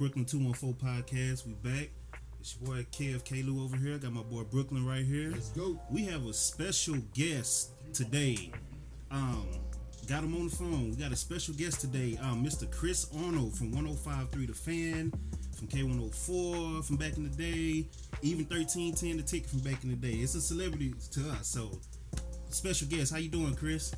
Brooklyn 0.00 0.24
214 0.24 0.74
podcast. 0.82 1.46
We 1.46 1.52
back. 1.52 1.90
It's 2.40 2.56
your 2.58 2.70
boy 2.70 2.86
KFK 2.90 3.44
Lou 3.44 3.62
over 3.62 3.76
here. 3.76 3.98
Got 3.98 4.14
my 4.14 4.22
boy 4.22 4.44
Brooklyn 4.44 4.86
right 4.86 5.04
here. 5.04 5.30
Let's 5.30 5.50
go. 5.50 5.78
We 5.90 6.06
have 6.06 6.24
a 6.24 6.32
special 6.32 6.96
guest 7.12 7.72
today. 7.92 8.50
Um, 9.10 9.46
got 10.08 10.24
him 10.24 10.34
on 10.36 10.48
the 10.48 10.56
phone. 10.56 10.88
We 10.88 10.96
got 10.96 11.12
a 11.12 11.16
special 11.16 11.52
guest 11.52 11.82
today, 11.82 12.18
um, 12.22 12.42
Mr. 12.42 12.68
Chris 12.70 13.08
Arnold 13.14 13.54
from 13.58 13.72
105.3 13.74 14.46
The 14.46 14.54
Fan, 14.54 15.12
from 15.54 15.68
K104 15.68 16.82
from 16.82 16.96
back 16.96 17.18
in 17.18 17.24
the 17.24 17.36
day, 17.36 17.86
even 18.22 18.46
1310 18.46 19.18
The 19.18 19.22
Ticket 19.22 19.50
from 19.50 19.58
back 19.58 19.84
in 19.84 19.90
the 19.90 19.96
day. 19.96 20.14
It's 20.14 20.34
a 20.34 20.40
celebrity 20.40 20.94
to 21.12 21.28
us. 21.32 21.46
So, 21.46 21.78
special 22.48 22.88
guest. 22.88 23.12
How 23.12 23.18
you 23.18 23.28
doing, 23.28 23.54
Chris? 23.54 23.92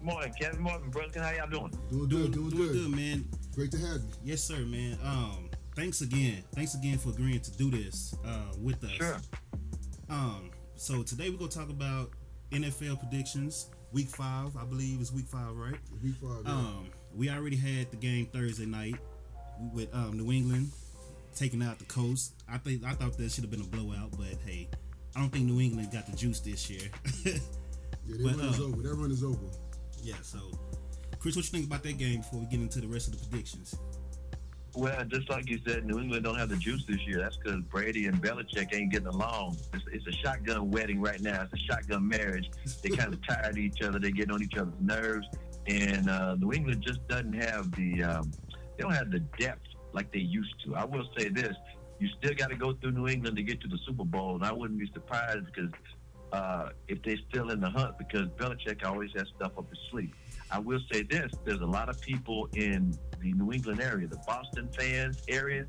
Morning, 0.00 0.32
Kevin. 0.40 0.62
Morning, 0.62 0.88
Brooklyn. 0.88 1.22
How 1.22 1.32
y'all 1.32 1.50
doing? 1.50 1.78
Doing 1.90 2.08
good, 2.08 2.32
doing, 2.32 2.48
doing 2.48 2.56
good. 2.56 2.72
good, 2.72 2.90
man. 2.90 3.28
Great 3.54 3.70
to 3.72 3.78
have 3.78 3.96
you. 3.96 4.12
Yes, 4.24 4.42
sir, 4.42 4.58
man. 4.58 4.96
Um, 5.04 5.50
thanks 5.74 6.00
again. 6.00 6.42
Thanks 6.54 6.74
again 6.74 6.98
for 6.98 7.10
agreeing 7.10 7.40
to 7.40 7.50
do 7.56 7.70
this 7.70 8.14
uh, 8.26 8.52
with 8.60 8.82
us. 8.84 8.90
Sure. 8.92 9.16
Um, 10.08 10.50
so 10.76 11.02
today 11.02 11.30
we're 11.30 11.38
gonna 11.38 11.50
talk 11.50 11.68
about 11.68 12.10
NFL 12.52 13.00
predictions. 13.00 13.70
Week 13.92 14.08
five, 14.08 14.56
I 14.56 14.64
believe, 14.64 15.00
is 15.00 15.12
week 15.12 15.26
five, 15.26 15.56
right? 15.56 15.76
Week 16.02 16.14
five. 16.22 16.42
yeah. 16.44 16.52
Um, 16.52 16.90
we 17.14 17.28
already 17.28 17.56
had 17.56 17.90
the 17.90 17.96
game 17.96 18.26
Thursday 18.26 18.66
night 18.66 18.96
with 19.72 19.92
um, 19.94 20.16
New 20.16 20.32
England 20.32 20.70
taking 21.34 21.62
out 21.62 21.78
the 21.78 21.84
Colts. 21.86 22.32
I 22.48 22.58
think 22.58 22.84
I 22.84 22.92
thought 22.92 23.16
that 23.18 23.30
should 23.32 23.44
have 23.44 23.50
been 23.50 23.60
a 23.62 23.64
blowout, 23.64 24.10
but 24.12 24.28
hey, 24.46 24.68
I 25.16 25.20
don't 25.20 25.30
think 25.30 25.46
New 25.46 25.60
England 25.60 25.90
got 25.92 26.06
the 26.06 26.16
juice 26.16 26.40
this 26.40 26.70
year. 26.70 26.88
yeah, 27.24 27.32
that 28.06 28.22
but, 28.22 28.36
run 28.36 28.40
is 28.40 28.60
uh, 28.60 28.64
over. 28.64 28.82
That 28.82 28.94
run 28.94 29.10
is 29.10 29.24
over. 29.24 29.38
yeah. 30.02 30.14
So, 30.22 30.38
Chris, 31.20 31.36
what 31.36 31.44
you 31.44 31.50
think 31.50 31.66
about 31.66 31.82
that 31.82 31.98
game 31.98 32.20
before 32.20 32.40
we 32.40 32.46
get 32.46 32.60
into 32.60 32.80
the 32.80 32.88
rest 32.88 33.08
of 33.08 33.20
the 33.20 33.28
predictions? 33.28 33.76
Well, 34.74 35.04
just 35.04 35.28
like 35.28 35.50
you 35.50 35.58
said, 35.66 35.84
New 35.84 35.98
England 35.98 36.24
don't 36.24 36.38
have 36.38 36.48
the 36.48 36.56
juice 36.56 36.86
this 36.86 37.00
year. 37.06 37.18
That's 37.18 37.36
because 37.36 37.60
Brady 37.64 38.06
and 38.06 38.22
Belichick 38.22 38.72
ain't 38.72 38.90
getting 38.90 39.08
along. 39.08 39.58
It's, 39.74 39.84
it's 39.92 40.06
a 40.06 40.12
shotgun 40.12 40.70
wedding 40.70 40.98
right 40.98 41.20
now. 41.20 41.42
It's 41.42 41.52
a 41.52 41.72
shotgun 41.72 42.08
marriage. 42.08 42.48
They 42.82 42.88
kind 42.88 43.12
of 43.12 43.20
tired 43.28 43.52
of 43.52 43.58
each 43.58 43.82
other. 43.82 43.98
They 43.98 44.12
get 44.12 44.30
on 44.30 44.42
each 44.42 44.56
other's 44.56 44.72
nerves. 44.80 45.26
And 45.66 46.08
uh, 46.08 46.36
New 46.36 46.52
England 46.52 46.82
just 46.86 47.06
doesn't 47.08 47.34
have 47.34 47.70
the 47.72 48.02
um, 48.02 48.32
they 48.76 48.82
don't 48.82 48.94
have 48.94 49.10
the 49.10 49.20
depth 49.38 49.66
like 49.92 50.10
they 50.12 50.20
used 50.20 50.54
to. 50.64 50.74
I 50.74 50.86
will 50.86 51.06
say 51.18 51.28
this: 51.28 51.54
you 51.98 52.08
still 52.18 52.32
got 52.34 52.48
to 52.48 52.56
go 52.56 52.72
through 52.72 52.92
New 52.92 53.08
England 53.08 53.36
to 53.36 53.42
get 53.42 53.60
to 53.60 53.68
the 53.68 53.78
Super 53.86 54.04
Bowl, 54.04 54.36
and 54.36 54.44
I 54.44 54.52
wouldn't 54.52 54.78
be 54.78 54.90
surprised 54.94 55.44
because 55.46 55.70
uh, 56.32 56.70
if 56.88 57.02
they're 57.02 57.18
still 57.28 57.50
in 57.50 57.60
the 57.60 57.68
hunt 57.68 57.98
because 57.98 58.28
Belichick 58.38 58.84
always 58.84 59.10
has 59.16 59.26
stuff 59.36 59.52
up 59.58 59.68
his 59.68 59.78
sleeve. 59.90 60.14
I 60.50 60.58
will 60.58 60.80
say 60.92 61.02
this: 61.02 61.32
there's 61.44 61.60
a 61.60 61.66
lot 61.66 61.88
of 61.88 62.00
people 62.00 62.48
in 62.54 62.96
the 63.20 63.32
New 63.32 63.52
England 63.52 63.80
area, 63.80 64.06
the 64.06 64.20
Boston 64.26 64.68
fans 64.76 65.22
area. 65.28 65.66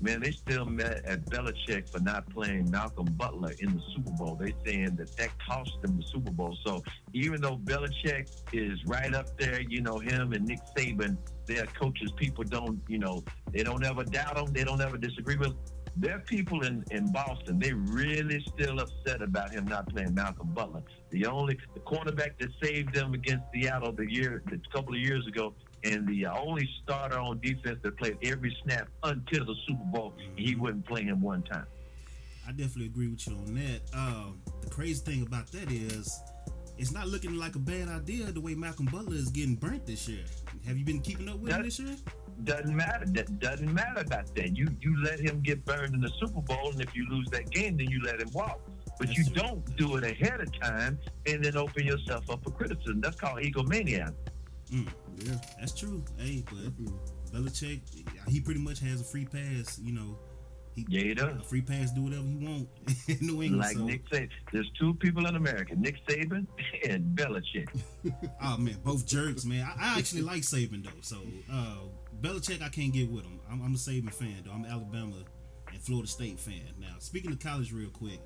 Man, 0.00 0.20
they 0.20 0.32
still 0.32 0.66
mad 0.66 1.02
at 1.06 1.24
Belichick 1.26 1.88
for 1.88 2.00
not 2.00 2.28
playing 2.28 2.70
Malcolm 2.70 3.06
Butler 3.16 3.52
in 3.60 3.74
the 3.74 3.82
Super 3.94 4.10
Bowl. 4.10 4.34
They 4.34 4.52
saying 4.66 4.96
that 4.96 5.16
that 5.16 5.30
cost 5.38 5.70
them 5.80 5.96
the 5.96 6.02
Super 6.02 6.30
Bowl. 6.30 6.56
So 6.66 6.82
even 7.14 7.40
though 7.40 7.56
Belichick 7.56 8.28
is 8.52 8.84
right 8.86 9.14
up 9.14 9.38
there, 9.38 9.62
you 9.62 9.80
know 9.80 9.98
him 9.98 10.32
and 10.32 10.46
Nick 10.46 10.60
Saban, 10.76 11.16
they're 11.46 11.66
coaches. 11.66 12.12
People 12.16 12.44
don't, 12.44 12.82
you 12.88 12.98
know, 12.98 13.24
they 13.52 13.62
don't 13.62 13.84
ever 13.84 14.04
doubt 14.04 14.34
them. 14.34 14.52
They 14.52 14.64
don't 14.64 14.80
ever 14.80 14.98
disagree 14.98 15.36
with. 15.36 15.54
There 15.96 16.16
are 16.16 16.20
people 16.20 16.64
in, 16.64 16.84
in 16.90 17.12
Boston. 17.12 17.58
They 17.58 17.72
really 17.72 18.44
still 18.54 18.80
upset 18.80 19.22
about 19.22 19.52
him 19.52 19.64
not 19.66 19.88
playing 19.88 20.14
Malcolm 20.14 20.48
Butler. 20.52 20.82
The 21.10 21.26
only 21.26 21.56
the 21.74 21.80
cornerback 21.80 22.38
that 22.40 22.48
saved 22.62 22.94
them 22.94 23.14
against 23.14 23.44
Seattle 23.52 23.92
the 23.92 24.10
year, 24.10 24.42
a 24.52 24.76
couple 24.76 24.94
of 24.94 25.00
years 25.00 25.26
ago, 25.26 25.54
and 25.84 26.06
the 26.08 26.26
only 26.26 26.68
starter 26.82 27.18
on 27.18 27.38
defense 27.40 27.78
that 27.82 27.96
played 27.96 28.18
every 28.22 28.56
snap 28.64 28.88
until 29.04 29.44
the 29.44 29.54
Super 29.68 29.84
Bowl. 29.92 30.14
He 30.34 30.56
wouldn't 30.56 30.84
play 30.86 31.04
him 31.04 31.20
one 31.20 31.42
time. 31.42 31.66
I 32.46 32.50
definitely 32.50 32.86
agree 32.86 33.08
with 33.08 33.26
you 33.26 33.34
on 33.36 33.54
that. 33.54 33.80
Um, 33.94 34.40
the 34.62 34.70
crazy 34.70 35.00
thing 35.02 35.22
about 35.22 35.46
that 35.52 35.70
is, 35.70 36.20
it's 36.76 36.90
not 36.92 37.06
looking 37.06 37.36
like 37.36 37.54
a 37.54 37.60
bad 37.60 37.88
idea 37.88 38.26
the 38.32 38.40
way 38.40 38.54
Malcolm 38.56 38.86
Butler 38.86 39.14
is 39.14 39.30
getting 39.30 39.54
burnt 39.54 39.86
this 39.86 40.08
year. 40.08 40.24
Have 40.66 40.76
you 40.76 40.84
been 40.84 41.00
keeping 41.00 41.28
up 41.28 41.38
with 41.38 41.52
him 41.52 41.58
That- 41.58 41.64
this 41.64 41.78
year? 41.78 41.96
Doesn't 42.42 42.74
matter. 42.76 43.06
That 43.06 43.38
doesn't 43.38 43.72
matter 43.72 44.00
about 44.00 44.34
that. 44.34 44.56
You 44.56 44.66
you 44.80 45.00
let 45.02 45.20
him 45.20 45.40
get 45.40 45.64
burned 45.64 45.94
in 45.94 46.00
the 46.00 46.10
Super 46.20 46.40
Bowl, 46.42 46.70
and 46.72 46.80
if 46.80 46.94
you 46.94 47.06
lose 47.08 47.28
that 47.30 47.50
game, 47.50 47.76
then 47.76 47.88
you 47.90 48.02
let 48.02 48.20
him 48.20 48.28
walk. 48.32 48.60
But 48.98 49.06
That's 49.08 49.18
you 49.18 49.24
true. 49.24 49.34
don't 49.34 49.76
do 49.76 49.96
it 49.96 50.04
ahead 50.04 50.40
of 50.40 50.60
time 50.60 50.98
and 51.26 51.44
then 51.44 51.56
open 51.56 51.84
yourself 51.86 52.28
up 52.30 52.42
for 52.44 52.50
criticism. 52.50 53.00
That's 53.00 53.16
called 53.16 53.38
egomania. 53.40 54.12
Mm, 54.72 54.88
Yeah, 55.24 55.34
that's 55.58 55.72
true. 55.72 56.02
Hey, 56.16 56.42
but 56.46 56.56
definitely. 56.64 56.94
Belichick, 57.32 57.80
he 58.28 58.40
pretty 58.40 58.60
much 58.60 58.78
has 58.80 59.00
a 59.00 59.04
free 59.04 59.24
pass. 59.24 59.78
You 59.82 59.92
know, 59.92 60.18
he 60.74 60.84
Yeah, 60.88 61.02
he 61.02 61.14
does. 61.14 61.36
a 61.40 61.42
free 61.44 61.60
pass, 61.62 61.90
do 61.90 62.02
whatever 62.02 62.22
he 62.22 62.36
want 62.46 62.68
in 63.08 63.18
New 63.26 63.42
England. 63.42 63.58
Like 63.58 63.76
so, 63.76 63.84
Nick 63.84 64.08
Saban. 64.10 64.28
There's 64.52 64.70
two 64.78 64.94
people 64.94 65.26
in 65.26 65.36
America, 65.36 65.74
Nick 65.76 66.04
Saban 66.06 66.46
and 66.88 67.16
Belichick. 67.16 67.68
oh 68.42 68.56
man, 68.58 68.76
both 68.84 69.06
jerks, 69.06 69.44
man. 69.44 69.66
I, 69.78 69.94
I 69.94 69.98
actually 69.98 70.22
like 70.22 70.42
Saban 70.42 70.84
though. 70.84 70.90
So 71.00 71.18
uh, 71.52 71.76
Belichick, 72.20 72.62
I 72.62 72.68
can't 72.68 72.92
get 72.92 73.10
with 73.10 73.24
him. 73.24 73.40
I'm, 73.50 73.62
I'm 73.62 73.74
a 73.74 73.78
Saban 73.78 74.12
fan 74.12 74.42
though. 74.44 74.52
I'm 74.52 74.64
an 74.64 74.70
Alabama 74.70 75.16
and 75.72 75.80
Florida 75.82 76.08
State 76.08 76.38
fan. 76.38 76.60
Now, 76.80 76.96
speaking 76.98 77.32
of 77.32 77.38
college, 77.40 77.72
real 77.72 77.90
quick, 77.90 78.20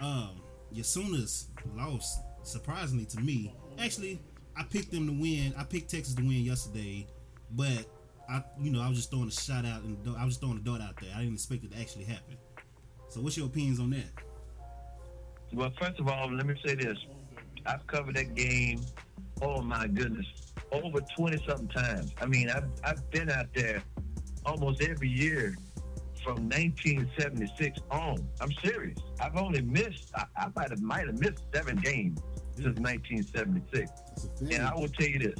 um, 0.00 0.40
your 0.72 0.84
Sooners 0.84 1.48
lost 1.76 2.20
surprisingly 2.42 3.04
to 3.06 3.20
me. 3.20 3.54
Actually, 3.78 4.20
I 4.56 4.62
picked 4.64 4.90
them 4.92 5.06
to 5.06 5.12
win. 5.12 5.54
I 5.58 5.64
picked 5.64 5.90
Texas 5.90 6.14
to 6.14 6.22
win 6.22 6.42
yesterday, 6.44 7.06
but 7.50 7.86
I, 8.28 8.42
you 8.60 8.70
know, 8.70 8.80
I 8.80 8.88
was 8.88 8.98
just 8.98 9.10
throwing 9.10 9.28
a 9.28 9.32
shot 9.32 9.66
out 9.66 9.82
and 9.82 9.98
I 10.16 10.24
was 10.24 10.34
just 10.34 10.40
throwing 10.40 10.58
a 10.58 10.60
dart 10.60 10.80
out 10.80 11.00
there. 11.00 11.10
I 11.14 11.20
didn't 11.20 11.34
expect 11.34 11.64
it 11.64 11.72
to 11.72 11.80
actually 11.80 12.04
happen. 12.04 12.36
So, 13.08 13.20
what's 13.20 13.36
your 13.36 13.46
opinions 13.46 13.80
on 13.80 13.90
that? 13.90 14.10
Well, 15.52 15.70
first 15.80 16.00
of 16.00 16.08
all, 16.08 16.32
let 16.32 16.46
me 16.46 16.54
say 16.64 16.74
this. 16.74 16.98
I've 17.66 17.86
covered 17.86 18.16
that 18.16 18.34
game, 18.34 18.80
oh 19.40 19.62
my 19.62 19.86
goodness, 19.86 20.26
over 20.72 21.00
20 21.16 21.44
something 21.46 21.68
times. 21.68 22.12
I 22.20 22.26
mean, 22.26 22.50
I've, 22.50 22.68
I've 22.82 23.10
been 23.10 23.30
out 23.30 23.46
there 23.54 23.82
almost 24.44 24.82
every 24.82 25.08
year 25.08 25.56
from 26.22 26.48
1976 26.48 27.78
on. 27.90 28.26
I'm 28.40 28.52
serious. 28.64 28.98
I've 29.20 29.36
only 29.36 29.62
missed, 29.62 30.10
I, 30.16 30.24
I 30.36 30.48
might 30.56 30.70
have 30.70 30.82
might 30.82 31.06
have 31.06 31.20
missed 31.20 31.44
seven 31.54 31.76
games 31.76 32.20
since 32.56 32.78
1976. 32.78 33.90
It's 34.12 34.24
a 34.24 34.28
fan. 34.28 34.52
And 34.52 34.66
I 34.66 34.74
will 34.74 34.88
tell 34.88 35.06
you 35.06 35.18
this: 35.18 35.38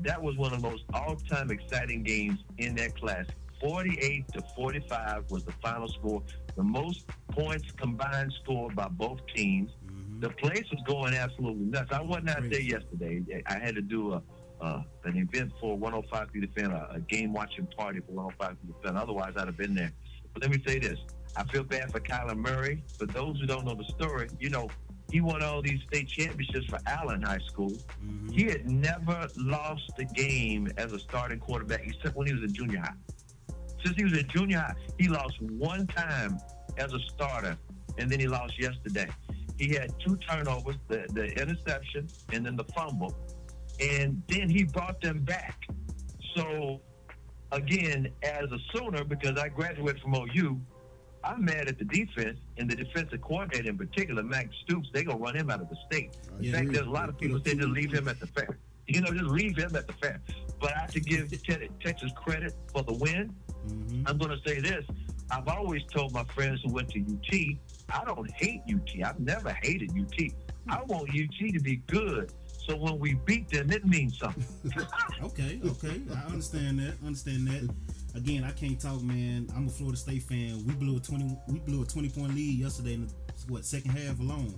that 0.00 0.22
was 0.22 0.36
one 0.36 0.52
of 0.52 0.62
the 0.62 0.68
most 0.68 0.84
all-time 0.92 1.50
exciting 1.50 2.02
games 2.02 2.38
in 2.58 2.74
that 2.76 2.98
class. 2.98 3.26
48 3.60 4.32
to 4.32 4.42
45 4.54 5.30
was 5.30 5.44
the 5.44 5.52
final 5.62 5.88
score. 5.88 6.22
The 6.56 6.62
most 6.62 7.06
points 7.30 7.70
combined 7.76 8.32
scored 8.42 8.76
by 8.76 8.88
both 8.88 9.20
teams. 9.34 9.70
Mm-hmm. 9.86 10.20
The 10.20 10.30
place 10.30 10.64
was 10.70 10.80
going 10.86 11.14
absolutely 11.14 11.64
nuts. 11.64 11.90
I 11.92 12.02
wasn't 12.02 12.30
out 12.30 12.48
there 12.50 12.60
yesterday. 12.60 13.42
I 13.46 13.58
had 13.58 13.74
to 13.74 13.82
do 13.82 14.14
a 14.14 14.22
uh, 14.60 14.82
an 15.04 15.16
event 15.16 15.52
for 15.60 15.76
105 15.76 16.32
to 16.32 16.40
defend, 16.40 16.72
a, 16.72 16.88
a 16.94 17.00
game 17.00 17.32
watching 17.32 17.66
party 17.76 18.00
for 18.00 18.12
105 18.12 18.56
to 18.60 18.66
defend. 18.66 18.96
Otherwise, 18.96 19.34
I'd 19.36 19.46
have 19.46 19.56
been 19.56 19.74
there. 19.74 19.92
But 20.32 20.42
let 20.42 20.50
me 20.50 20.62
say 20.66 20.78
this: 20.78 20.98
I 21.36 21.44
feel 21.44 21.62
bad 21.62 21.92
for 21.92 22.00
Kyler 22.00 22.36
Murray. 22.36 22.82
For 22.98 23.06
those 23.06 23.38
who 23.38 23.46
don't 23.46 23.64
know 23.64 23.74
the 23.74 23.84
story, 23.84 24.28
you 24.38 24.50
know 24.50 24.68
he 25.10 25.20
won 25.20 25.42
all 25.42 25.62
these 25.62 25.80
state 25.86 26.08
championships 26.08 26.66
for 26.66 26.78
Allen 26.86 27.22
High 27.22 27.38
School. 27.46 27.72
Mhm. 28.02 28.32
He 28.32 28.44
had 28.44 28.68
never 28.68 29.28
lost 29.36 29.92
a 29.98 30.04
game 30.04 30.70
as 30.76 30.92
a 30.92 30.98
starting 30.98 31.38
quarterback 31.38 31.82
except 31.86 32.16
when 32.16 32.26
he 32.26 32.34
was 32.34 32.42
in 32.42 32.52
junior 32.52 32.80
high. 32.80 32.94
Since 33.84 33.96
he 33.96 34.04
was 34.04 34.18
in 34.18 34.26
junior 34.28 34.58
high, 34.58 34.74
he 34.98 35.08
lost 35.08 35.40
one 35.40 35.86
time 35.86 36.38
as 36.78 36.92
a 36.92 36.98
starter, 37.14 37.56
and 37.98 38.10
then 38.10 38.18
he 38.18 38.26
lost 38.26 38.60
yesterday. 38.60 39.08
He 39.58 39.68
had 39.74 39.92
two 40.00 40.16
turnovers, 40.16 40.76
the, 40.88 41.06
the 41.12 41.26
interception 41.40 42.08
and 42.32 42.44
then 42.44 42.56
the 42.56 42.64
fumble, 42.64 43.14
and 43.80 44.22
then 44.28 44.50
he 44.50 44.64
brought 44.64 45.00
them 45.00 45.20
back. 45.20 45.66
So, 46.34 46.80
again, 47.52 48.12
as 48.22 48.50
a 48.50 48.58
Sooner, 48.74 49.04
because 49.04 49.38
I 49.38 49.48
graduated 49.48 50.02
from 50.02 50.14
OU, 50.14 50.60
I'm 51.26 51.44
mad 51.44 51.66
at 51.68 51.78
the 51.78 51.84
defense 51.84 52.38
and 52.56 52.70
the 52.70 52.76
defensive 52.76 53.20
coordinator 53.20 53.68
in 53.70 53.76
particular, 53.78 54.22
Max 54.22 54.50
Stoops. 54.64 54.88
They're 54.92 55.02
gonna 55.04 55.18
run 55.18 55.36
him 55.36 55.50
out 55.50 55.60
of 55.60 55.68
the 55.68 55.76
state. 55.90 56.16
In 56.38 56.44
Yeah. 56.44 56.52
fact, 56.52 56.72
there's 56.72 56.86
a 56.86 56.90
lot 56.90 57.08
of 57.08 57.18
people 57.18 57.40
saying 57.44 57.58
just 57.58 57.70
leave 57.70 57.92
him 57.92 58.06
at 58.08 58.20
the 58.20 58.28
fair. 58.28 58.56
You 58.86 59.00
know, 59.00 59.10
just 59.10 59.24
leave 59.24 59.56
him 59.56 59.74
at 59.74 59.86
the 59.88 59.92
fair. 59.94 60.20
But 60.60 60.74
I 60.76 60.80
have 60.80 60.92
to 60.92 61.00
give 61.00 61.30
Texas 61.82 62.12
credit 62.14 62.54
for 62.72 62.82
the 62.84 62.92
win. 62.94 63.34
Mhm. 63.66 64.08
I'm 64.08 64.16
going 64.18 64.30
to 64.30 64.48
say 64.48 64.60
this. 64.60 64.84
I've 65.30 65.48
always 65.48 65.82
told 65.92 66.12
my 66.12 66.22
friends 66.24 66.60
who 66.64 66.72
went 66.72 66.88
to 66.90 67.00
UT, 67.00 67.58
I 67.92 68.04
don't 68.04 68.30
hate 68.30 68.60
UT. 68.72 69.02
I've 69.02 69.18
never 69.18 69.52
hated 69.60 69.90
UT. 69.98 70.32
I 70.68 70.82
want 70.84 71.10
UT 71.10 71.50
to 71.52 71.58
be 71.60 71.76
good. 71.88 72.32
So 72.46 72.76
when 72.76 72.98
we 73.00 73.14
beat 73.26 73.48
them, 73.48 73.70
it 73.72 73.84
means 73.84 74.18
something. 74.18 74.44
Okay, 75.22 75.60
okay, 75.64 76.00
I 76.14 76.26
understand 76.30 76.78
that. 76.80 76.94
Understand 77.04 77.48
that. 77.48 77.68
Again, 78.16 78.44
I 78.44 78.50
can't 78.52 78.80
talk, 78.80 79.02
man. 79.02 79.46
I'm 79.54 79.66
a 79.66 79.70
Florida 79.70 79.98
State 79.98 80.22
fan. 80.22 80.64
We 80.66 80.72
blew 80.74 80.96
a 80.96 81.00
twenty. 81.00 81.36
We 81.48 81.58
blew 81.60 81.82
a 81.82 81.84
twenty 81.86 82.08
point 82.08 82.34
lead 82.34 82.58
yesterday 82.58 82.94
in 82.94 83.06
the 83.06 83.12
what 83.48 83.64
second 83.64 83.90
half 83.90 84.18
alone. 84.20 84.54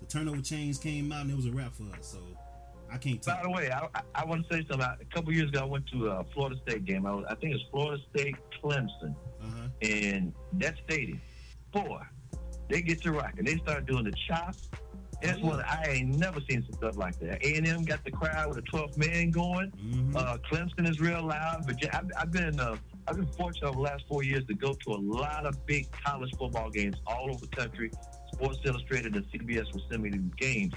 The 0.00 0.06
turnover 0.06 0.42
chains 0.42 0.78
came 0.78 1.10
out 1.10 1.22
and 1.22 1.30
it 1.30 1.36
was 1.36 1.46
a 1.46 1.50
wrap 1.50 1.72
for 1.74 1.84
us. 1.96 2.06
So 2.06 2.18
I 2.92 2.98
can't 2.98 3.22
Talk. 3.22 3.38
By 3.38 3.42
the 3.44 3.50
way, 3.50 3.70
I, 3.70 3.86
I, 3.94 4.02
I 4.16 4.24
want 4.26 4.46
to 4.48 4.54
say 4.54 4.66
something. 4.70 4.82
I, 4.86 4.96
a 5.00 5.04
couple 5.14 5.32
years 5.32 5.48
ago, 5.48 5.60
I 5.60 5.64
went 5.64 5.86
to 5.92 6.08
a 6.08 6.24
Florida 6.34 6.56
State 6.66 6.84
game. 6.84 7.06
I, 7.06 7.12
was, 7.12 7.24
I 7.30 7.34
think 7.36 7.54
it's 7.54 7.64
Florida 7.70 8.02
State 8.14 8.36
Clemson, 8.62 9.14
Uh 9.42 9.46
huh. 9.46 9.68
and 9.80 10.34
that 10.54 10.74
stadium, 10.86 11.20
boy, 11.72 12.00
they 12.68 12.82
get 12.82 13.00
to 13.02 13.12
rocking. 13.12 13.46
They 13.46 13.56
start 13.56 13.86
doing 13.86 14.04
the 14.04 14.12
chop. 14.28 14.54
That's 15.22 15.36
Oh, 15.38 15.40
yeah. 15.42 15.50
one 15.50 15.60
I 15.60 15.84
ain't 15.88 16.18
never 16.18 16.40
seen 16.48 16.62
some 16.64 16.72
stuff 16.78 16.96
like 16.96 17.18
that. 17.20 17.44
A 17.44 17.56
and 17.56 17.66
M 17.66 17.84
got 17.84 18.02
the 18.04 18.10
crowd 18.10 18.48
with 18.48 18.58
a 18.58 18.62
12th 18.62 18.96
man 18.96 19.30
going. 19.30 19.68
hmm 19.70 20.16
Uh, 20.16 20.38
Clemson 20.50 20.88
is 20.88 20.98
real 20.98 21.22
loud. 21.22 21.64
But 21.66 21.76
I've, 21.94 22.10
I've 22.18 22.32
been 22.32 22.58
uh, 22.58 22.76
I've 23.06 23.16
been 23.16 23.26
fortunate 23.26 23.66
over 23.68 23.76
the 23.76 23.82
last 23.82 24.04
four 24.08 24.22
years 24.22 24.44
to 24.46 24.54
go 24.54 24.72
to 24.74 24.92
a 24.92 25.00
lot 25.00 25.46
of 25.46 25.64
big 25.66 25.90
college 25.90 26.30
football 26.38 26.70
games 26.70 26.96
all 27.06 27.28
over 27.30 27.40
the 27.40 27.48
country. 27.48 27.90
Sports 28.32 28.58
Illustrated 28.64 29.14
and 29.16 29.24
CBS 29.32 29.72
will 29.72 29.82
send 29.90 30.02
me 30.02 30.10
these 30.10 30.20
games, 30.36 30.72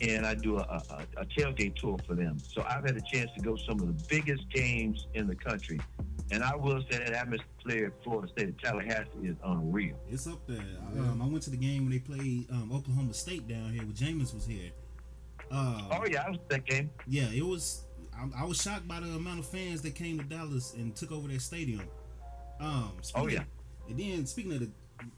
and 0.00 0.26
I 0.26 0.34
do 0.34 0.56
a, 0.58 0.62
a, 0.62 1.02
a 1.18 1.24
tailgate 1.26 1.76
tour 1.76 1.98
for 2.06 2.14
them. 2.14 2.38
So 2.38 2.62
I've 2.66 2.84
had 2.84 2.96
a 2.96 3.02
chance 3.02 3.30
to 3.36 3.42
go 3.42 3.56
to 3.56 3.62
some 3.64 3.80
of 3.80 3.86
the 3.86 4.04
biggest 4.08 4.48
games 4.50 5.06
in 5.14 5.26
the 5.26 5.34
country. 5.34 5.78
And 6.32 6.42
I 6.42 6.56
will 6.56 6.80
say 6.90 6.98
that 6.98 7.12
atmosphere 7.12 7.86
at 7.86 8.02
Florida 8.02 8.28
State 8.32 8.48
at 8.48 8.58
Tallahassee 8.58 9.10
is 9.24 9.36
unreal. 9.44 9.96
It's 10.10 10.26
up 10.26 10.44
there. 10.48 10.58
I, 10.58 10.98
um, 10.98 11.22
I 11.22 11.26
went 11.26 11.42
to 11.44 11.50
the 11.50 11.56
game 11.56 11.82
when 11.84 11.92
they 11.92 12.00
played 12.00 12.50
um, 12.50 12.70
Oklahoma 12.74 13.14
State 13.14 13.46
down 13.46 13.70
here 13.72 13.82
when 13.82 13.92
Jameis 13.92 14.34
was 14.34 14.44
here. 14.46 14.70
Uh, 15.52 15.82
Oh 15.92 16.04
yeah, 16.10 16.24
I 16.26 16.30
was 16.30 16.38
at 16.40 16.48
that 16.48 16.64
game. 16.66 16.90
yeah, 17.06 17.28
it 17.32 17.44
was. 17.44 17.82
I, 18.18 18.42
I 18.42 18.44
was 18.44 18.60
shocked 18.60 18.88
by 18.88 19.00
the 19.00 19.08
amount 19.08 19.40
of 19.40 19.46
fans 19.46 19.82
that 19.82 19.94
came 19.94 20.18
to 20.18 20.24
Dallas 20.24 20.74
and 20.74 20.94
took 20.96 21.12
over 21.12 21.28
that 21.28 21.40
stadium. 21.42 21.82
Um, 22.60 22.92
Oh, 23.14 23.26
yeah. 23.28 23.44
and 23.88 23.98
then 23.98 24.26
speaking 24.26 24.52
of 24.54 24.60
the 24.60 24.70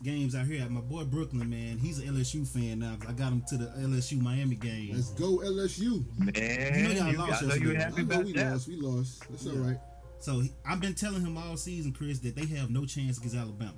games 0.02 0.34
out 0.34 0.46
here, 0.46 0.66
my 0.68 0.80
boy 0.80 1.04
Brooklyn, 1.04 1.48
man, 1.48 1.78
he's 1.78 1.98
an 2.00 2.08
LSU 2.14 2.46
fan 2.46 2.80
now. 2.80 2.96
I 3.08 3.12
got 3.12 3.32
him 3.32 3.42
to 3.48 3.56
the 3.56 3.66
LSU 3.78 4.20
Miami 4.20 4.56
game. 4.56 4.90
Let's 4.94 5.10
go 5.10 5.38
LSU. 5.38 6.04
Man, 6.18 6.96
y'all 6.96 7.12
you, 7.12 7.18
lost 7.18 7.44
I 7.44 7.46
know 7.46 7.54
you 7.54 7.74
happy 7.74 7.94
I 7.94 7.96
know 7.98 8.14
about 8.14 8.24
we 8.24 8.32
that. 8.32 8.52
lost. 8.52 8.68
We 8.68 8.76
lost. 8.76 9.24
That's 9.30 9.46
all 9.46 9.54
Yeah. 9.54 9.66
right. 9.68 9.78
So 10.20 10.40
he, 10.40 10.52
I've 10.66 10.80
been 10.80 10.94
telling 10.94 11.20
him 11.24 11.38
all 11.38 11.56
season, 11.56 11.92
Chris, 11.92 12.18
that 12.20 12.34
they 12.34 12.46
have 12.56 12.70
no 12.70 12.84
chance 12.84 13.18
against 13.18 13.36
Alabama, 13.36 13.74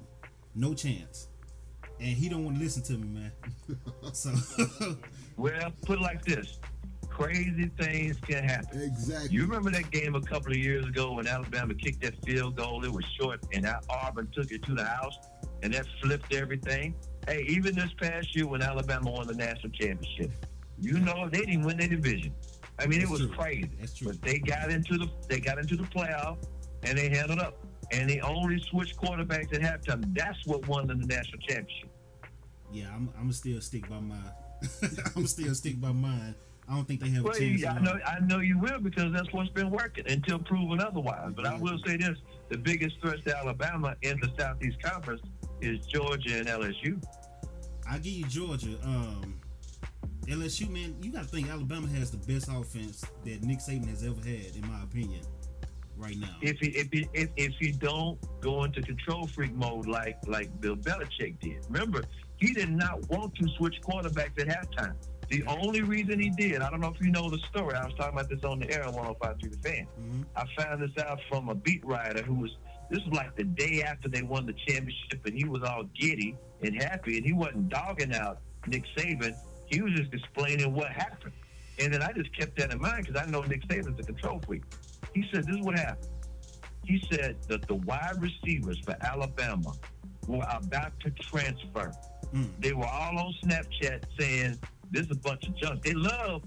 no 0.55 0.73
chance, 0.73 1.28
and 2.00 2.16
he 2.16 2.31
don't 2.31 2.46
want 2.46 2.56
to 2.56 2.62
listen 2.64 2.82
to 2.84 2.93
me, 2.94 3.08
man. 3.08 3.32
so 4.14 4.32
Well, 5.37 5.70
put 5.82 5.99
it 5.99 6.02
like 6.02 6.25
this: 6.25 6.58
crazy 7.25 7.70
things 7.78 8.17
can 8.26 8.44
happen. 8.44 8.81
Exactly. 8.81 9.28
You 9.31 9.43
remember 9.43 9.70
that 9.70 9.90
game 9.90 10.14
a 10.14 10.20
couple 10.20 10.52
of 10.52 10.58
years 10.58 10.84
ago 10.84 11.12
when 11.12 11.26
Alabama 11.26 11.75
kicked 11.75 12.02
that 12.02 12.14
field 12.25 12.56
goal? 12.56 12.84
It 12.84 12.93
was 12.93 13.05
short, 13.20 13.40
and 13.52 13.69
Auburn 13.88 14.28
took 14.34 14.50
it 14.50 14.62
to 14.64 14.75
the 14.75 14.84
house, 14.84 15.17
and 15.62 15.72
that 15.75 15.87
flipped 16.02 16.32
everything. 16.32 16.94
Hey, 17.26 17.44
even 17.49 17.75
this 17.75 17.93
past 18.00 18.34
year 18.34 18.46
when 18.46 18.62
Alabama 18.62 19.11
won 19.11 19.26
the 19.26 19.34
national 19.34 19.70
championship, 19.72 20.32
you 20.78 20.99
know 20.99 21.28
they 21.28 21.40
didn't 21.40 21.62
win 21.62 21.76
their 21.76 21.88
division. 21.88 22.32
I 22.78 22.87
mean, 22.87 23.00
That's 23.00 23.11
it 23.11 23.12
was 23.12 23.20
true. 23.20 23.37
crazy. 23.37 23.70
That's 23.78 23.94
true. 23.94 24.08
But 24.08 24.23
they 24.23 24.38
got 24.38 24.70
into 24.70 24.96
the 24.96 25.08
they 25.28 25.38
got 25.40 25.58
into 25.58 25.76
the 25.76 25.84
playoff, 25.84 26.38
and 26.82 26.96
they 26.96 27.08
handled 27.11 27.40
up. 27.40 27.58
And 27.93 28.08
they 28.08 28.20
only 28.20 28.61
switched 28.70 28.96
quarterbacks 28.99 29.52
at 29.52 29.61
halftime. 29.61 30.14
That's 30.16 30.46
what 30.46 30.66
won 30.69 30.87
them 30.87 31.00
the 31.00 31.06
national 31.06 31.38
championship. 31.40 31.90
yeah, 32.73 32.87
I'm, 32.94 33.12
I'm 33.19 33.32
still 33.32 33.61
stick 33.61 33.88
by 33.90 33.99
my. 33.99 34.14
I'm 35.16 35.26
still 35.26 35.55
stick 35.56 35.81
by 35.81 35.90
mine. 35.90 36.34
I 36.70 36.75
don't 36.75 36.84
think 36.87 37.00
they 37.00 37.08
have 37.11 37.25
Well, 37.25 37.34
a 37.34 37.38
chance. 37.38 37.64
I 37.64 37.81
know. 37.81 37.99
I 38.06 38.20
know 38.20 38.38
you 38.38 38.56
will 38.58 38.78
because 38.78 39.12
that's 39.12 39.32
what's 39.32 39.50
been 39.50 39.70
working 39.70 40.05
until 40.08 40.38
proven 40.38 40.81
otherwise. 40.81 41.32
But 41.34 41.46
I 41.46 41.56
will 41.58 41.78
say 41.84 41.96
this: 41.96 42.17
the 42.49 42.58
biggest 42.58 43.00
threat 43.00 43.25
to 43.26 43.37
Alabama 43.37 43.96
in 44.02 44.20
the 44.20 44.31
Southeast 44.38 44.81
Conference 44.81 45.20
is 45.61 45.84
Georgia 45.87 46.38
and 46.38 46.46
LSU. 46.46 47.02
I 47.88 47.99
give 47.99 48.12
you 48.12 48.25
Georgia. 48.26 48.76
Um, 48.84 49.40
LSU, 50.26 50.70
man, 50.70 50.94
you 51.02 51.11
got 51.11 51.22
to 51.25 51.28
think 51.28 51.50
Alabama 51.50 51.88
has 51.88 52.12
the 52.12 52.19
best 52.19 52.49
offense 52.49 53.05
that 53.25 53.43
Nick 53.43 53.58
Saban 53.58 53.88
has 53.88 54.05
ever 54.05 54.20
had, 54.20 54.55
in 54.55 54.64
my 54.69 54.81
opinion, 54.84 55.23
right 55.96 56.16
now. 56.16 56.37
If 56.40 56.58
he, 56.61 56.69
if 56.69 56.88
he, 56.93 57.08
if, 57.14 57.31
if 57.37 57.52
he 57.58 57.73
don't 57.73 58.16
go 58.40 58.62
into 58.62 58.81
control 58.81 59.26
freak 59.26 59.55
mode 59.55 59.88
like 59.88 60.19
like 60.28 60.61
Bill 60.61 60.76
Belichick 60.76 61.40
did, 61.40 61.66
remember 61.69 62.05
he 62.37 62.55
did 62.55 62.70
not 62.70 63.08
want 63.11 63.34
to 63.37 63.49
switch 63.56 63.81
quarterbacks 63.82 64.38
at 64.40 64.46
halftime. 64.46 64.94
The 65.30 65.44
only 65.46 65.82
reason 65.82 66.18
he 66.18 66.30
did, 66.30 66.60
I 66.60 66.68
don't 66.70 66.80
know 66.80 66.92
if 66.92 67.00
you 67.00 67.12
know 67.12 67.30
the 67.30 67.38
story. 67.50 67.74
I 67.76 67.84
was 67.84 67.94
talking 67.94 68.14
about 68.14 68.28
this 68.28 68.42
on 68.42 68.58
the 68.58 68.68
air 68.74 68.84
on 68.84 68.94
105 68.94 69.38
The 69.38 69.68
Fan. 69.68 69.86
Mhm. 70.00 70.24
I 70.34 70.44
found 70.60 70.82
this 70.82 71.04
out 71.04 71.20
from 71.28 71.48
a 71.48 71.54
beat 71.54 71.84
writer 71.84 72.22
who 72.22 72.34
was. 72.34 72.50
This 72.90 72.98
was 73.04 73.14
like 73.14 73.36
the 73.36 73.44
day 73.44 73.84
after 73.84 74.08
they 74.08 74.22
won 74.22 74.46
the 74.46 74.52
championship, 74.66 75.24
and 75.24 75.32
he 75.38 75.44
was 75.44 75.62
all 75.62 75.84
giddy 75.94 76.36
and 76.64 76.74
happy, 76.82 77.16
and 77.16 77.24
he 77.24 77.32
wasn't 77.32 77.68
dogging 77.68 78.12
out 78.12 78.40
Nick 78.66 78.82
Saban. 78.96 79.36
He 79.66 79.80
was 79.80 79.92
just 79.92 80.12
explaining 80.12 80.74
what 80.74 80.90
happened, 80.90 81.32
and 81.78 81.94
then 81.94 82.02
I 82.02 82.10
just 82.12 82.36
kept 82.36 82.58
that 82.58 82.72
in 82.72 82.80
mind 82.80 83.06
because 83.06 83.22
I 83.22 83.30
know 83.30 83.42
Nick 83.42 83.62
Saban's 83.68 84.00
a 84.00 84.02
control 84.02 84.40
freak. 84.44 84.64
He 85.14 85.24
said, 85.32 85.46
"This 85.46 85.54
is 85.54 85.62
what 85.62 85.78
happened." 85.78 86.08
He 86.84 87.00
said 87.12 87.36
that 87.46 87.68
the 87.68 87.74
wide 87.74 88.20
receivers 88.20 88.80
for 88.84 88.96
Alabama 89.02 89.74
were 90.26 90.44
about 90.50 90.98
to 91.00 91.10
transfer. 91.10 91.94
Mm. 92.34 92.50
They 92.58 92.72
were 92.72 92.86
all 92.86 93.16
on 93.18 93.32
Snapchat 93.44 94.02
saying, 94.18 94.58
"This 94.90 95.06
is 95.06 95.12
a 95.12 95.20
bunch 95.20 95.46
of 95.46 95.56
junk." 95.56 95.82
They 95.82 95.94
love 95.94 96.42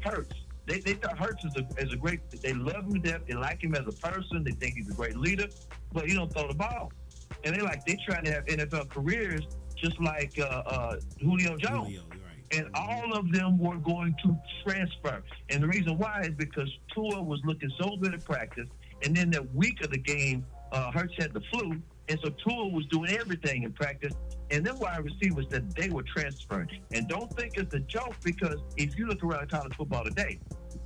Hurts. 0.00 0.34
They, 0.66 0.80
they 0.80 0.94
thought 0.94 1.18
Hurts 1.18 1.44
is 1.44 1.54
a, 1.56 1.82
is 1.82 1.92
a 1.92 1.96
great. 1.96 2.20
They 2.42 2.52
love 2.52 2.84
him 2.84 2.94
to 2.94 2.98
death. 2.98 3.22
They 3.26 3.34
like 3.34 3.62
him 3.62 3.74
as 3.74 3.86
a 3.86 3.92
person. 3.92 4.44
They 4.44 4.52
think 4.52 4.74
he's 4.74 4.90
a 4.90 4.94
great 4.94 5.16
leader, 5.16 5.46
but 5.92 6.08
he 6.08 6.14
don't 6.14 6.32
throw 6.32 6.46
the 6.48 6.54
ball. 6.54 6.92
And 7.44 7.56
they 7.56 7.60
like 7.60 7.84
they 7.86 7.98
trying 8.06 8.24
to 8.24 8.32
have 8.32 8.44
NFL 8.46 8.90
careers 8.90 9.46
just 9.76 9.98
like 10.00 10.38
uh, 10.38 10.42
uh, 10.42 10.96
Julio 11.20 11.56
Jones. 11.56 11.88
Julio, 11.88 12.02
right. 12.10 12.58
And 12.58 12.68
all 12.74 13.16
of 13.16 13.32
them 13.32 13.58
were 13.58 13.76
going 13.76 14.14
to 14.24 14.36
transfer. 14.64 15.22
And 15.50 15.62
the 15.62 15.68
reason 15.68 15.96
why 15.98 16.22
is 16.22 16.34
because 16.36 16.70
Tua 16.94 17.22
was 17.22 17.40
looking 17.44 17.70
so 17.80 17.96
good 17.96 18.14
at 18.14 18.24
practice. 18.24 18.68
And 19.04 19.16
then 19.16 19.30
that 19.30 19.54
week 19.54 19.82
of 19.82 19.90
the 19.90 19.98
game, 19.98 20.44
uh, 20.72 20.90
Hurts 20.90 21.14
had 21.18 21.32
the 21.32 21.40
flu. 21.52 21.80
And 22.08 22.18
so 22.22 22.30
Tua 22.30 22.68
was 22.68 22.86
doing 22.86 23.10
everything 23.12 23.62
in 23.62 23.72
practice. 23.72 24.14
And 24.50 24.64
then 24.64 24.78
wide 24.78 25.04
receivers 25.04 25.46
that 25.50 25.74
they 25.76 25.90
were 25.90 26.02
transferring. 26.02 26.68
And 26.92 27.08
don't 27.08 27.30
think 27.36 27.56
it's 27.56 27.74
a 27.74 27.80
joke 27.80 28.14
because 28.24 28.56
if 28.76 28.98
you 28.98 29.06
look 29.06 29.22
around 29.22 29.50
college 29.50 29.74
football 29.74 30.04
today, 30.04 30.40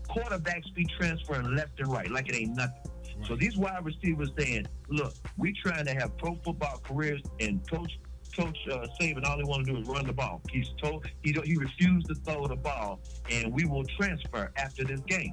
quarterbacks 0.09 0.75
be 0.75 0.85
transferring 0.99 1.55
left 1.55 1.79
and 1.79 1.89
right 1.89 2.11
like 2.11 2.29
it 2.29 2.35
ain't 2.35 2.57
nothing. 2.57 2.83
So 3.27 3.37
these 3.37 3.57
wide 3.57 3.85
receivers 3.85 4.31
saying, 4.37 4.67
"Look, 4.89 5.15
we 5.37 5.53
trying 5.53 5.87
to 5.87 5.95
have 5.95 6.17
pro 6.19 6.35
football 6.45 6.81
careers, 6.85 7.23
and 7.41 7.61
coach 7.71 7.93
Coach 8.37 8.57
uh, 8.71 8.87
Saban 8.99 9.27
all 9.27 9.37
he 9.37 9.45
want 9.45 9.67
to 9.67 9.73
do 9.73 9.79
is 9.79 9.87
run 9.87 10.07
the 10.07 10.13
ball. 10.13 10.41
He's 10.51 10.71
told 10.83 11.07
he 11.23 11.33
don't, 11.33 11.47
he 11.47 11.57
refused 11.57 12.09
to 12.09 12.15
throw 12.15 12.47
the 12.47 12.57
ball, 12.57 13.01
and 13.31 13.53
we 13.53 13.65
will 13.65 13.85
transfer 13.99 14.51
after 14.57 14.85
this 14.85 15.01
game." 15.01 15.33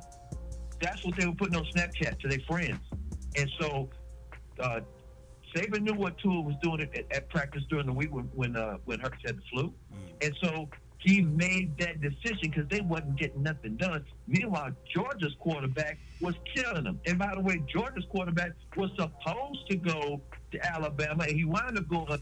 That's 0.81 1.03
what 1.03 1.15
they 1.17 1.25
were 1.25 1.33
putting 1.33 1.55
on 1.55 1.65
Snapchat 1.75 2.19
to 2.19 2.27
their 2.27 2.39
friends, 2.47 2.79
and 3.35 3.49
so 3.59 3.89
uh, 4.59 4.81
Saban 5.55 5.81
knew 5.81 5.93
what 5.93 6.17
Tua 6.17 6.41
was 6.41 6.55
doing 6.61 6.81
at, 6.81 6.95
at 7.11 7.29
practice 7.29 7.63
during 7.69 7.85
the 7.87 7.93
week 7.93 8.13
when 8.13 8.25
when, 8.35 8.55
uh, 8.55 8.77
when 8.85 8.99
Hurts 8.99 9.17
had 9.25 9.37
the 9.37 9.41
flu, 9.51 9.73
Mm. 9.93 10.25
and 10.25 10.35
so 10.41 10.69
he 10.99 11.21
made 11.21 11.77
that 11.77 12.01
decision 12.01 12.49
because 12.51 12.67
they 12.67 12.81
wasn't 12.81 13.15
getting 13.15 13.41
nothing 13.41 13.77
done. 13.77 14.03
Meanwhile, 14.27 14.71
Georgia's 14.93 15.33
quarterback 15.39 15.97
was 16.19 16.35
killing 16.53 16.83
them. 16.83 16.99
And 17.05 17.17
by 17.17 17.33
the 17.33 17.39
way, 17.39 17.63
Georgia's 17.71 18.03
quarterback 18.09 18.51
was 18.75 18.89
supposed 18.97 19.65
to 19.69 19.77
go 19.77 20.19
to 20.51 20.65
Alabama, 20.75 21.23
and 21.23 21.37
he 21.37 21.45
wound 21.45 21.77
up 21.77 21.87
going 21.87 22.21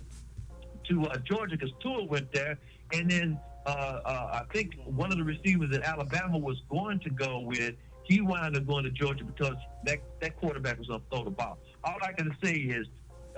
to 0.89 1.05
uh, 1.07 1.17
Georgia 1.17 1.57
because 1.57 1.73
Tua 1.81 2.03
went 2.05 2.31
there. 2.31 2.59
And 2.93 3.09
then 3.09 3.39
uh, 3.65 3.69
uh, 3.69 4.41
I 4.47 4.53
think 4.53 4.75
one 4.85 5.11
of 5.11 5.17
the 5.17 5.23
receivers 5.23 5.71
that 5.71 5.81
Alabama 5.81 6.37
was 6.37 6.61
going 6.69 6.99
to 6.99 7.09
go 7.09 7.39
with, 7.39 7.73
he 8.03 8.21
wound 8.21 8.55
up 8.55 8.67
going 8.67 8.83
to 8.83 8.91
Georgia 8.91 9.23
because 9.23 9.55
that, 9.85 9.97
that 10.21 10.37
quarterback 10.37 10.77
was 10.77 10.87
going 10.87 11.01
to 11.01 11.05
throw 11.09 11.23
the 11.23 11.31
ball. 11.31 11.57
All 11.83 11.97
I 12.03 12.11
got 12.13 12.25
to 12.25 12.35
say 12.45 12.53
is 12.53 12.85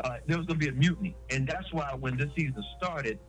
uh, 0.04 0.18
there 0.28 0.38
was 0.38 0.46
going 0.48 0.60
to 0.60 0.66
be 0.66 0.70
a 0.70 0.74
mutiny. 0.74 1.16
And 1.30 1.48
that's 1.48 1.72
why 1.74 1.94
when 2.00 2.18
this 2.18 2.30
season 2.36 2.64
started, 2.78 3.20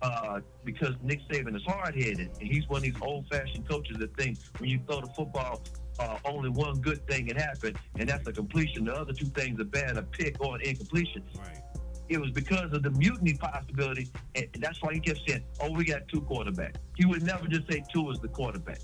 uh, 0.00 0.40
because 0.64 0.94
Nick 1.02 1.20
Saban 1.28 1.54
is 1.54 1.62
hard 1.64 1.94
headed, 1.94 2.30
and 2.40 2.48
he's 2.48 2.68
one 2.68 2.78
of 2.78 2.82
these 2.82 3.00
old 3.00 3.26
fashioned 3.28 3.68
coaches 3.68 3.96
that 3.98 4.16
think 4.16 4.38
when 4.58 4.68
you 4.68 4.80
throw 4.86 5.00
the 5.00 5.06
football, 5.08 5.62
uh, 6.00 6.18
only 6.24 6.50
one 6.50 6.80
good 6.80 7.06
thing 7.06 7.26
can 7.28 7.36
happen, 7.36 7.76
and 7.98 8.08
that's 8.08 8.26
a 8.26 8.32
completion. 8.32 8.84
The 8.84 8.94
other 8.94 9.12
two 9.12 9.26
things 9.26 9.60
are 9.60 9.64
bad, 9.64 9.96
a 9.96 10.02
pick 10.02 10.40
or 10.40 10.56
an 10.56 10.62
incompletion. 10.62 11.22
Right. 11.38 11.62
It 12.08 12.20
was 12.20 12.32
because 12.32 12.72
of 12.72 12.82
the 12.82 12.90
mutiny 12.90 13.34
possibility, 13.34 14.10
and 14.34 14.48
that's 14.58 14.82
why 14.82 14.94
he 14.94 15.00
kept 15.00 15.20
saying, 15.26 15.44
"Oh, 15.60 15.70
we 15.70 15.84
got 15.84 16.08
two 16.08 16.20
quarterbacks." 16.22 16.76
He 16.96 17.06
would 17.06 17.22
never 17.22 17.46
just 17.46 17.70
say 17.70 17.84
Tua 17.92 18.12
is 18.12 18.18
the 18.18 18.28
quarterback, 18.28 18.80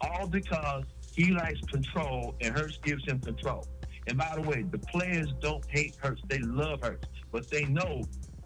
all 0.00 0.28
because 0.28 0.84
he 1.12 1.32
likes 1.32 1.60
control, 1.62 2.34
and 2.40 2.56
Hurts 2.56 2.78
gives 2.84 3.04
him 3.04 3.18
control. 3.20 3.66
And 4.06 4.18
by 4.18 4.32
the 4.34 4.42
way, 4.42 4.64
the 4.70 4.78
players 4.78 5.32
don't 5.40 5.64
hate 5.68 5.96
Hurts; 6.00 6.22
they 6.28 6.38
love 6.38 6.82
Hurts, 6.82 7.06
but 7.30 7.50
they 7.50 7.64
know 7.64 8.04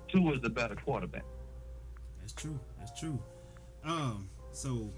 Tua 0.09 0.35
is 0.35 0.41
the 0.41 0.51
better 0.51 0.75
quarterback. 0.77 1.25
That's 2.21 2.33
true. 2.33 2.59
That's 2.79 2.99
true. 2.99 3.19
Um, 3.85 4.29
so 4.53 4.91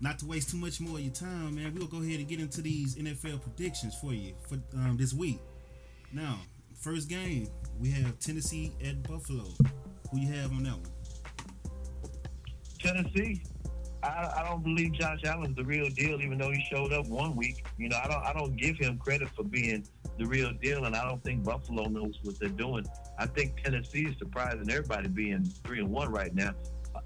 not 0.00 0.18
to 0.18 0.26
waste 0.26 0.50
too 0.50 0.56
much 0.56 0.80
more 0.80 0.96
of 0.96 1.00
your 1.00 1.12
time, 1.12 1.54
man, 1.54 1.74
we'll 1.74 1.86
go 1.86 1.98
ahead 1.98 2.18
and 2.18 2.28
get 2.28 2.40
into 2.40 2.60
these 2.60 2.96
NFL 2.96 3.40
predictions 3.40 3.94
for 3.94 4.12
you 4.12 4.34
for 4.48 4.56
um, 4.74 4.96
this 4.98 5.14
week. 5.14 5.38
Now, 6.12 6.40
first 6.80 7.08
game 7.08 7.48
we 7.78 7.90
have 7.90 8.18
Tennessee 8.18 8.72
at 8.84 9.02
Buffalo. 9.04 9.44
Who 10.10 10.18
you 10.18 10.32
have 10.32 10.50
on 10.52 10.64
that 10.64 10.72
one? 10.72 10.90
Tennessee, 12.80 13.42
I, 14.02 14.32
I 14.38 14.48
don't 14.48 14.62
believe 14.62 14.92
Josh 14.92 15.20
Allen's 15.24 15.56
the 15.56 15.64
real 15.64 15.88
deal, 15.88 16.20
even 16.20 16.38
though 16.38 16.50
he 16.50 16.64
showed 16.70 16.92
up 16.92 17.06
one 17.06 17.36
week. 17.36 17.64
You 17.78 17.88
know, 17.88 17.98
I 18.02 18.08
don't 18.08 18.24
I 18.24 18.32
don't 18.32 18.56
give 18.56 18.76
him 18.76 18.98
credit 18.98 19.28
for 19.36 19.44
being 19.44 19.86
the 20.18 20.26
real 20.26 20.52
deal, 20.52 20.84
and 20.84 20.96
I 20.96 21.06
don't 21.06 21.22
think 21.22 21.44
Buffalo 21.44 21.84
knows 21.84 22.18
what 22.22 22.38
they're 22.38 22.48
doing. 22.48 22.84
I 23.18 23.26
think 23.26 23.62
Tennessee 23.62 24.06
is 24.06 24.16
surprising 24.18 24.70
everybody 24.70 25.08
being 25.08 25.44
three 25.64 25.80
and 25.80 25.90
one 25.90 26.10
right 26.10 26.34
now. 26.34 26.52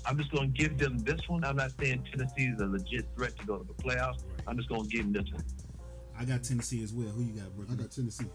I'm 0.04 0.16
just 0.18 0.32
going 0.32 0.52
to 0.52 0.58
give 0.58 0.78
them 0.78 0.98
this 0.98 1.20
one. 1.28 1.44
I'm 1.44 1.56
not 1.56 1.72
saying 1.78 2.04
Tennessee 2.10 2.46
is 2.46 2.60
a 2.60 2.66
legit 2.66 3.06
threat 3.14 3.38
to 3.38 3.46
go 3.46 3.58
to 3.58 3.64
the 3.64 3.74
playoffs. 3.74 4.24
I'm 4.46 4.56
just 4.56 4.68
going 4.68 4.82
to 4.82 4.88
give 4.88 5.04
them 5.04 5.12
this 5.12 5.32
one. 5.32 5.44
I 6.18 6.24
got 6.24 6.42
Tennessee 6.42 6.82
as 6.82 6.92
well. 6.92 7.08
Who 7.08 7.22
you 7.22 7.40
got, 7.40 7.54
Brooklyn? 7.54 7.78
I 7.78 7.82
got 7.82 7.92
Tennessee. 7.92 8.26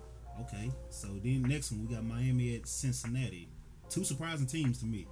Okay, 0.41 0.71
so 0.89 1.07
then 1.23 1.43
next 1.43 1.71
one 1.71 1.87
we 1.87 1.93
got 1.93 2.03
Miami 2.03 2.55
at 2.55 2.67
Cincinnati. 2.67 3.49
Two 3.89 4.03
surprising 4.03 4.47
teams 4.47 4.79
to 4.79 4.85
me. 4.85 5.07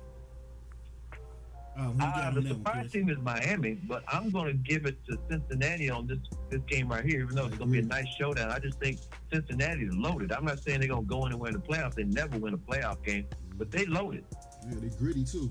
Uh, 1.78 1.92
you 1.94 1.98
got 1.98 2.38
Uh, 2.38 2.42
the 2.42 2.48
surprise 2.50 2.92
team 2.92 3.10
is 3.10 3.18
Miami, 3.20 3.74
but 3.88 4.04
I'm 4.08 4.30
going 4.32 4.48
to 4.48 4.54
give 4.54 4.86
it 4.86 4.98
to 5.06 5.18
Cincinnati 5.30 5.90
on 5.90 6.08
this 6.08 6.18
this 6.50 6.62
game 6.68 6.90
right 6.90 7.06
here, 7.06 7.22
even 7.22 7.36
though 7.36 7.46
it's 7.46 7.58
going 7.58 7.72
to 7.72 7.74
be 7.74 7.80
a 7.80 7.84
nice 7.88 8.08
showdown. 8.18 8.52
I 8.52 8.60
just 8.60 8.80
think 8.80 9.00
Cincinnati 9.32 9.84
is 9.84 9.96
loaded. 9.96 10.32
I'm 10.32 10.46
not 10.46 10.60
saying 10.60 10.80
they're 10.80 10.90
going 10.90 11.04
to 11.04 11.10
go 11.10 11.26
anywhere 11.26 11.50
in 11.52 11.56
the 11.56 11.62
playoffs. 11.62 11.96
They 11.96 12.04
never 12.04 12.38
win 12.38 12.54
a 12.54 12.58
playoff 12.58 13.04
game, 13.06 13.26
but 13.58 13.72
they 13.72 13.86
loaded. 13.86 14.26
Yeah, 14.68 14.76
they 14.82 14.90
gritty 14.98 15.24
too. 15.24 15.50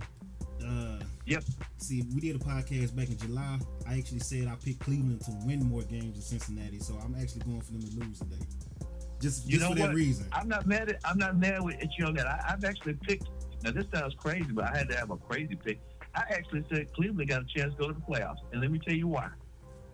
Uh, 0.66 0.98
Yep. 1.26 1.44
see, 1.76 2.02
we 2.14 2.20
did 2.22 2.36
a 2.36 2.38
podcast 2.38 2.96
back 2.96 3.08
in 3.10 3.18
July. 3.18 3.58
I 3.86 3.98
actually 3.98 4.20
said 4.20 4.48
I 4.48 4.54
picked 4.56 4.80
Cleveland 4.80 5.20
to 5.26 5.30
win 5.44 5.62
more 5.68 5.82
games 5.82 6.14
than 6.14 6.22
Cincinnati, 6.22 6.78
so 6.78 6.94
I'm 7.04 7.14
actually 7.20 7.42
going 7.42 7.60
for 7.60 7.72
them 7.72 7.82
to 7.82 7.96
lose 8.00 8.18
today. 8.18 8.36
Just, 9.20 9.46
You 9.46 9.58
just 9.58 9.70
for 9.70 9.76
that 9.78 9.94
reason. 9.94 10.26
I'm 10.32 10.48
not 10.48 10.66
mad 10.66 10.88
at 10.88 11.00
I'm 11.04 11.18
not 11.18 11.36
mad 11.36 11.62
with 11.62 11.76
you 11.98 12.06
on 12.06 12.14
that. 12.14 12.26
I, 12.26 12.52
I've 12.52 12.64
actually 12.64 12.94
picked. 12.94 13.28
Now 13.62 13.72
this 13.72 13.84
sounds 13.92 14.14
crazy, 14.14 14.52
but 14.52 14.64
I 14.72 14.76
had 14.78 14.88
to 14.90 14.96
have 14.96 15.10
a 15.10 15.16
crazy 15.16 15.54
pick. 15.56 15.80
I 16.18 16.32
actually 16.34 16.64
said 16.72 16.92
Cleveland 16.94 17.28
got 17.28 17.42
a 17.42 17.44
chance 17.44 17.72
to 17.74 17.78
go 17.78 17.88
to 17.88 17.94
the 17.94 18.00
playoffs, 18.00 18.38
and 18.52 18.60
let 18.60 18.70
me 18.70 18.78
tell 18.78 18.94
you 18.94 19.06
why. 19.08 19.28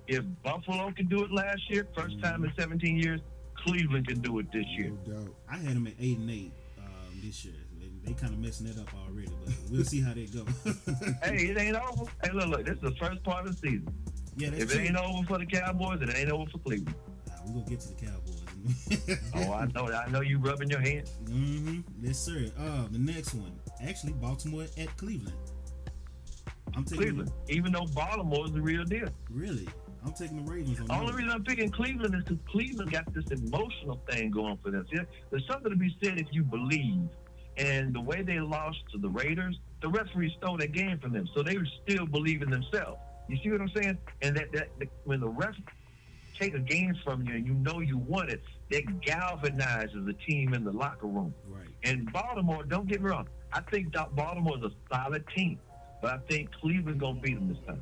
If 0.07 0.25
Buffalo 0.43 0.91
can 0.93 1.07
do 1.07 1.25
it 1.25 1.31
last 1.33 1.69
year, 1.71 1.87
first 1.97 2.21
time 2.23 2.45
in 2.45 2.53
17 2.59 2.97
years, 2.99 3.21
Cleveland 3.57 4.07
can 4.09 4.21
do 4.21 4.39
it 4.39 4.47
this 4.53 4.67
year. 4.77 4.93
No. 5.07 5.27
I 5.51 5.57
had 5.57 5.77
them 5.77 5.87
at 5.87 5.95
eight 6.01 6.19
and 6.19 6.31
eight 6.31 6.53
um, 6.79 7.21
this 7.23 7.45
year. 7.45 7.55
They, 7.81 7.89
they 8.05 8.13
kind 8.15 8.33
of 8.33 8.39
messing 8.39 8.67
it 8.67 8.79
up 8.79 8.89
already, 9.07 9.29
but 9.45 9.55
we'll 9.71 9.85
see 9.85 10.01
how 10.01 10.13
they 10.15 10.27
go. 10.27 10.45
Hey, 11.23 11.47
it 11.49 11.59
ain't 11.59 11.77
over. 11.77 12.05
Hey, 12.23 12.31
look, 12.33 12.49
look, 12.49 12.65
this 12.67 12.75
is 12.77 12.81
the 12.83 12.95
first 13.01 13.23
part 13.25 13.47
of 13.47 13.53
the 13.61 13.69
season. 13.69 13.89
yeah, 14.37 14.49
If 14.49 14.71
true. 14.73 14.81
it 14.81 14.87
ain't 14.89 14.97
over 14.97 15.27
for 15.27 15.39
the 15.39 15.47
Cowboys, 15.47 16.01
it 16.03 16.15
ain't 16.17 16.31
over 16.31 16.51
for 16.51 16.59
Cleveland. 16.59 16.95
Nah, 17.29 17.35
we 17.47 17.53
gonna 17.53 17.65
get 17.71 17.81
to 17.81 17.89
the 17.89 17.95
Cowboys. 17.95 18.41
Oh, 19.35 19.53
I 19.53 19.67
know. 19.75 19.93
I 19.93 20.09
know 20.11 20.23
you 20.23 20.39
rubbing 20.39 20.71
your 20.71 20.81
hands. 20.81 21.11
Mm-hmm. 21.25 21.81
Yes, 22.01 22.19
sir. 22.19 22.51
Uh, 22.59 22.87
the 22.91 22.99
next 22.99 23.35
one, 23.35 23.53
actually, 23.87 24.13
Baltimore 24.15 24.65
at 24.79 24.97
Cleveland. 24.97 25.37
I'm 26.77 26.85
taking 26.85 26.99
Cleveland, 26.99 27.33
even 27.49 27.73
though 27.73 27.87
Baltimore 27.95 28.47
is 28.47 28.53
the 28.53 28.61
real 28.61 28.85
deal. 28.85 29.09
Really, 29.31 29.69
I'm 30.05 30.13
taking 30.13 30.45
the 30.45 30.51
Ravens 30.51 30.81
on 30.81 30.87
The 30.87 30.95
only 30.95 31.13
reason 31.13 31.31
I'm 31.31 31.45
picking 31.45 31.71
Cleveland 31.71 32.15
is 32.15 32.25
because 32.25 32.39
Cleveland 32.51 32.91
got 32.91 33.13
this 33.15 33.27
emotional 33.31 34.01
thing 34.11 34.31
going 34.31 34.59
for 34.63 34.71
them. 34.71 34.87
See, 34.93 35.01
there's 35.31 35.47
something 35.47 35.71
to 35.71 35.77
be 35.77 35.97
said 36.03 36.19
if 36.19 36.29
you 36.31 36.43
believe. 36.43 37.09
And 37.57 37.95
the 37.95 38.01
way 38.01 38.23
they 38.23 38.41
lost 38.41 38.79
to 38.93 38.99
the 38.99 39.09
Raiders, 39.09 39.57
the 39.81 39.89
referee 39.89 40.35
stole 40.39 40.57
that 40.57 40.73
game 40.73 40.99
from 40.99 41.13
them, 41.13 41.29
so 41.35 41.43
they 41.43 41.57
were 41.57 41.69
still 41.85 42.07
believing 42.07 42.49
in 42.49 42.51
themselves. 42.51 42.99
You 43.29 43.39
see 43.43 43.51
what 43.51 43.61
I'm 43.61 43.71
saying? 43.75 43.99
And 44.23 44.37
that, 44.37 44.53
that, 44.53 44.69
that 44.79 44.89
when 45.05 45.21
the 45.21 45.29
ref 45.29 45.55
take 46.39 46.55
a 46.55 46.59
game 46.59 46.95
from 47.05 47.23
you 47.23 47.35
and 47.35 47.47
you 47.47 47.55
know 47.55 47.81
you 47.81 47.99
won 47.99 48.29
it, 48.29 48.43
that 48.71 48.85
galvanizes 49.01 50.05
the 50.05 50.15
team 50.27 50.53
in 50.55 50.65
the 50.65 50.73
locker 50.73 51.07
room. 51.07 51.33
Right. 51.49 51.69
And 51.85 52.13
Baltimore, 52.13 52.65
don't 52.65 52.89
get 52.89 53.01
me 53.01 53.11
wrong, 53.11 53.29
I 53.53 53.61
think 53.61 53.93
Baltimore 53.93 54.59
is 54.59 54.65
a 54.65 54.95
solid 54.95 55.25
team, 55.35 55.59
but 56.05 56.13
I 56.13 56.19
think 56.29 56.53
Cleveland 56.53 57.01
gonna 57.01 57.19
beat 57.21 57.35
them 57.35 57.49
this 57.49 57.59
time. 57.67 57.81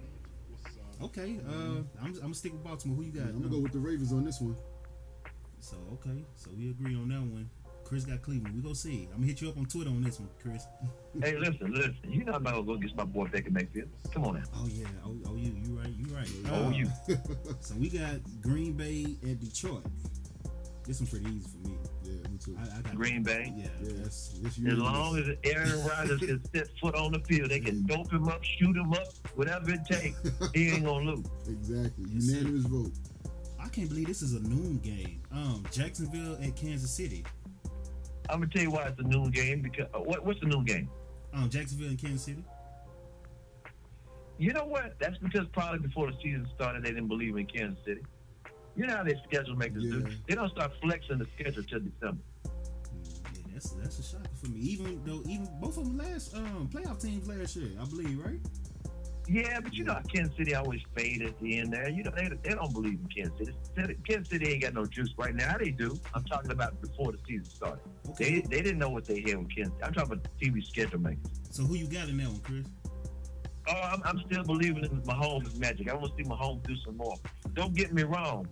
Okay. 1.03 1.41
Uh, 1.49 1.53
I'm, 1.53 1.87
I'm 2.01 2.13
gonna 2.21 2.35
stick 2.35 2.53
with 2.53 2.63
Baltimore. 2.63 2.97
Who 2.97 3.03
you 3.03 3.13
Yeah, 3.13 3.23
got? 3.23 3.31
I'm 3.31 3.39
gonna 3.43 3.49
go 3.49 3.59
with 3.59 3.73
the 3.73 3.81
Ravens 3.81 4.13
on 4.13 4.25
this 4.25 4.41
one. 4.41 4.57
So 5.59 5.77
okay, 5.95 6.25
so 6.37 6.51
we 6.57 6.71
agree 6.71 6.95
on 6.95 7.09
that 7.09 7.21
one. 7.21 7.49
Chris 7.85 8.05
got 8.05 8.23
Cleveland. 8.23 8.55
We 8.55 8.63
gonna 8.63 8.75
see. 8.75 9.09
I'm 9.13 9.17
gonna 9.19 9.27
hit 9.27 9.41
you 9.43 9.49
up 9.49 9.59
on 9.59 9.67
Twitter 9.67 9.91
on 9.91 10.03
this 10.03 10.19
one, 10.21 10.29
Chris. 10.41 10.67
Hey, 11.21 11.37
listen, 11.37 11.73
listen. 11.73 11.97
You 12.09 12.25
know 12.25 12.33
I'm 12.35 12.43
not 12.45 12.53
gonna 12.55 12.65
go 12.67 12.73
against 12.75 12.97
my 12.97 13.05
boy 13.05 13.27
Baker 13.27 13.51
Mayfield. 13.51 13.89
Come 14.15 14.25
on 14.25 14.35
now. 14.35 14.43
Oh 14.55 14.67
yeah. 14.71 14.87
Oh, 15.05 15.15
oh 15.27 15.35
you. 15.35 15.53
You 15.65 15.79
right. 15.79 15.93
You 15.99 16.15
right. 16.15 16.31
Oh, 16.51 16.67
Uh, 16.67 16.71
you. 16.71 16.89
So 17.61 17.75
we 17.77 17.89
got 17.91 18.15
Green 18.41 18.73
Bay 18.75 19.17
at 19.29 19.41
Detroit. 19.41 19.85
This 20.87 20.99
one's 21.01 21.11
pretty 21.11 21.27
easy 21.27 21.49
for 21.49 21.69
me. 21.69 21.77
Yeah, 22.03 22.29
me 22.29 22.39
too. 22.45 22.57
I, 22.59 22.79
I 22.79 22.83
got 22.83 22.95
Green 22.97 23.23
Bay. 23.23 23.53
Yeah. 23.57 23.67
Yeah, 23.81 23.93
That's 24.03 24.39
Yes, 24.43 24.59
As 24.67 24.79
long 24.79 25.17
as 25.17 25.29
Aaron 25.45 25.85
Rodgers 25.87 26.19
can 26.21 26.41
set 26.55 26.67
foot 26.81 26.95
on 26.97 27.13
the 27.13 27.21
field, 27.21 27.51
they 27.51 27.61
can 27.61 27.87
dope 27.87 28.11
him 28.13 28.29
up, 28.29 28.43
shoot 28.43 28.77
him 28.77 28.93
up, 28.93 29.07
whatever 29.37 29.71
it 29.73 29.81
takes. 29.89 30.19
He 30.55 30.71
ain't 30.71 30.85
gonna 30.85 31.05
lose. 31.13 31.27
exactly 31.49 32.05
Yes, 32.13 32.25
sir. 32.25 32.33
unanimous 32.39 32.65
vote. 32.65 32.93
I 33.61 33.69
can't 33.69 33.89
believe 33.89 34.09
this 34.09 34.23
is 34.23 34.35
a 34.35 34.41
noon 34.41 34.79
game. 34.79 35.23
Um, 35.31 35.65
Jacksonville 35.71 36.37
at 36.43 36.57
Kansas 36.57 36.91
City. 36.91 37.25
I'm 38.29 38.41
gonna 38.41 38.51
tell 38.53 38.63
you 38.63 38.71
why 38.73 38.85
it's 38.87 38.99
a 38.99 39.05
noon 39.05 39.31
game. 39.31 39.63
Because 39.63 39.87
uh, 39.95 39.99
what, 40.01 40.25
what's 40.27 40.41
the 40.41 40.47
noon 40.47 40.65
game? 40.65 40.89
Um, 41.33 41.49
Jacksonville 41.49 41.89
and 41.89 41.99
Kansas 41.99 42.23
City. 42.23 42.45
You 44.39 44.53
know 44.53 44.65
what? 44.65 44.97
That's 44.99 45.17
because 45.19 45.47
probably 45.53 45.79
before 45.87 46.11
the 46.11 46.17
season 46.23 46.49
started, 46.55 46.83
they 46.83 46.89
didn't 46.91 47.07
believe 47.09 47.37
in 47.37 47.47
Kansas 47.47 47.79
City. 47.87 48.01
You 48.77 48.87
know 48.87 48.97
how 48.97 49.05
their 49.05 49.21
schedule 49.29 49.57
makers 49.57 49.83
do. 49.83 50.01
Yeah. 50.01 50.15
They 50.29 50.35
don't 50.35 50.51
start 50.51 50.73
flexing 50.83 51.19
the 51.19 51.27
schedule 51.39 51.63
till 51.65 51.81
December. 51.81 52.23
Yeah, 52.45 53.43
that's 53.53 53.71
that's 53.73 53.99
a 53.99 54.03
shocker 54.03 54.35
for 54.43 54.51
me. 54.51 54.61
Even 54.61 55.03
though 55.05 55.23
even 55.29 55.49
both 55.61 55.77
of 55.77 55.85
them 55.85 55.99
last 55.99 56.35
um 56.35 56.69
playoff 56.73 57.01
teams 57.01 57.29
last 57.29 57.57
year, 57.57 57.71
I 57.81 57.85
believe, 57.85 58.19
right? 58.25 58.41
Yeah, 59.29 59.61
but 59.61 59.73
you 59.75 59.85
know 59.85 59.95
how 59.95 60.01
Kansas 60.01 60.37
City 60.37 60.55
always 60.55 60.81
fade 60.97 61.23
at 61.23 61.39
the 61.39 61.59
end 61.59 61.73
there. 61.73 61.89
You 61.89 62.03
know, 62.03 62.11
they, 62.17 62.29
they 62.43 62.55
don't 62.55 62.73
believe 62.73 62.99
in 62.99 63.07
Kansas 63.07 63.55
City. 63.77 63.97
Kansas 64.07 64.29
City 64.29 64.53
ain't 64.53 64.63
got 64.63 64.75
no 64.75 64.85
juice 64.85 65.15
right 65.17 65.35
now. 65.35 65.57
They 65.59 65.71
do. 65.71 65.97
I'm 66.15 66.25
talking 66.25 66.51
about 66.51 66.81
before 66.81 67.13
the 67.13 67.19
season 67.27 67.45
started. 67.45 67.83
Okay. 68.11 68.41
They, 68.41 68.57
they 68.57 68.63
didn't 68.63 68.79
know 68.79 68.91
what 68.91 69.05
they 69.05 69.21
had 69.21 69.39
with 69.39 69.55
Kansas. 69.55 69.75
I'm 69.83 69.95
talking 69.95 70.13
about 70.13 70.27
the 70.39 70.51
TV 70.51 70.67
schedule 70.67 70.99
makers. 70.99 71.31
So 71.51 71.63
who 71.63 71.77
you 71.77 71.87
got 71.87 72.09
in 72.09 72.17
that 72.17 72.29
one, 72.29 72.41
Chris? 72.41 72.67
Oh, 73.69 73.81
I'm, 73.81 74.03
I'm 74.05 74.21
still 74.27 74.43
believing 74.43 74.85
in 74.85 75.03
Mahomes' 75.03 75.57
magic. 75.59 75.89
I 75.89 75.95
want 75.95 76.17
to 76.17 76.25
see 76.25 76.29
Mahomes 76.29 76.67
do 76.67 76.75
some 76.85 76.97
more. 76.97 77.15
Don't 77.55 77.75
get 77.75 77.93
me 77.93 78.03
wrong. 78.03 78.47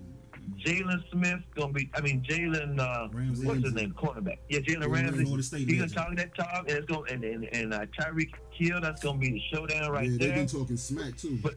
Jalen 0.65 1.03
Smith 1.11 1.41
gonna 1.55 1.73
be. 1.73 1.91
I 1.95 2.01
mean, 2.01 2.23
Jalen. 2.29 2.79
Uh, 2.79 3.09
Ramsey. 3.13 3.47
what's 3.47 3.63
his 3.63 3.75
name? 3.75 3.95
Cornerback. 3.97 4.39
Yeah, 4.49 4.61
Jalen 4.61 4.91
Ramsey. 4.91 5.65
He's 5.65 5.79
gonna 5.81 5.89
talk 5.89 6.17
that 6.17 6.35
talk, 6.35 6.69
and 6.69 6.79
it's 6.79 6.87
gonna 6.87 7.03
and 7.11 7.25
and, 7.25 7.45
and 7.53 7.75
uh, 7.75 7.87
Tyreek 7.99 8.33
Hill. 8.51 8.81
That's 8.81 9.03
gonna 9.03 9.19
be 9.19 9.31
the 9.31 9.41
showdown 9.53 9.91
right 9.91 10.11
yeah, 10.11 10.19
they've 10.19 10.35
been 10.35 10.47
talking 10.47 10.77
smack 10.77 11.17
too. 11.17 11.39
But- 11.43 11.57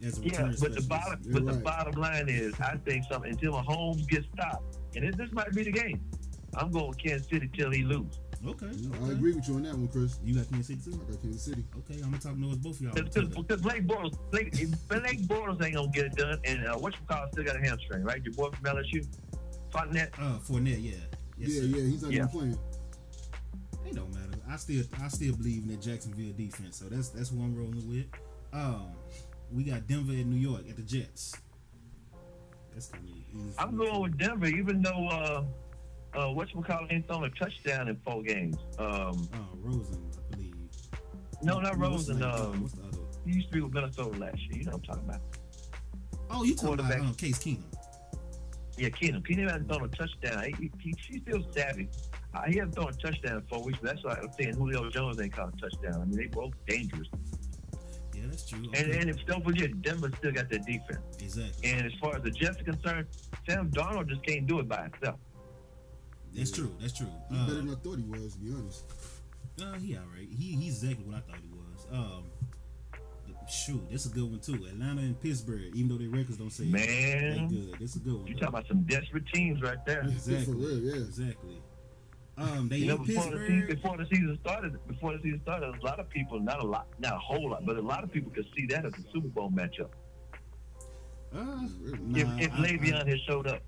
Yeah, 0.00 0.50
but 0.58 0.74
the 0.74 0.86
bottom, 0.88 1.20
You're 1.22 1.40
but 1.42 1.46
the 1.52 1.58
bottom 1.60 2.00
line 2.00 2.28
is, 2.30 2.54
I 2.58 2.76
think 2.86 3.04
something 3.10 3.32
until 3.32 3.52
Mahomes 3.52 4.08
gets 4.08 4.26
stopped, 4.34 4.78
and 4.96 5.06
this, 5.06 5.14
this 5.16 5.32
might 5.32 5.52
be 5.52 5.62
the 5.62 5.72
game. 5.72 6.00
I'm 6.54 6.70
going 6.70 6.94
Kansas 6.94 7.28
City 7.28 7.50
till 7.54 7.70
he 7.70 7.82
lose. 7.84 8.18
Okay, 8.46 8.66
I 8.66 8.96
okay. 9.04 9.12
agree 9.12 9.34
with 9.34 9.46
you 9.48 9.56
on 9.56 9.64
that 9.64 9.74
one, 9.74 9.88
Chris. 9.88 10.18
You 10.24 10.34
got 10.34 10.48
Kansas 10.48 10.68
City 10.68 10.80
too. 10.90 10.98
I 11.06 11.10
got 11.12 11.22
Kansas 11.22 11.42
City. 11.42 11.62
Okay, 11.80 11.96
I'm 12.02 12.10
gonna 12.10 12.18
talk 12.18 12.38
noise 12.38 12.56
both 12.56 12.76
of 12.76 12.82
y'all. 12.82 12.94
Because 12.94 13.60
Blake 13.60 13.86
Bortles, 13.86 14.16
Blake, 14.30 14.52
Blake 14.88 15.20
Bortles 15.28 15.62
ain't 15.62 15.74
gonna 15.74 15.88
get 15.92 16.06
it 16.06 16.16
done, 16.16 16.38
and 16.44 16.66
uh, 16.66 16.74
what 16.76 16.94
you 16.94 17.00
call 17.06 17.26
still 17.32 17.44
got 17.44 17.56
a 17.56 17.60
hamstring, 17.60 18.02
right? 18.02 18.22
Your 18.24 18.32
boy 18.32 18.48
from 18.50 18.64
LSU, 18.76 19.06
Fontenette. 19.70 20.08
Uh, 20.18 20.38
Fournette, 20.38 20.82
yeah, 20.82 20.92
yes, 21.36 21.50
yeah, 21.50 21.60
sir. 21.60 21.66
yeah, 21.66 21.82
he's 21.82 22.02
not 22.02 22.12
Yeah. 22.12 22.16
even 22.18 22.28
playing. 22.28 22.58
It 23.86 23.94
don't 23.94 24.14
matter. 24.14 24.38
I 24.48 24.56
still, 24.56 24.84
I 25.02 25.08
still 25.08 25.36
believe 25.36 25.64
in 25.64 25.68
that 25.68 25.82
Jacksonville 25.82 26.32
defense. 26.36 26.78
So 26.78 26.86
that's 26.86 27.10
that's 27.10 27.28
who 27.28 27.40
I'm 27.42 27.54
rolling 27.54 27.86
with. 27.90 28.06
Um, 28.54 28.86
we 29.52 29.64
got 29.64 29.86
Denver 29.86 30.12
and 30.12 30.30
New 30.30 30.36
York 30.38 30.62
at 30.68 30.76
the 30.76 30.82
Jets. 30.82 31.34
That's 32.72 32.86
kind 32.86 33.04
of 33.04 33.10
easy. 33.10 33.54
I'm 33.58 33.76
going 33.76 34.00
with 34.00 34.16
Denver, 34.16 34.46
even 34.46 34.80
though 34.80 35.08
uh, 35.08 35.44
uh, 36.14 36.26
what 36.28 36.52
you 36.54 36.62
call 36.62 36.86
ain't 36.90 37.06
thrown 37.06 37.24
a 37.24 37.30
touchdown 37.30 37.88
in 37.88 37.96
four 38.04 38.22
games. 38.22 38.56
Um, 38.78 39.28
Uh, 39.32 39.38
Rosen, 39.62 40.10
I 40.16 40.34
believe. 40.36 40.54
no, 41.42 41.60
not 41.60 41.72
the 41.74 41.78
Rosen. 41.78 42.22
Um, 42.22 42.62
What's 42.62 42.74
the 42.74 42.82
other? 42.84 42.98
he 43.26 43.32
used 43.34 43.48
to 43.48 43.54
be 43.54 43.60
with 43.60 43.72
Minnesota 43.72 44.18
last 44.18 44.38
year. 44.48 44.58
You 44.58 44.64
know 44.64 44.72
what 44.72 44.80
I'm 44.80 44.82
talking 44.82 45.08
about? 45.08 45.20
Oh, 46.30 46.44
you 46.44 46.54
talking 46.54 46.74
about 46.74 46.86
quarterback. 46.88 47.00
um, 47.00 47.14
Case 47.14 47.38
Keenum? 47.38 47.62
Yeah, 48.76 48.88
Keenum. 48.88 49.26
Keenum 49.26 49.44
hasn't 49.50 49.68
thrown 49.68 49.84
a 49.84 49.88
touchdown. 49.88 50.44
He, 50.58 50.70
he, 50.80 50.94
he's 51.08 51.22
still 51.22 51.44
savvy. 51.54 51.88
Uh, 52.32 52.42
he 52.46 52.56
hasn't 52.58 52.74
thrown 52.74 52.88
a 52.88 52.92
touchdown 52.92 53.36
in 53.38 53.42
four 53.42 53.62
weeks, 53.62 53.78
but 53.82 53.92
that's 53.94 54.04
why 54.04 54.14
I'm 54.14 54.32
saying 54.38 54.54
Julio 54.54 54.88
Jones 54.90 55.20
ain't 55.20 55.32
caught 55.32 55.52
a 55.52 55.60
touchdown. 55.60 56.00
I 56.00 56.04
mean, 56.06 56.16
they 56.16 56.26
both 56.26 56.52
dangerous. 56.66 57.08
Yeah, 58.14 58.22
that's 58.26 58.48
true. 58.48 58.58
And, 58.74 58.88
Okay. 58.88 58.98
and 58.98 59.10
if 59.10 59.16
don't 59.26 59.44
forget, 59.44 59.82
Denver 59.82 60.10
still 60.18 60.32
got 60.32 60.48
their 60.48 60.60
defense. 60.60 61.00
exactly. 61.20 61.70
And 61.70 61.86
as 61.86 61.92
far 62.00 62.16
as 62.16 62.22
the 62.22 62.30
Jets 62.30 62.60
are 62.60 62.64
concerned, 62.64 63.06
Sam 63.48 63.70
Darnold 63.70 64.08
just 64.08 64.24
can't 64.24 64.46
do 64.46 64.60
it 64.60 64.68
by 64.68 64.82
himself. 64.88 65.18
That's 66.34 66.50
true. 66.50 66.74
That's 66.80 66.92
true. 66.96 67.08
He's 67.28 67.38
Uh, 67.38 67.46
better 67.46 67.54
than 67.62 67.70
I 67.70 67.74
thought 67.74 67.96
he 67.98 68.04
was, 68.04 68.34
to 68.34 68.38
be 68.40 68.52
honest. 68.52 68.84
Uh, 69.60 69.72
he 69.78 69.96
all 69.96 70.04
right. 70.14 70.28
He 70.30 70.56
he's 70.56 70.82
exactly 70.82 71.04
what 71.06 71.16
I 71.16 71.20
thought 71.20 71.40
he 71.42 71.48
was. 71.50 71.86
Um, 71.92 72.24
shoot, 73.48 73.82
that's 73.90 74.06
a 74.06 74.10
good 74.10 74.30
one 74.30 74.38
too. 74.40 74.54
Atlanta 74.54 75.00
and 75.02 75.20
Pittsburgh, 75.20 75.74
even 75.74 75.88
though 75.88 75.98
their 75.98 76.08
records 76.08 76.38
don't 76.38 76.50
say 76.52 76.64
it, 76.64 76.72
they 76.72 77.36
Man, 77.36 77.48
good. 77.48 77.76
That's 77.80 77.96
a 77.96 77.98
good 77.98 78.14
one. 78.14 78.26
you 78.26 78.34
though. 78.34 78.40
talking 78.40 78.48
about 78.54 78.68
some 78.68 78.82
desperate 78.82 79.26
teams 79.34 79.60
right 79.60 79.84
there. 79.86 80.02
exactly. 80.02 80.44
For 80.44 80.52
real, 80.52 80.78
yeah. 80.78 80.94
Exactly. 81.02 81.60
Um, 82.38 82.68
they 82.68 82.76
You 82.78 82.86
know, 82.86 82.94
in 82.96 83.04
before 83.04 83.24
the, 83.30 83.38
season, 83.46 83.66
before 83.66 83.96
the 83.98 84.06
season 84.06 84.38
started, 84.40 84.86
before 84.86 85.12
the 85.16 85.22
season 85.22 85.40
started, 85.42 85.74
a 85.78 85.84
lot 85.84 85.98
of 86.00 86.08
people, 86.08 86.38
not 86.40 86.60
a 86.62 86.66
lot, 86.66 86.86
not 87.00 87.14
a 87.14 87.18
whole 87.18 87.50
lot, 87.50 87.66
but 87.66 87.76
a 87.76 87.82
lot 87.82 88.02
of 88.04 88.10
people 88.12 88.30
could 88.30 88.46
see 88.56 88.66
that 88.66 88.86
as 88.86 88.92
a 88.94 89.12
Super 89.12 89.28
Bowl 89.28 89.50
matchup. 89.50 89.90
Uh, 91.34 91.66
if 91.84 92.00
nah, 92.00 92.38
if 92.38 92.52
I- 92.52 92.56
Le'Veon 92.56 93.06
had 93.06 93.18
showed 93.26 93.46
up, 93.46 93.62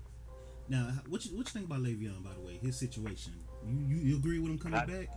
Now, 0.73 0.87
what 1.07 1.23
you 1.23 1.37
what 1.37 1.45
you 1.45 1.51
think 1.51 1.67
about 1.67 1.81
Le'Veon? 1.81 2.23
By 2.23 2.31
the 2.33 2.41
way, 2.41 2.57
his 2.59 2.75
situation. 2.75 3.33
You 3.63 3.77
you, 3.87 3.97
you 4.07 4.15
agree 4.17 4.39
with 4.39 4.51
him 4.53 4.57
coming 4.57 4.79
I- 4.79 4.85
back? 4.85 5.07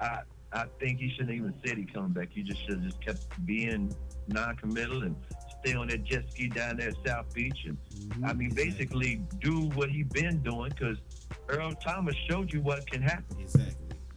I 0.00 0.20
I 0.52 0.64
think 0.80 0.98
he 0.98 1.10
shouldn't 1.10 1.30
even 1.30 1.54
said 1.64 1.76
he 1.76 1.84
coming 1.84 2.10
back. 2.10 2.30
He 2.32 2.42
just 2.42 2.60
should 2.64 2.80
have 2.80 2.82
just 2.82 3.00
kept 3.00 3.46
being 3.46 3.94
non-committal 4.26 5.02
and 5.02 5.14
stay 5.60 5.74
on 5.74 5.86
that 5.88 6.02
jet 6.04 6.24
ski 6.30 6.48
down 6.48 6.78
there 6.78 6.88
at 6.88 6.94
South 7.06 7.32
Beach. 7.34 7.58
And 7.66 7.76
mm-hmm. 7.76 8.24
I 8.24 8.32
mean, 8.32 8.48
Exactly. 8.48 8.70
basically 8.70 9.22
do 9.40 9.68
what 9.76 9.90
he 9.90 10.02
been 10.02 10.42
doing 10.42 10.70
because 10.70 10.98
Earl 11.48 11.72
Thomas 11.74 12.16
showed 12.28 12.52
you 12.52 12.60
what 12.62 12.90
can 12.90 13.02
happen. 13.02 13.36
Exactly. 13.38 13.74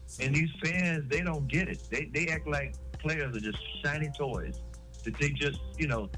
So, 0.07 0.24
And 0.24 0.33
these 0.33 0.50
fans, 0.63 1.03
they 1.10 1.21
don't 1.21 1.48
get 1.48 1.67
it. 1.67 1.86
They 1.91 2.10
they 2.13 2.27
act 2.27 2.48
like 2.48 2.75
players 2.98 3.36
are 3.36 3.39
just 3.39 3.60
shiny 3.83 4.10
toys. 4.17 4.60
That 5.03 5.17
they 5.19 5.29
just, 5.29 5.60
you 5.77 5.88
know, 5.88 6.10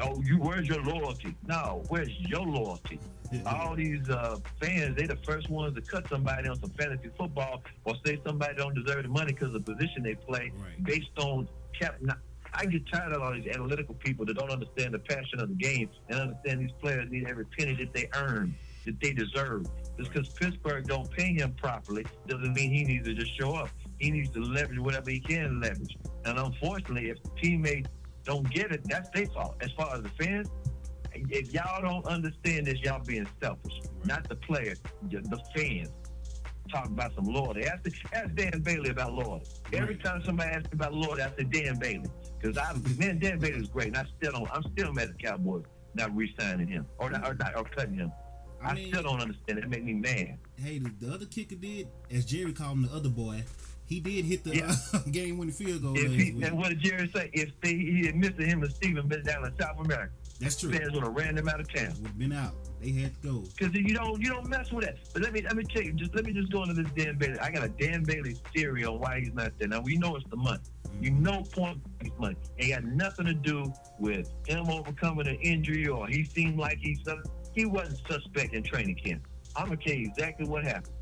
oh, 0.00 0.20
you 0.24 0.36
where's 0.38 0.68
your 0.68 0.82
loyalty? 0.82 1.34
No, 1.46 1.84
where's 1.88 2.10
your 2.20 2.42
loyalty? 2.46 2.98
All 3.46 3.74
these 3.74 4.08
uh, 4.10 4.38
fans, 4.60 4.96
they 4.96 5.06
the 5.06 5.16
first 5.26 5.48
ones 5.48 5.74
to 5.74 5.80
cut 5.80 6.06
somebody 6.08 6.48
on 6.48 6.60
some 6.60 6.70
fantasy 6.70 7.10
football 7.16 7.62
or 7.84 7.94
say 8.04 8.20
somebody 8.26 8.54
don't 8.56 8.74
deserve 8.74 9.04
the 9.04 9.08
money 9.08 9.32
because 9.32 9.54
of 9.54 9.64
the 9.64 9.72
position 9.74 10.02
they 10.02 10.14
play 10.14 10.52
Right. 10.54 10.84
based 10.84 11.18
on 11.18 11.48
cap. 11.78 11.98
I 12.54 12.66
get 12.66 12.82
tired 12.92 13.12
of 13.12 13.22
all 13.22 13.32
these 13.32 13.46
analytical 13.46 13.94
people 13.94 14.26
that 14.26 14.34
don't 14.36 14.50
understand 14.50 14.92
the 14.92 14.98
passion 14.98 15.40
of 15.40 15.48
the 15.48 15.54
game 15.54 15.88
and 16.10 16.20
understand 16.20 16.60
these 16.60 16.72
players 16.82 17.10
need 17.10 17.26
every 17.26 17.46
penny 17.46 17.74
that 17.76 17.94
they 17.94 18.08
earn, 18.14 18.54
that 18.84 19.00
they 19.00 19.14
deserve. 19.14 19.66
Just 19.98 20.12
because 20.12 20.28
Pittsburgh 20.28 20.86
don't 20.86 21.10
pay 21.10 21.32
him 21.32 21.54
properly 21.54 22.04
doesn't 22.28 22.52
mean 22.52 22.70
he 22.70 22.84
needs 22.84 23.06
to 23.06 23.14
just 23.14 23.38
show 23.38 23.54
up. 23.54 23.70
He 23.98 24.10
needs 24.10 24.30
to 24.32 24.40
leverage 24.40 24.78
whatever 24.78 25.10
he 25.10 25.20
can 25.20 25.60
leverage. 25.60 25.96
And 26.26 26.38
unfortunately, 26.38 27.08
if 27.08 27.18
teammates 27.40 27.88
don't 28.24 28.48
get 28.50 28.72
it, 28.72 28.82
that's 28.84 29.10
their 29.10 29.26
fault. 29.26 29.56
As 29.60 29.70
far 29.72 29.94
as 29.94 30.02
the 30.02 30.10
fans, 30.10 30.48
if 31.14 31.52
y'all 31.52 31.82
don't 31.82 32.06
understand 32.06 32.66
this, 32.66 32.80
y'all 32.80 33.02
being 33.04 33.26
selfish. 33.42 33.80
Not 34.04 34.28
the 34.28 34.36
players, 34.36 34.80
the 35.10 35.40
fans. 35.54 35.90
Talk 36.70 36.86
about 36.86 37.14
some 37.14 37.24
loyalty. 37.24 37.64
Ask, 37.64 37.82
ask 38.14 38.34
Dan 38.34 38.62
Bailey 38.62 38.90
about 38.90 39.12
loyalty. 39.12 39.50
Every 39.72 39.96
time 39.96 40.22
somebody 40.24 40.50
asks 40.52 40.64
me 40.64 40.70
about 40.74 40.94
loyalty, 40.94 41.22
I 41.22 41.30
say 41.36 41.44
Dan 41.44 41.78
Bailey. 41.78 42.08
Because 42.40 42.56
I, 42.56 42.72
man, 42.98 43.18
Dan 43.18 43.38
Bailey 43.38 43.60
is 43.60 43.68
great, 43.68 43.88
and 43.88 43.96
I 43.96 44.04
still 44.16 44.32
don't. 44.32 44.48
I'm 44.50 44.62
still 44.72 44.92
mad 44.92 45.10
at 45.10 45.18
the 45.18 45.22
Cowboys 45.22 45.64
not 45.94 46.14
re-signing 46.16 46.68
him 46.68 46.86
or 46.98 47.10
not, 47.10 47.28
or, 47.28 47.34
not, 47.34 47.56
or 47.56 47.64
cutting 47.64 47.96
him. 47.96 48.12
I, 48.62 48.70
I 48.70 48.74
mean, 48.74 48.88
still 48.88 49.02
don't 49.02 49.20
understand. 49.20 49.58
It 49.58 49.68
make 49.68 49.84
me 49.84 49.94
mad. 49.94 50.38
hey, 50.56 50.78
the, 50.78 50.92
the 51.00 51.12
other 51.12 51.26
kicker 51.26 51.56
did, 51.56 51.88
as 52.10 52.24
Jerry 52.24 52.52
called 52.52 52.78
him, 52.78 52.82
the 52.84 52.94
other 52.94 53.08
boy. 53.08 53.42
He 53.92 54.00
did 54.00 54.24
hit 54.24 54.42
the 54.44 54.56
Yeah. 54.56 54.74
uh, 54.94 54.98
game-winning 55.10 55.52
field 55.52 55.82
goal 55.82 55.92
If 55.96 56.12
he, 56.12 56.30
and 56.42 56.56
what 56.56 56.70
did 56.70 56.80
Jerry 56.80 57.10
say? 57.14 57.28
If 57.34 57.50
they, 57.60 57.74
he 57.76 58.06
had 58.06 58.16
missed 58.16 58.38
him 58.40 58.62
and 58.62 58.72
Steven 58.72 59.06
been 59.06 59.22
down 59.22 59.44
in 59.44 59.52
South 59.60 59.78
America, 59.78 60.10
That's 60.40 60.58
true. 60.58 60.72
fans 60.72 60.92
would 60.92 61.04
have 61.04 61.14
ran 61.14 61.34
them 61.34 61.46
out 61.48 61.60
of 61.60 61.70
town. 61.72 61.88
Would 61.98 62.06
have 62.06 62.18
been 62.18 62.32
out. 62.32 62.54
They 62.80 62.90
had 62.92 63.12
to 63.20 63.28
go. 63.28 63.44
Because 63.58 63.74
you 63.74 63.94
don't 63.94 64.18
you 64.20 64.28
don't 64.30 64.48
mess 64.48 64.72
with 64.72 64.86
that. 64.86 64.96
But 65.12 65.22
let 65.22 65.32
me 65.34 65.42
let 65.42 65.54
me 65.56 65.62
tell 65.64 65.82
you, 65.82 65.92
just 65.92 66.14
let 66.16 66.24
me 66.24 66.32
just 66.32 66.50
go 66.50 66.62
into 66.62 66.74
this 66.82 66.90
Dan 66.96 67.16
Bailey. 67.18 67.38
I 67.38 67.50
got 67.50 67.64
a 67.64 67.68
Dan 67.68 68.02
Bailey 68.02 68.34
theory 68.54 68.84
on 68.84 68.98
why 68.98 69.20
he's 69.20 69.32
not 69.34 69.52
there. 69.58 69.68
Now 69.68 69.80
we 69.82 69.96
know 69.98 70.16
it's 70.16 70.28
the 70.30 70.36
money. 70.36 70.58
You 71.00 71.10
know 71.12 71.42
point 71.52 71.78
money. 72.18 72.36
It 72.56 72.70
got 72.70 72.84
nothing 72.84 73.26
to 73.26 73.34
do 73.34 73.72
with 74.00 74.32
him 74.48 74.68
overcoming 74.68 75.28
an 75.28 75.36
injury 75.36 75.86
or 75.86 76.06
he 76.08 76.24
seemed 76.24 76.58
like 76.58 76.78
he's 76.80 76.98
he 77.54 77.66
wasn't 77.66 78.00
suspect 78.08 78.54
in 78.54 78.62
training 78.62 78.96
camp. 78.96 79.26
I'm 79.54 79.66
gonna 79.66 79.76
tell 79.76 79.94
you 79.94 80.06
exactly 80.08 80.48
what 80.48 80.64
happened. 80.64 80.94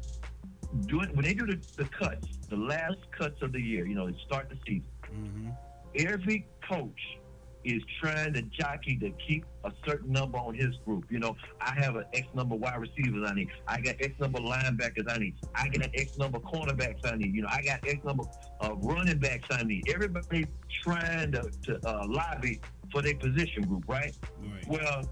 Doing 0.86 1.10
when 1.14 1.24
they 1.24 1.34
do 1.34 1.46
the, 1.46 1.60
the 1.76 1.84
cuts, 1.84 2.26
the 2.48 2.56
last 2.56 2.98
cuts 3.16 3.42
of 3.42 3.52
the 3.52 3.60
year, 3.60 3.86
you 3.86 3.94
know, 3.94 4.06
they 4.06 4.16
start 4.26 4.48
the 4.48 4.56
season 4.66 4.84
hmm 5.10 5.50
every 5.96 6.46
coach 6.68 7.18
is 7.62 7.82
trying 8.00 8.32
to 8.32 8.40
jockey 8.42 8.96
to 8.96 9.10
keep 9.26 9.44
a 9.64 9.72
certain 9.86 10.10
number 10.10 10.38
on 10.38 10.54
his 10.54 10.76
group. 10.86 11.04
You 11.10 11.18
know, 11.18 11.36
I 11.60 11.74
have 11.74 11.96
an 11.96 12.04
X 12.14 12.26
number 12.34 12.56
wide 12.56 12.80
receivers 12.80 13.28
I 13.28 13.34
need. 13.34 13.48
I 13.68 13.80
got 13.80 13.96
X 14.00 14.18
number 14.18 14.38
linebackers 14.38 15.10
I 15.10 15.18
need. 15.18 15.34
I 15.54 15.68
got 15.68 15.90
X 15.94 16.16
number 16.16 16.38
cornerbacks 16.38 17.04
I 17.04 17.16
need. 17.16 17.34
You 17.34 17.42
know, 17.42 17.48
I 17.50 17.60
got 17.62 17.86
X 17.86 18.02
number 18.02 18.24
uh, 18.62 18.74
running 18.76 19.18
backs 19.18 19.44
I 19.50 19.62
need. 19.62 19.84
Everybody's 19.92 20.46
trying 20.82 21.32
to, 21.32 21.50
to 21.64 21.86
uh, 21.86 22.06
lobby 22.08 22.60
for 22.90 23.02
their 23.02 23.14
position 23.14 23.64
group, 23.64 23.84
right? 23.86 24.16
Right. 24.40 24.66
Well, 24.66 25.06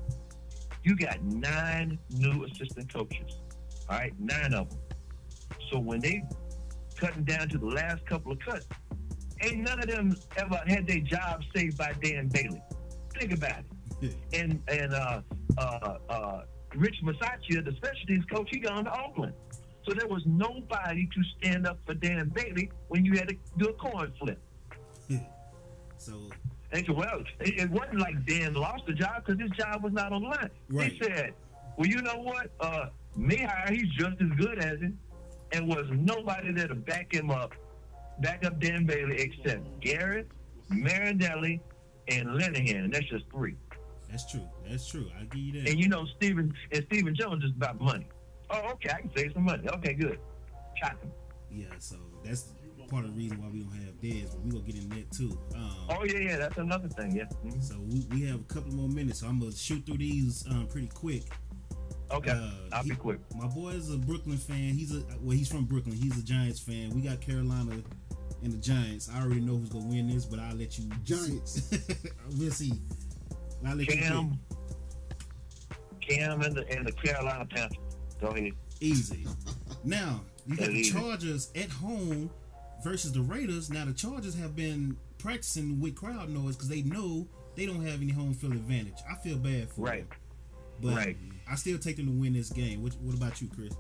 you 0.85 0.97
got 0.97 1.23
nine 1.23 1.99
new 2.09 2.45
assistant 2.45 2.93
coaches. 2.93 3.41
All 3.91 3.99
right, 3.99 4.19
nine 4.19 4.55
of 4.55 4.71
them. 4.71 4.79
So 5.71 5.79
when 5.79 6.01
they 6.01 6.25
cutting 6.97 7.25
down 7.25 7.49
to 7.51 7.59
the 7.59 7.67
last 7.67 8.05
couple 8.07 8.33
of 8.33 8.39
cuts, 8.41 8.67
ain't 9.43 9.59
none 9.59 9.79
of 9.81 9.87
them 9.87 10.17
ever 10.37 10.61
had 10.67 10.87
their 10.87 11.01
job 11.01 11.43
saved 11.55 11.79
by 11.79 11.93
Dan 12.03 12.29
Bailey. 12.29 12.63
Think 13.19 13.33
about 13.33 13.63
it. 14.03 14.15
And 14.33 14.63
and 14.69 14.95
uh, 14.95 15.21
uh, 15.59 15.99
uh, 16.09 16.43
Rich 16.77 16.97
Bisaccia, 17.05 17.65
the 17.65 17.73
specialties 17.77 18.25
coach, 18.33 18.49
he 18.51 18.59
gone 18.61 18.85
to 18.85 19.01
Oakland. 19.01 19.35
So 19.87 19.95
there 19.95 20.07
was 20.07 20.23
nobody 20.27 21.07
to 21.07 21.23
stand 21.39 21.67
up 21.67 21.79
for 21.87 21.95
Dan 21.95 22.31
Bailey 22.35 22.71
when 22.89 23.05
you 23.05 23.15
had 23.15 23.29
to 23.29 23.37
do 23.57 23.69
a 23.69 23.73
coin 23.75 24.13
flip. 24.19 24.41
so 25.97 26.13
And 26.73 26.85
so, 26.87 26.93
well, 26.93 27.23
it, 27.41 27.59
it 27.59 27.71
wasn't 27.71 27.99
like 27.99 28.25
Dan 28.27 28.53
lost 28.55 28.85
the 28.87 28.93
job 28.93 29.25
because 29.25 29.41
his 29.41 29.51
job 29.53 29.83
was 29.83 29.93
not 29.93 30.13
on 30.13 30.23
the 30.23 30.29
line. 30.29 30.51
Right. 30.71 30.93
He 30.93 31.03
said, 31.03 31.33
well, 31.77 31.89
you 31.89 32.03
know 32.03 32.19
what? 32.19 32.51
Uh, 32.61 32.87
he's 33.71 33.89
just 33.99 34.21
as 34.21 34.29
good 34.37 34.59
as 34.59 34.79
him. 34.81 34.99
And 35.53 35.67
was 35.69 35.87
nobody 35.91 36.53
there 36.53 36.69
to 36.69 36.75
back 36.75 37.13
him 37.13 37.31
up, 37.31 37.55
back 38.21 38.45
up 38.45 38.61
Dan 38.61 38.85
Bailey 38.85 39.17
except 39.19 39.63
Garrett, 39.81 40.29
Marinelli, 40.69 41.61
and 42.09 42.27
Linehan. 42.29 42.85
And 42.85 42.93
that's 42.93 43.07
just 43.07 43.25
three. 43.33 43.57
that's 44.11 44.31
true. 44.31 44.47
That's 44.69 44.87
true. 44.87 45.07
I 45.19 45.25
give 45.25 45.41
you 45.41 45.53
that. 45.63 45.71
And 45.71 45.81
you 45.81 45.89
know, 45.89 46.07
Stephen 46.17 46.53
and 46.73 46.85
Stephen 46.91 47.15
Jones 47.15 47.45
is 47.45 47.51
about 47.57 47.81
money. 47.81 48.07
Oh, 48.51 48.71
okay, 48.73 48.91
I 48.91 49.01
can 49.03 49.11
save 49.17 49.33
some 49.35 49.45
money. 49.45 49.67
Okay, 49.69 49.95
good. 49.95 50.19
Chop 50.81 51.01
him. 51.03 51.11
yeah. 51.51 51.67
So 51.79 51.97
that's 52.25 52.53
part 52.89 53.05
of 53.05 53.11
the 53.15 53.17
reason 53.19 53.43
why 53.43 53.49
we 53.51 53.61
don't 53.61 53.73
have 53.73 54.01
Dez, 54.01 54.31
but 54.33 54.41
we 54.43 54.51
gonna 54.51 54.63
get 54.65 54.77
in 54.77 54.89
that 54.91 55.11
too. 55.11 55.39
Um, 55.55 55.71
Oh 55.91 56.05
yeah, 56.05 56.19
yeah, 56.19 56.37
that's 56.39 56.57
another 56.57 56.89
thing. 56.89 57.15
Yeah. 57.17 57.25
Mhm. 57.45 57.63
So 57.63 57.75
we, 57.87 58.07
we 58.11 58.23
have 58.27 58.41
a 58.41 58.45
couple 58.45 58.73
more 58.73 58.89
minutes, 58.89 59.21
so 59.21 59.27
I'm 59.27 59.39
gonna 59.41 59.53
shoot 59.53 59.85
through 59.85 59.99
these 59.99 60.47
um, 60.51 60.67
pretty 60.69 60.89
quick. 60.95 61.25
Okay, 62.11 62.31
Uh, 62.31 62.51
I'll 62.73 62.83
he- 62.83 62.91
be 62.91 62.97
quick. 62.97 63.19
My 63.37 63.47
boy 63.47 63.71
is 63.71 63.93
a 63.93 63.99
Brooklyn 63.99 64.39
fan. 64.39 64.75
He's 64.75 64.95
a 64.95 65.03
well, 65.21 65.37
he's 65.37 65.49
from 65.49 65.65
Brooklyn. 65.67 65.95
He's 65.97 66.17
a 66.19 66.23
Giants 66.23 66.59
fan. 66.61 66.91
We 66.91 67.03
got 67.03 67.21
Carolina 67.21 67.83
and 68.43 68.53
the 68.53 68.57
Giants. 68.57 69.11
I 69.13 69.21
already 69.23 69.41
know 69.41 69.57
who's 69.57 69.69
gonna 69.69 69.87
win 69.87 70.09
this, 70.09 70.25
but 70.25 70.39
I'll 70.39 70.57
let 70.57 70.79
you. 70.79 70.89
Giants. 71.05 71.71
we'll 72.39 72.51
see. 72.51 72.73
I'll 73.67 73.77
let 73.77 73.89
you 73.93 74.01
Cam, 74.01 74.39
Cam, 76.01 76.41
and 76.43 76.55
the 76.57 76.69
and 76.71 76.87
the 76.87 76.93
Carolina 76.93 77.45
Panthers. 77.47 77.79
Go 78.21 78.29
ahead. 78.29 78.53
Easy. 78.81 79.27
Now 79.85 80.23
you 80.47 80.57
got 80.57 80.69
the 80.69 80.83
Chargers 80.85 81.51
at 81.57 81.69
home 81.71 82.31
versus 82.83 83.13
the 83.13 83.21
Raiders. 83.21 83.71
Now 83.71 83.85
the 83.85 83.93
Chargers 83.93 84.35
have 84.37 84.55
been 84.57 84.97
practicing 85.19 85.81
with 85.81 85.95
crowd 85.97 86.31
noise 86.31 86.57
because 86.57 86.69
they 86.69 86.83
know 86.83 87.27
they 87.57 87.67
don't 87.67 87.85
have 87.85 88.01
any 88.01 88.13
home 88.13 88.33
field 88.35 88.53
advantage. 88.55 88.95
I 89.11 89.17
feel 89.17 89.37
bad 89.37 89.69
for 89.71 89.83
Right. 89.83 90.09
them, 90.09 90.19
but 90.81 90.95
Right. 90.97 91.17
I 91.51 91.55
still 91.55 91.79
take 91.79 91.97
them 91.97 92.07
to 92.07 92.13
win 92.13 92.33
this 92.33 92.51
game. 92.51 92.83
What, 92.83 92.95
what 93.01 93.15
about 93.17 93.41
you, 93.41 93.49
Chris? 93.49 93.73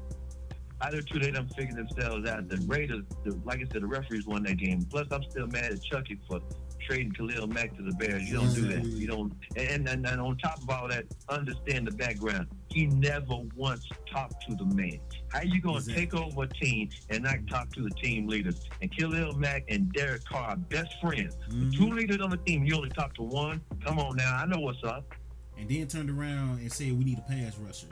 I 0.81 0.91
do 0.93 1.03
too. 1.03 1.19
They 1.19 1.33
done 1.33 1.49
figured 1.57 1.77
themselves 1.77 2.29
out. 2.29 2.49
The 2.49 2.57
Raiders, 2.69 3.03
the, 3.25 3.37
like 3.45 3.59
I 3.59 3.65
said, 3.73 3.83
the 3.83 3.87
referees 3.87 4.27
won 4.27 4.45
that 4.45 4.59
game. 4.59 4.83
Plus, 4.89 5.09
I'm 5.11 5.25
still 5.25 5.49
mad 5.49 5.73
at 5.73 5.83
Chucky 5.83 6.19
for 6.29 6.41
trading 6.87 7.11
Khalil 7.11 7.49
Mack 7.49 7.77
to 7.77 7.83
the 7.83 7.91
Bears. 7.95 8.31
You 8.31 8.37
don't 8.37 8.55
do 8.55 8.61
that. 8.69 8.85
You 8.85 9.09
don't. 9.09 9.33
And, 9.57 9.89
and 9.89 10.07
and 10.07 10.21
on 10.21 10.39
top 10.39 10.63
of 10.63 10.71
all 10.71 10.87
that, 10.89 11.05
understand 11.29 11.89
the 11.89 11.91
background. 11.91 12.47
He 12.71 12.87
never 12.87 13.39
once 13.57 13.89
talked 14.11 14.37
to 14.49 14.55
the 14.55 14.67
man. 14.67 15.01
How 15.33 15.43
you 15.43 15.61
gonna 15.61 15.79
Exactly. 15.79 16.07
take 16.07 16.15
over 16.15 16.45
a 16.45 16.49
team 16.49 16.91
and 17.11 17.25
not 17.25 17.39
talk 17.51 17.73
to 17.73 17.83
the 17.83 17.91
team 17.91 18.29
leaders? 18.29 18.65
And 18.81 18.97
Khalil 18.97 19.33
Mack 19.37 19.65
and 19.69 19.93
Derek 19.93 20.25
Carr 20.27 20.51
are 20.51 20.57
best 20.57 20.95
friends. 21.01 21.37
Mhm. 21.51 21.77
Two 21.77 21.91
leaders 21.91 22.21
on 22.21 22.31
the 22.31 22.37
team. 22.37 22.65
You 22.65 22.77
only 22.77 22.91
talk 22.91 23.15
to 23.17 23.23
one. 23.23 23.61
Come 23.85 23.99
on 23.99 24.15
now. 24.17 24.37
I 24.37 24.47
know 24.47 24.61
what's 24.61 24.85
up. 24.85 25.13
And 25.59 25.69
then 25.69 25.87
turned 25.87 26.11
around 26.11 26.61
and 26.61 26.73
said 26.73 26.97
we 26.99 27.05
need 27.05 27.19
a 27.19 27.23
pass 27.23 27.57
rusher 27.59 27.89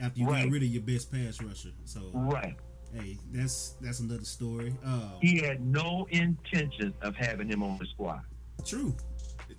after 0.00 0.20
you 0.20 0.26
Right. 0.26 0.44
got 0.44 0.52
rid 0.52 0.62
of 0.62 0.68
your 0.68 0.82
best 0.82 1.10
pass 1.10 1.40
rusher. 1.42 1.70
So 1.84 2.10
Right. 2.12 2.56
hey, 2.94 3.18
that's 3.32 3.76
that's 3.80 4.00
another 4.00 4.24
story. 4.24 4.74
Uh, 4.84 5.18
He 5.20 5.38
had 5.38 5.64
no 5.64 6.06
intention 6.10 6.92
of 7.02 7.14
having 7.16 7.48
him 7.48 7.62
on 7.62 7.78
the 7.78 7.86
squad. 7.86 8.22
true, 8.64 8.94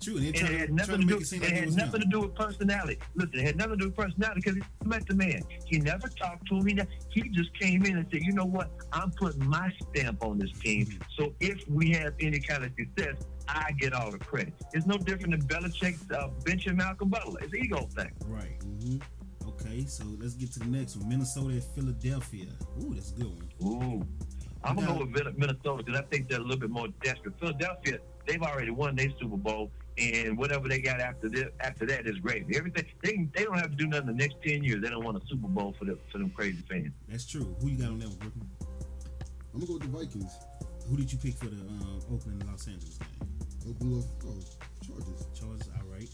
true. 0.00 0.18
And 0.18 0.34
trying, 0.34 0.52
it 0.54 0.60
had 0.60 0.72
nothing 0.72 1.00
to 1.00 1.06
to 1.06 1.06
do. 1.06 1.16
it 1.16 1.32
It 1.32 1.42
it 1.42 1.52
had 1.52 1.72
nothing 1.74 2.00
to 2.02 2.06
do 2.08 2.20
with 2.20 2.34
personality. 2.34 2.98
Listen, 3.14 3.38
it 3.38 3.44
had 3.46 3.56
nothing 3.56 3.72
to 3.72 3.76
do 3.78 3.84
with 3.86 3.96
personality 3.96 4.40
because 4.44 4.56
he 4.56 4.62
met 4.88 5.06
the 5.06 5.14
man. 5.14 5.42
He 5.66 5.78
never 5.78 6.08
talked 6.08 6.46
to 6.48 6.56
him. 6.56 6.66
He, 6.66 6.78
he 7.22 7.28
just 7.30 7.52
came 7.58 7.84
in 7.86 7.96
and 7.96 8.06
said, 8.12 8.20
"You 8.22 8.32
know 8.32 8.44
what? 8.44 8.70
I'm 8.92 9.10
putting 9.12 9.44
my 9.48 9.72
stamp 9.90 10.22
on 10.22 10.38
this 10.38 10.52
team. 10.60 10.86
Mm-hmm. 10.86 11.02
So 11.18 11.32
if 11.40 11.66
we 11.68 11.90
have 11.92 12.14
any 12.20 12.38
kind 12.40 12.64
of 12.64 12.72
success, 12.78 13.16
I 13.48 13.72
get 13.72 13.92
all 13.92 14.10
the 14.10 14.18
credit." 14.18 14.54
It's 14.72 14.86
no 14.86 14.98
different 14.98 15.32
than 15.32 15.42
Belichick 15.48 15.96
uh, 16.12 16.28
benching 16.44 16.76
Malcolm 16.76 17.08
Butler. 17.08 17.40
It's 17.42 17.52
an 17.52 17.58
ego 17.64 17.88
thing. 17.94 18.12
Right. 18.26 18.62
hmm 18.62 18.98
Okay. 19.46 19.68
Okay, 19.68 19.84
so 19.86 20.04
let's 20.20 20.34
get 20.34 20.52
to 20.52 20.60
the 20.60 20.66
next 20.66 20.96
one. 20.96 21.08
Minnesota 21.08 21.56
at 21.56 21.64
Philadelphia. 21.74 22.46
Ooh, 22.80 22.94
that's 22.94 23.10
a 23.12 23.14
good 23.14 23.26
one. 23.26 23.48
Ooh. 23.64 24.06
I'm 24.62 24.76
gonna 24.76 24.86
go 24.86 24.98
with 25.04 25.36
Minnesota 25.36 25.82
because 25.82 26.00
I 26.00 26.04
think 26.04 26.28
they're 26.28 26.38
a 26.38 26.42
little 26.42 26.58
bit 26.58 26.70
more 26.70 26.88
desperate. 27.02 27.34
Philadelphia, 27.40 27.98
they've 28.26 28.42
already 28.42 28.70
won 28.70 28.94
their 28.96 29.08
Super 29.20 29.36
Bowl, 29.36 29.70
and 29.96 30.36
whatever 30.36 30.68
they 30.68 30.80
got 30.80 31.00
after 31.00 31.28
this, 31.28 31.46
after 31.60 31.86
that 31.86 32.06
is 32.06 32.18
great. 32.18 32.44
Everything 32.54 32.84
they 33.02 33.28
they 33.34 33.44
don't 33.44 33.58
have 33.58 33.70
to 33.70 33.76
do 33.76 33.86
nothing 33.86 34.06
the 34.06 34.12
next 34.14 34.36
ten 34.44 34.62
years. 34.62 34.82
They 34.82 34.90
don't 34.90 35.04
want 35.04 35.16
a 35.16 35.26
Super 35.26 35.48
Bowl 35.48 35.74
for 35.78 35.84
the 35.84 35.98
for 36.10 36.18
them 36.18 36.30
crazy 36.30 36.62
fans. 36.68 36.92
That's 37.08 37.26
true. 37.26 37.54
Who 37.60 37.68
you 37.68 37.78
got 37.78 37.88
on 37.90 37.98
that 38.00 38.08
one, 38.08 38.18
Brooklyn? 38.18 38.48
I'm 39.54 39.60
gonna 39.60 39.66
go 39.66 39.72
with 39.74 39.82
the 39.82 39.88
Vikings. 39.88 40.32
Who 40.88 40.96
did 40.96 41.12
you 41.12 41.18
pick 41.18 41.34
for 41.34 41.46
the 41.46 41.60
um, 41.62 42.00
Oakland 42.12 42.44
Los 42.46 42.66
Angeles 42.66 42.98
game? 42.98 43.37
Open 43.68 43.98
up. 43.98 44.04
Oh, 44.26 44.34
Chargers. 44.86 45.26
Chargers. 45.38 45.68
All 45.76 45.92
right. 45.92 46.08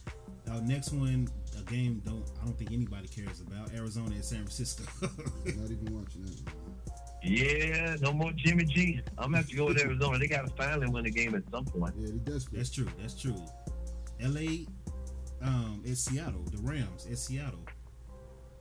Our 0.51 0.61
next 0.62 0.93
one, 0.93 1.29
a 1.59 1.62
game 1.71 2.03
don't 2.05 2.25
I 2.40 2.45
don't 2.45 2.57
think 2.59 2.73
anybody 2.73 3.09
cares 3.09 3.40
about. 3.40 3.73
Arizona 3.75 4.17
at 4.17 4.25
San 4.25 4.38
Francisco. 4.40 4.85
Not 5.01 5.71
even 5.71 5.95
watching 5.95 6.23
that. 6.25 6.45
one. 6.45 6.75
Yeah, 7.23 7.97
no 8.03 8.12
more 8.12 8.33
Jimmy 8.37 8.64
G. 8.64 9.01
I'm 9.17 9.27
gonna 9.27 9.38
have 9.38 9.49
to 9.49 9.57
go 9.57 9.67
with 9.67 9.81
Arizona. 9.81 10.19
They 10.19 10.27
gotta 10.27 10.51
finally 10.57 10.88
win 10.88 11.05
the 11.05 11.11
game 11.11 11.35
at 11.35 11.43
some 11.51 11.64
point. 11.64 11.95
Yeah, 11.99 12.09
they 12.12 12.33
desperate. 12.33 12.59
that's 12.59 12.71
true. 12.71 12.87
That's 13.01 13.14
true. 13.21 13.37
L.A. 14.21 14.67
Um, 15.43 15.83
at 15.88 15.97
Seattle. 15.97 16.43
The 16.53 16.59
Rams 16.62 17.07
at 17.11 17.19
Seattle. 17.19 17.61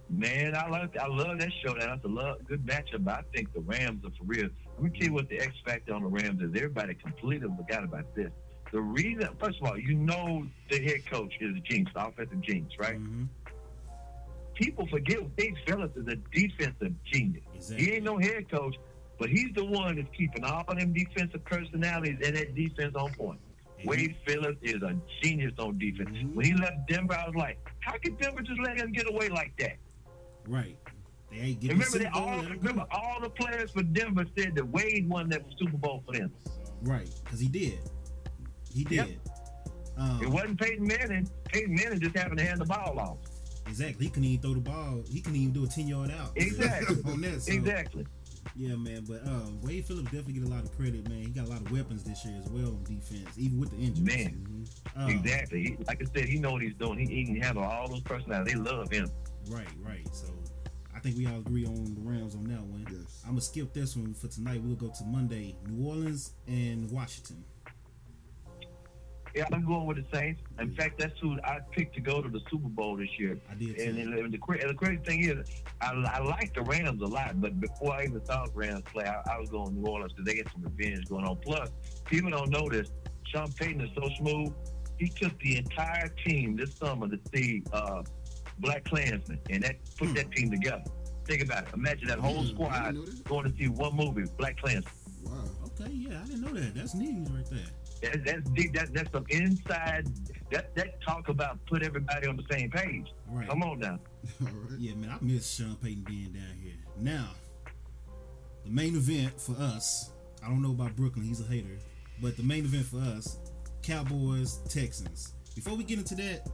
Man, 0.10 0.56
I 0.56 0.70
love 0.70 0.90
I 1.02 1.08
love 1.08 1.40
that 1.40 1.52
showdown. 1.66 1.90
That's 1.90 2.06
a 2.06 2.08
love, 2.08 2.38
good 2.48 2.66
matchup. 2.66 3.04
But 3.04 3.16
I 3.16 3.22
think 3.34 3.54
the 3.54 3.62
Rams 3.62 4.06
are 4.06 4.12
for 4.18 4.24
real. 4.26 4.48
Let 4.76 4.84
me 4.84 4.90
tell 4.98 5.08
you 5.08 5.14
what 5.14 5.28
the 5.30 5.40
X 5.40 5.54
factor 5.66 5.94
on 5.94 6.04
the 6.04 6.10
Rams 6.10 6.42
is. 6.42 6.50
Everybody 6.56 6.94
completely 6.94 7.50
forgot 7.58 7.84
about 7.84 8.14
this. 8.16 8.32
The 8.74 8.82
reason, 8.82 9.30
first 9.40 9.60
of 9.62 9.68
all, 9.68 9.78
you 9.78 9.94
know 9.94 10.48
the 10.72 10.82
head 10.84 11.06
coach 11.06 11.32
is 11.40 11.56
a 11.56 11.60
genius, 11.60 11.94
the 11.94 12.08
offensive 12.08 12.42
genius, 12.42 12.74
right? 12.80 13.00
Mhm. 13.00 13.28
People 14.56 14.88
forget 14.88 15.20
Wade 15.38 15.56
Phillips 15.68 15.96
is 15.96 16.08
a 16.08 16.16
defensive 16.16 16.92
genius. 17.06 17.44
Exactly. 17.54 17.86
He 17.86 17.92
ain't 17.94 18.04
no 18.04 18.18
head 18.18 18.50
coach, 18.50 18.76
but 19.20 19.30
he's 19.30 19.54
the 19.54 19.64
one 19.64 19.98
that's 19.98 20.10
keeping 20.18 20.44
all 20.44 20.64
of 20.68 20.80
them 20.80 20.92
defensive 20.92 21.46
personalities 21.46 22.18
and 22.26 22.36
that 22.36 22.56
defense 22.56 22.96
on 22.96 23.14
point. 23.14 23.40
Wade 23.86 24.16
Phillips 24.26 24.58
is 24.64 24.82
a 24.82 24.96
genius 25.22 25.54
on 25.60 25.78
defense. 25.78 26.10
Mhm. 26.10 26.34
When 26.34 26.46
he 26.48 26.54
left 26.56 26.88
Denver, 26.88 27.14
I 27.14 27.28
was 27.28 27.36
like, 27.36 27.60
how 27.82 27.96
could 28.00 28.18
Denver 28.18 28.42
just 28.42 28.60
let 28.60 28.78
him 28.80 28.92
get 28.92 29.08
away 29.08 29.30
like 29.30 29.56
that? 29.58 29.78
Right. 30.48 30.78
They 31.30 31.38
ain't 31.38 31.60
getting 31.60 31.78
Remember, 31.78 32.10
all 32.18 32.38
let 32.38 32.38
'em 32.38 32.44
go. 32.46 32.54
remember 32.70 32.86
all 32.90 33.20
the 33.22 33.30
players 33.30 33.70
for 33.70 33.84
Denver 33.84 34.26
said 34.36 34.56
that 34.56 34.68
Wade 34.68 35.08
won 35.08 35.30
that 35.30 35.44
Super 35.60 35.78
Bowl 35.78 36.02
for 36.08 36.14
them. 36.18 36.32
Right, 36.82 37.10
because 37.24 37.40
he 37.40 37.48
did. 37.48 37.80
He 38.74 38.84
did. 38.84 38.96
Yep. 38.96 39.10
Um, 39.98 40.20
It 40.24 40.30
wasn't 40.30 40.60
Peyton 40.60 40.88
Manning. 40.88 41.30
Peyton 41.46 41.76
Manning 41.76 42.00
just 42.00 42.16
happened 42.16 42.40
to 42.40 42.46
hand 42.46 42.60
the 42.62 42.66
ball 42.66 42.98
off. 43.00 43.18
exactly. 43.68 44.06
He 44.06 44.10
couldn't 44.10 44.26
even 44.30 44.42
throw 44.42 44.54
the 44.56 44.60
ball. 44.60 45.04
He 45.10 45.22
couldn't 45.22 45.40
even 45.40 45.54
do 45.54 45.64
a 45.66 45.68
ten 45.68 45.88
yard 45.88 46.12
out. 46.12 46.32
Exactly. 46.36 46.98
on 47.12 47.22
that. 47.22 47.42
So, 47.42 47.54
Exactly. 47.54 48.06
Yeah, 48.56 48.76
man. 48.76 49.06
But 49.08 49.26
uh, 49.26 49.50
Wade 49.62 49.86
Phillips 49.86 50.06
definitely 50.12 50.34
get 50.34 50.44
a 50.44 50.48
lot 50.50 50.64
of 50.64 50.76
credit, 50.76 51.08
man. 51.10 51.20
He 51.22 51.28
got 51.28 51.48
a 51.48 51.50
lot 51.50 51.62
of 51.62 51.72
weapons 51.72 52.04
this 52.04 52.26
year 52.26 52.36
as 52.44 52.50
well 52.52 52.68
on 52.68 52.84
defense, 52.84 53.30
even 53.38 53.60
with 53.60 53.70
the 53.72 53.78
injuries. 53.78 54.06
Man, 54.06 54.66
Um, 54.98 55.10
exactly. 55.10 55.78
Like 55.88 56.02
I 56.02 56.06
said, 56.14 56.26
he 56.26 56.40
know 56.40 56.52
what 56.52 56.62
he's 56.62 56.74
doing. 56.76 57.00
He, 57.00 57.06
he 57.06 57.26
can 57.26 57.42
handle 57.42 57.64
all 57.64 57.88
those 57.88 58.02
personalities. 58.02 58.54
They 58.54 58.60
love 58.60 58.92
him. 58.92 59.10
Right, 59.50 59.66
right. 59.82 60.08
So 60.14 60.28
I 60.94 61.00
think 61.00 61.18
we 61.18 61.26
all 61.26 61.38
agree 61.38 61.66
on 61.66 61.96
the 61.96 62.02
Rams 62.02 62.36
on 62.36 62.44
that 62.46 62.62
one. 62.62 62.86
Yes. 62.92 63.22
I'm 63.24 63.32
gonna 63.32 63.42
skip 63.42 63.74
this 63.74 63.96
one 63.96 64.14
for 64.14 64.28
tonight. 64.28 64.62
We'll 64.62 64.76
go 64.76 64.90
to 64.90 65.04
Monday, 65.06 65.56
New 65.70 65.88
Orleans 65.88 66.34
and 66.48 66.92
Washington. 66.92 67.44
Yeah, 69.36 69.46
I'm 69.52 69.66
going 69.66 69.88
with 69.88 69.98
the 69.98 70.06
Saints. 70.16 70.42
In 70.60 70.76
fact, 70.76 71.00
that's 71.00 71.18
who 71.20 71.38
I 71.44 71.58
picked 71.72 71.96
to 71.96 72.02
go 72.02 72.22
to 72.22 72.30
the 72.30 72.40
Super 72.52 72.70
Bowl 72.70 72.96
this 72.98 73.10
year. 73.18 73.40
I 73.50 73.56
did 73.56 73.70
And, 73.80 73.96
too. 73.96 74.02
and 74.02 74.14
the, 74.14 74.20
and 74.20 74.70
the 74.70 74.74
crazy 74.76 74.98
thing 75.04 75.24
is, 75.24 75.50
I, 75.82 75.92
I 75.94 76.20
like 76.24 76.54
the 76.54 76.62
Rams 76.62 77.02
a 77.02 77.06
lot, 77.08 77.42
but 77.42 77.60
before 77.60 77.94
I 77.94 78.04
even 78.04 78.14
the 78.24 78.50
Rams 78.54 78.84
play, 78.94 79.06
I, 79.06 79.22
I 79.34 79.40
was 79.40 79.50
going 79.50 79.70
to 79.70 79.74
New 79.74 79.88
Orleans 79.88 80.14
because 80.14 80.26
they 80.26 80.36
get 80.36 80.48
some 80.52 80.62
revenge 80.64 81.06
going 81.10 81.26
on. 81.26 81.38
Plus, 81.38 81.70
people 82.06 82.30
don't 82.30 82.50
know 82.52 82.70
this. 82.70 82.92
Sean 83.26 83.52
Payton 83.54 83.82
is 83.82 83.90
so 83.96 84.08
smooth. 84.20 84.54
He 85.00 85.10
took 85.10 85.38
the 85.40 85.58
entire 85.58 86.10
team 86.10 86.56
this 86.56 86.76
summer 86.76 87.08
to 87.08 87.20
see 87.34 87.64
uh, 87.74 88.04
Black 88.60 88.86
Klansman, 88.86 89.40
and 89.50 89.64
that 89.64 89.78
put 89.98 90.10
Hmm. 90.10 90.14
that 90.16 90.32
team 90.32 90.52
together. 90.52 90.84
Think 91.26 91.42
about 91.44 91.64
it. 91.68 91.74
Imagine 91.74 92.08
that 92.10 92.20
whole 92.20 92.42
I 92.42 92.46
squad 92.50 92.72
didn't 92.92 92.96
know 92.96 93.06
that. 93.06 93.24
going 93.26 93.52
to 93.52 93.58
see 93.58 93.68
one 93.70 93.96
movie, 93.96 94.26
Black 94.38 94.58
Klansman. 94.62 94.94
Wow. 95.24 95.32
Okay, 95.66 95.92
yeah, 95.92 96.22
I 96.22 96.26
didn't 96.28 96.42
know 96.42 96.54
that. 96.54 96.76
That's 96.76 96.94
news 96.94 97.28
right 97.32 97.46
there. 97.50 97.60
That, 98.04 98.26
that's 98.26 98.50
deep. 98.52 98.74
That, 98.74 98.94
that's 98.94 99.12
some 99.12 99.26
inside. 99.30 100.08
That 100.52 100.76
that 100.76 101.02
talk 101.02 101.30
about 101.30 101.58
put 101.66 101.84
everybody 101.84 102.28
on 102.28 102.36
the 102.38 102.44
same 102.52 102.70
page. 102.70 103.08
Right. 103.28 103.48
Come 103.48 103.64
on 103.64 103.80
now. 103.80 103.98
All 104.42 104.48
right. 104.48 104.80
Yeah, 104.80 104.96
man, 104.96 105.10
I 105.10 105.18
miss 105.24 105.50
Sean 105.50 105.76
Payton 105.82 106.04
being 106.04 106.32
down 106.34 106.54
here. 106.62 106.74
Now, 107.00 107.30
the 108.66 108.70
main 108.70 108.96
event 108.96 109.40
for 109.40 109.54
us, 109.54 110.12
I 110.44 110.50
don't 110.50 110.62
know 110.62 110.72
about 110.72 110.96
Brooklyn, 110.96 111.26
he's 111.26 111.40
a 111.42 111.46
hater, 111.46 111.78
but 112.22 112.38
the 112.38 112.44
main 112.44 112.66
event 112.66 112.86
for 112.86 113.00
us, 113.00 113.38
Cowboys, 113.82 114.58
Texans. 114.70 115.34
Before 115.56 115.76
we 115.76 115.84
get 115.84 115.98
into 115.98 116.16
that, 116.16 116.48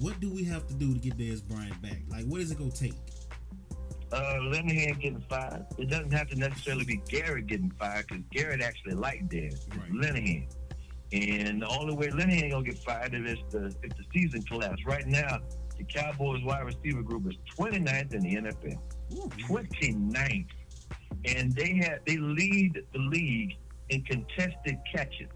what 0.00 0.18
do 0.20 0.30
we 0.30 0.44
have 0.44 0.66
to 0.68 0.74
do 0.74 0.92
to 0.94 0.98
get 0.98 1.16
Dez 1.18 1.42
Bryant 1.46 1.80
back? 1.82 1.98
Like, 2.08 2.24
what 2.26 2.40
is 2.40 2.50
it 2.50 2.58
gonna 2.58 2.70
take? 2.70 2.94
Uh, 4.10 4.38
Linehan 4.40 4.98
getting 4.98 5.22
fired. 5.28 5.66
It 5.76 5.90
doesn't 5.90 6.12
have 6.12 6.28
to 6.28 6.36
necessarily 6.36 6.84
be 6.84 6.96
Garrett 7.08 7.46
getting 7.46 7.70
fired 7.78 8.06
because 8.06 8.24
Garrett 8.30 8.62
actually 8.62 8.94
liked 8.94 9.28
Dez. 9.28 9.66
It's 9.66 9.68
Right. 9.76 9.92
Linehan. 9.92 10.46
And 11.12 11.62
the 11.62 11.68
only 11.68 11.94
way 11.94 12.10
Lenny 12.10 12.42
ain't 12.42 12.52
gonna 12.52 12.64
get 12.64 12.84
fired 12.84 13.14
is 13.14 13.38
if 13.38 13.50
the 13.50 13.74
if 13.82 13.96
the 13.96 14.04
season 14.12 14.42
collapses. 14.42 14.84
Right 14.84 15.06
now, 15.06 15.38
the 15.78 15.84
Cowboys 15.84 16.42
wide 16.44 16.64
receiver 16.66 17.02
group 17.02 17.26
is 17.26 17.36
29th 17.58 18.12
in 18.12 18.22
the 18.22 18.34
NFL. 18.36 18.78
Ooh, 19.12 19.30
29th. 19.48 20.46
And 21.24 21.54
they 21.54 21.80
have 21.82 22.00
they 22.06 22.18
lead 22.18 22.84
the 22.92 22.98
league 22.98 23.56
in 23.88 24.02
contested 24.04 24.78
catches. 24.94 25.28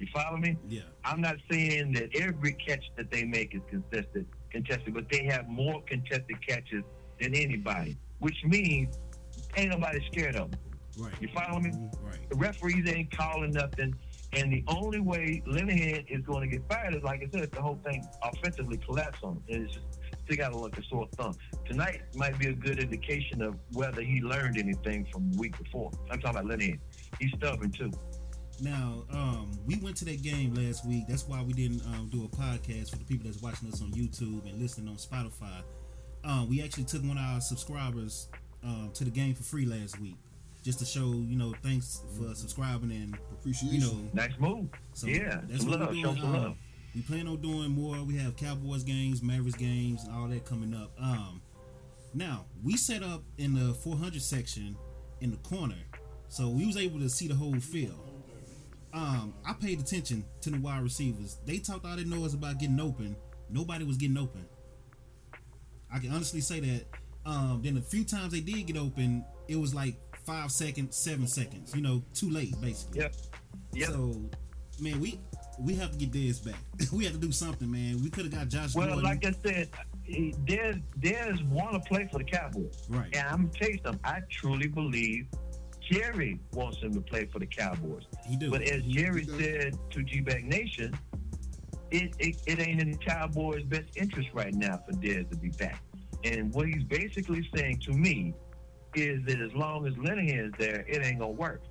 You 0.00 0.06
follow 0.14 0.38
me? 0.38 0.56
yeah, 0.66 0.80
I'm 1.04 1.20
not 1.20 1.36
saying 1.50 1.92
that 1.92 2.08
every 2.16 2.52
catch 2.54 2.84
that 2.96 3.10
they 3.10 3.24
make 3.24 3.54
is 3.54 3.60
contested, 3.68 4.26
contested, 4.50 4.94
but 4.94 5.04
they 5.10 5.26
have 5.26 5.46
more 5.46 5.82
contested 5.82 6.36
catches 6.46 6.82
than 7.20 7.34
anybody, 7.34 7.98
which 8.18 8.36
means 8.44 8.96
ain't 9.56 9.70
nobody 9.70 10.00
scared 10.10 10.36
of 10.36 10.50
them. 10.50 10.60
right. 10.96 11.12
You 11.20 11.28
follow 11.34 11.60
me? 11.60 11.70
Mm-hmm. 11.70 12.06
Right. 12.06 12.30
The 12.30 12.36
referees 12.36 12.90
ain't 12.90 13.14
calling 13.14 13.52
nothing, 13.52 13.94
and 14.32 14.52
the 14.52 14.64
only 14.68 15.00
way 15.00 15.42
Linehan 15.46 16.04
is 16.08 16.24
going 16.24 16.48
to 16.48 16.56
get 16.56 16.68
fired 16.68 16.94
is, 16.94 17.02
like 17.02 17.22
I 17.22 17.38
said, 17.38 17.50
the 17.50 17.60
whole 17.60 17.80
thing 17.84 18.06
offensively 18.22 18.76
collapse 18.78 19.18
on 19.22 19.34
him. 19.34 19.42
It's 19.48 19.74
just 19.74 19.86
stick 20.24 20.40
out 20.40 20.54
like 20.54 20.78
a 20.78 20.84
sore 20.84 21.08
thumb. 21.16 21.34
Tonight 21.66 22.02
might 22.14 22.38
be 22.38 22.48
a 22.48 22.52
good 22.52 22.78
indication 22.78 23.42
of 23.42 23.56
whether 23.72 24.02
he 24.02 24.20
learned 24.20 24.58
anything 24.58 25.06
from 25.12 25.32
the 25.32 25.38
week 25.38 25.58
before. 25.58 25.90
I'm 26.10 26.20
talking 26.20 26.40
about 26.40 26.58
Linehan. 26.58 26.78
He's 27.18 27.32
stubborn 27.36 27.72
too. 27.72 27.90
Now, 28.62 29.04
um, 29.10 29.50
we 29.66 29.76
went 29.76 29.96
to 29.98 30.04
that 30.04 30.22
game 30.22 30.54
last 30.54 30.86
week. 30.86 31.04
That's 31.08 31.26
why 31.26 31.42
we 31.42 31.54
didn't 31.54 31.82
um, 31.86 32.08
do 32.12 32.24
a 32.24 32.28
podcast 32.28 32.90
for 32.90 32.96
the 32.96 33.04
people 33.04 33.24
that's 33.30 33.42
watching 33.42 33.68
us 33.72 33.80
on 33.80 33.90
YouTube 33.92 34.44
and 34.48 34.60
listening 34.60 34.88
on 34.88 34.96
Spotify. 34.96 35.62
Um, 36.24 36.48
we 36.48 36.62
actually 36.62 36.84
took 36.84 37.02
one 37.02 37.16
of 37.16 37.24
our 37.24 37.40
subscribers 37.40 38.28
um, 38.62 38.90
to 38.94 39.04
the 39.04 39.10
game 39.10 39.34
for 39.34 39.42
free 39.42 39.64
last 39.64 39.98
week, 39.98 40.18
just 40.62 40.78
to 40.80 40.84
show 40.84 41.12
you 41.26 41.36
know 41.36 41.54
thanks 41.62 42.02
for 42.16 42.34
subscribing 42.34 42.90
and 42.92 43.14
Appreciation. 43.32 43.74
you 43.74 43.80
know 43.80 44.10
Nice 44.12 44.32
move. 44.38 44.66
so 44.92 45.06
yeah, 45.06 45.40
that's 45.48 45.62
some 45.62 45.70
what 45.70 45.80
love. 45.80 45.88
we're 45.90 45.94
Show 46.02 46.02
doing. 46.12 46.20
some 46.20 46.34
Um, 46.34 46.42
love. 46.42 46.56
we 46.94 47.02
plan 47.02 47.26
on 47.28 47.36
doing 47.40 47.70
more. 47.70 48.02
We 48.04 48.16
have 48.18 48.36
Cowboys 48.36 48.82
games, 48.84 49.22
Mavericks 49.22 49.56
games, 49.56 50.04
and 50.04 50.14
all 50.14 50.28
that 50.28 50.44
coming 50.44 50.74
up. 50.74 50.90
Um, 51.00 51.40
now 52.12 52.44
we 52.62 52.76
set 52.76 53.02
up 53.02 53.22
in 53.38 53.54
the 53.54 53.72
400 53.74 54.20
section 54.20 54.76
in 55.20 55.30
the 55.30 55.36
corner, 55.38 55.76
so 56.28 56.48
we 56.48 56.66
was 56.66 56.76
able 56.76 56.98
to 57.00 57.08
see 57.08 57.28
the 57.28 57.34
whole 57.34 57.58
field. 57.60 57.98
Um, 58.92 59.32
I 59.46 59.52
paid 59.52 59.78
attention 59.80 60.24
to 60.40 60.50
the 60.50 60.58
wide 60.58 60.82
receivers. 60.82 61.38
They 61.46 61.58
talked 61.58 61.84
all 61.86 61.94
their 61.96 62.04
noise 62.04 62.34
about 62.34 62.58
getting 62.58 62.80
open. 62.80 63.14
Nobody 63.48 63.84
was 63.84 63.96
getting 63.96 64.18
open. 64.18 64.44
I 65.92 65.98
can 66.00 66.10
honestly 66.12 66.40
say 66.40 66.60
that. 66.60 66.84
Um, 67.26 67.60
then 67.62 67.76
a 67.76 67.80
few 67.82 68.04
times 68.04 68.32
they 68.32 68.40
did 68.40 68.66
get 68.66 68.76
open, 68.76 69.24
it 69.46 69.56
was 69.56 69.74
like 69.74 69.94
five 70.30 70.50
seconds, 70.52 70.96
seven 70.96 71.26
seconds. 71.26 71.74
You 71.74 71.82
know, 71.82 72.02
too 72.14 72.30
late 72.30 72.54
basically. 72.60 73.00
Yep. 73.00 73.14
Yep. 73.74 73.88
So, 73.88 74.14
man, 74.80 75.00
we 75.00 75.20
we 75.58 75.74
have 75.74 75.90
to 75.92 75.98
get 75.98 76.12
Dez 76.12 76.44
back. 76.44 76.60
we 76.92 77.04
have 77.04 77.14
to 77.14 77.18
do 77.18 77.32
something, 77.32 77.70
man. 77.70 78.00
We 78.02 78.10
could 78.10 78.24
have 78.26 78.34
got 78.34 78.48
Josh 78.48 78.74
Well, 78.74 78.86
Gordon. 78.86 79.04
like 79.04 79.24
I 79.26 79.34
said, 79.44 79.68
he- 80.04 80.34
Dez 80.44 80.80
Dez 81.00 81.46
want 81.48 81.72
to 81.72 81.80
play 81.80 82.08
for 82.10 82.18
the 82.18 82.24
Cowboys, 82.24 82.86
right. 82.88 83.08
and 83.14 83.28
I'm 83.28 83.46
gonna 83.46 83.58
tell 83.58 83.70
you 83.70 83.78
something. 83.84 84.00
I 84.04 84.20
truly 84.30 84.68
believe 84.68 85.26
Jerry 85.80 86.38
wants 86.52 86.78
him 86.78 86.94
to 86.94 87.00
play 87.00 87.26
for 87.26 87.40
the 87.40 87.46
Cowboys. 87.46 88.04
He 88.24 88.36
do. 88.36 88.50
But 88.50 88.62
as 88.62 88.82
Jerry 88.84 89.24
He 89.24 89.42
said 89.42 89.76
to 89.90 90.02
G-Bag 90.04 90.44
Nation, 90.44 90.96
it, 91.90 92.14
it 92.20 92.36
it 92.46 92.60
ain't 92.60 92.80
in 92.80 92.92
the 92.92 92.98
Cowboys' 92.98 93.64
best 93.64 93.96
interest 93.96 94.28
right 94.32 94.54
now 94.54 94.80
for 94.86 94.92
Dez 94.92 95.28
to 95.30 95.36
be 95.36 95.48
back. 95.48 95.82
And 96.22 96.54
what 96.54 96.68
he's 96.68 96.84
basically 96.84 97.48
saying 97.54 97.80
to 97.86 97.92
me 97.92 98.34
is 98.94 99.24
that 99.26 99.40
as 99.40 99.52
long 99.54 99.86
as 99.86 99.94
Linehan's 99.94 100.54
there, 100.58 100.84
it 100.88 101.04
ain't 101.04 101.18
gonna 101.18 101.32
work. 101.32 101.62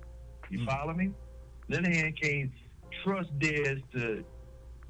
You 0.50 0.60
Mm. 0.60 0.66
follow 0.66 0.94
me? 0.94 1.10
Linehan 1.68 2.20
can't 2.20 2.50
trust 3.04 3.30
Dez 3.38 3.82
to 3.92 4.24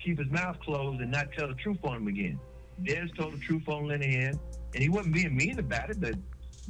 keep 0.02 0.18
his 0.18 0.30
mouth 0.30 0.58
closed 0.60 1.00
and 1.00 1.10
not 1.10 1.30
tell 1.36 1.48
the 1.48 1.54
truth 1.54 1.78
on 1.84 1.96
him 1.96 2.08
again. 2.08 2.40
Dez 2.82 3.14
told 3.16 3.34
the 3.34 3.38
truth 3.38 3.68
on 3.68 3.84
Linehan. 3.84 4.38
and 4.72 4.80
he 4.80 4.88
wasn't 4.88 5.12
being 5.12 5.36
mean 5.36 5.58
about 5.58 5.90
it. 5.90 6.00
but 6.00 6.14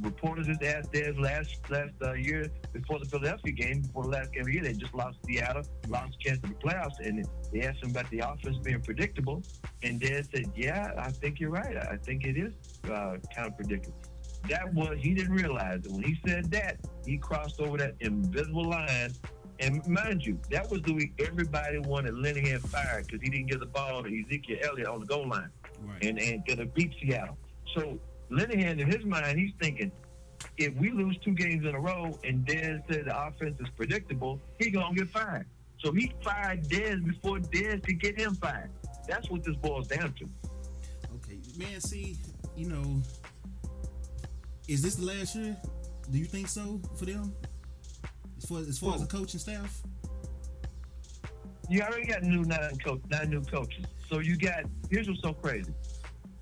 reporters 0.01 0.47
just 0.47 0.63
asked 0.63 0.91
Dez 0.91 1.17
last 1.19 1.49
last 1.69 1.93
uh, 2.01 2.13
year 2.13 2.47
before 2.73 2.97
the 2.99 3.05
Philadelphia 3.05 3.51
game, 3.51 3.81
before 3.81 4.03
the 4.03 4.09
last 4.09 4.31
game 4.33 4.41
of 4.41 4.47
the 4.47 4.53
year, 4.53 4.63
they 4.63 4.73
just 4.73 4.93
lost 4.95 5.17
Seattle, 5.27 5.63
lost 5.87 6.15
a 6.15 6.27
chance 6.27 6.41
to 6.41 6.47
the 6.49 6.55
playoffs, 6.55 6.95
and 7.05 7.23
they 7.53 7.61
asked 7.61 7.83
him 7.83 7.91
about 7.91 8.09
the 8.09 8.19
offense 8.19 8.57
being 8.63 8.81
predictable, 8.81 9.43
and 9.83 10.01
Dez 10.01 10.25
said, 10.33 10.51
"Yeah, 10.55 10.91
I 10.97 11.11
think 11.11 11.39
you're 11.39 11.51
right. 11.51 11.77
I 11.77 11.97
think 11.97 12.25
it 12.25 12.37
is 12.37 12.51
uh, 12.89 13.17
kind 13.35 13.47
of 13.49 13.55
predictable." 13.55 13.95
That 14.49 14.73
was 14.73 14.97
he 14.99 15.13
didn't 15.13 15.33
realize 15.33 15.85
it 15.85 15.91
when 15.91 16.03
he 16.03 16.19
said 16.25 16.49
that 16.51 16.77
he 17.05 17.17
crossed 17.17 17.59
over 17.59 17.77
that 17.77 17.95
invisible 17.99 18.69
line. 18.69 19.11
And 19.59 19.85
mind 19.87 20.25
you, 20.25 20.39
that 20.49 20.69
was 20.71 20.81
the 20.81 20.93
week 20.93 21.13
everybody 21.19 21.77
wanted 21.79 22.13
Linehan 22.15 22.59
fired 22.59 23.05
because 23.05 23.21
he 23.21 23.29
didn't 23.29 23.47
give 23.47 23.59
the 23.59 23.67
ball 23.67 24.01
to 24.03 24.07
Ezekiel 24.09 24.57
Elliott 24.63 24.87
on 24.87 24.99
the 25.01 25.05
goal 25.05 25.27
line 25.27 25.49
Right. 25.83 26.03
and 26.03 26.19
and 26.19 26.45
gonna 26.45 26.65
beat 26.65 26.91
Seattle. 27.01 27.37
So 27.75 27.99
Linehan, 28.31 28.79
in 28.79 28.87
his 28.91 29.05
mind, 29.05 29.37
he's 29.39 29.51
thinking, 29.61 29.91
if 30.57 30.73
we 30.75 30.89
lose 30.91 31.17
two 31.23 31.33
games 31.33 31.65
in 31.65 31.75
a 31.75 31.79
row 31.79 32.17
and 32.23 32.45
Dez 32.45 32.81
said 32.91 33.05
the 33.05 33.27
offense 33.27 33.59
is 33.59 33.67
predictable, 33.77 34.39
he 34.59 34.71
gonna 34.71 34.95
get 34.95 35.09
fired. 35.09 35.45
So 35.83 35.91
he 35.91 36.11
fired 36.23 36.63
Dez 36.63 37.03
before 37.05 37.37
Dez 37.37 37.83
could 37.83 37.99
get 37.99 38.19
him 38.19 38.33
fired. 38.35 38.69
That's 39.07 39.29
what 39.29 39.43
this 39.43 39.55
boils 39.57 39.87
down 39.87 40.13
to. 40.13 40.29
Okay, 41.15 41.39
man. 41.57 41.79
See, 41.81 42.17
you 42.55 42.67
know, 42.69 43.01
is 44.67 44.81
this 44.81 44.95
the 44.95 45.05
last 45.05 45.35
year? 45.35 45.55
Do 46.09 46.17
you 46.17 46.25
think 46.25 46.47
so 46.47 46.79
for 46.97 47.05
them? 47.05 47.33
As 48.37 48.45
far 48.45 48.59
as 48.59 48.79
far 48.79 48.95
as 48.95 49.01
the 49.01 49.07
coaching 49.07 49.39
staff? 49.39 49.81
You 51.69 51.81
already 51.81 52.05
got 52.05 52.23
new 52.23 52.43
nine 52.43 52.77
coach, 52.83 53.01
nine 53.09 53.29
new 53.29 53.41
coaches. 53.41 53.85
So 54.09 54.19
you 54.19 54.35
got 54.37 54.65
here's 54.89 55.07
what's 55.07 55.21
so 55.21 55.33
crazy. 55.33 55.73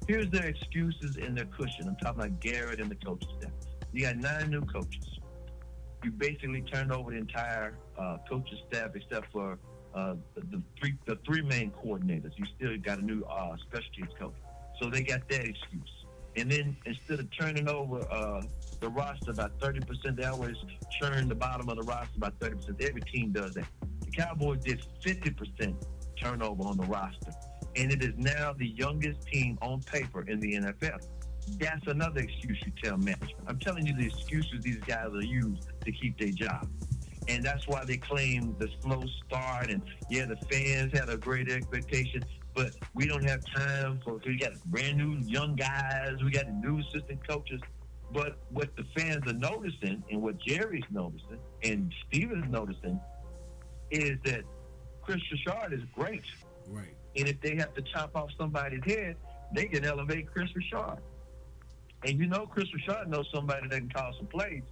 Here's 0.08 0.30
their 0.32 0.46
excuses 0.46 1.18
and 1.18 1.38
their 1.38 1.46
cushion. 1.46 1.88
I'm 1.88 1.96
talking 1.98 2.22
about 2.22 2.40
Garrett 2.40 2.80
and 2.80 2.90
the 2.90 2.96
coaches 2.96 3.30
staff. 3.40 3.52
You 3.94 4.06
got 4.06 4.18
nine 4.18 4.50
new 4.50 4.62
coaches. 4.62 5.06
You 6.04 6.12
basically 6.12 6.62
turned 6.62 6.92
over 6.92 7.12
the 7.12 7.18
entire 7.18 7.76
uh, 7.98 8.18
coaching 8.28 8.58
staff 8.72 8.92
except 8.96 9.32
for 9.32 9.60
uh, 9.94 10.16
the, 10.36 10.42
the 10.42 10.64
three 10.80 10.96
the 11.06 11.18
three 11.26 11.42
main 11.42 11.72
coordinators. 11.72 12.32
You 12.38 12.46
still 12.56 12.78
got 12.78 13.00
a 13.00 13.06
new 13.06 13.24
uh, 13.24 13.56
special 13.68 13.92
teams 13.96 14.14
coach. 14.18 14.34
So 14.82 14.90
they 14.90 15.04
got 15.04 15.28
that 15.30 15.46
excuse. 15.46 15.99
And 16.36 16.52
then 16.52 16.78
instead 16.86 17.20
of 17.20 17.28
turning 17.38 17.68
over 17.68 18.02
uh, 18.12 18.42
the 18.80 18.90
roster 18.90 19.32
about 19.32 19.60
30%, 19.60 20.16
they 20.16 20.24
always 20.24 20.56
churn 21.00 21.28
the 21.28 21.36
bottom 21.36 21.70
of 21.70 21.78
the 21.78 21.84
roster 21.84 22.18
about 22.18 22.40
30%. 22.40 22.82
Every 22.82 23.02
team 23.02 23.32
does 23.32 23.54
that. 23.54 23.66
The 24.06 24.12
Cowboys 24.12 24.60
did 24.64 24.82
50% 25.04 25.76
turnover 26.22 26.64
on 26.64 26.78
the 26.78 26.86
roster. 26.86 27.34
And 27.76 27.92
it 27.92 28.04
is 28.04 28.14
now 28.18 28.54
the 28.54 28.68
youngest 28.68 29.28
team 29.28 29.58
on 29.62 29.82
paper 29.82 30.22
in 30.28 30.40
the 30.40 30.54
NFL. 30.56 31.06
That's 31.60 31.88
another 31.88 32.22
excuse 32.22 32.58
you 32.66 32.72
tell 32.84 32.98
management. 32.98 33.36
I'm 33.48 33.60
telling 33.60 33.86
you 33.86 33.96
the 33.96 34.06
excuses 34.06 34.62
these 34.62 34.80
guys 34.80 35.08
are 35.14 35.22
used 35.22 35.64
to 35.86 35.92
keep 35.92 36.18
their 36.20 36.32
job. 36.32 36.68
And 37.28 37.44
that's 37.44 37.68
why 37.68 37.86
they 37.86 37.98
claim 37.98 38.56
the 38.58 38.70
slow 38.82 39.04
start. 39.26 39.70
And 39.70 39.82
yeah, 40.10 40.26
the 40.26 40.36
fans 40.52 40.98
had 40.98 41.10
a 41.10 41.18
great 41.18 41.50
expectation, 41.50 42.24
but 42.60 42.76
we 42.94 43.08
don't 43.08 43.24
have 43.24 43.40
time 43.56 44.02
for. 44.04 44.20
We 44.26 44.36
got 44.36 44.62
brand 44.66 44.98
new 44.98 45.18
young 45.26 45.56
guys. 45.56 46.18
We 46.22 46.30
got 46.30 46.52
new 46.52 46.80
assistant 46.80 47.26
coaches. 47.26 47.62
But 48.12 48.38
what 48.50 48.76
the 48.76 48.84
fans 48.98 49.26
are 49.28 49.34
noticing, 49.34 50.04
and 50.12 50.22
what 50.22 50.40
Jerry's 50.40 50.84
noticing, 50.92 51.40
and 51.64 51.94
Steven's 52.06 52.52
noticing, 52.52 53.00
is 53.92 54.18
that 54.26 54.44
Kris 55.02 55.22
Richard 55.32 55.72
is 55.72 55.84
great. 55.96 56.24
Right. 56.68 56.94
And 57.16 57.30
if 57.30 57.40
they 57.40 57.56
have 57.56 57.74
to 57.76 57.82
chop 57.82 58.12
off 58.14 58.30
somebody's 58.38 58.84
head, 58.84 59.16
they 59.54 59.66
can 59.66 59.86
elevate 59.86 60.30
Kris 60.34 60.50
Richard. 60.54 60.98
And 62.04 62.20
you 62.20 62.28
know, 62.28 62.46
Kris 62.46 62.68
Richard 62.74 63.08
knows 63.08 63.30
somebody 63.34 63.70
that 63.70 63.78
can 63.78 63.90
call 63.90 64.12
some 64.18 64.28
plays. 64.28 64.64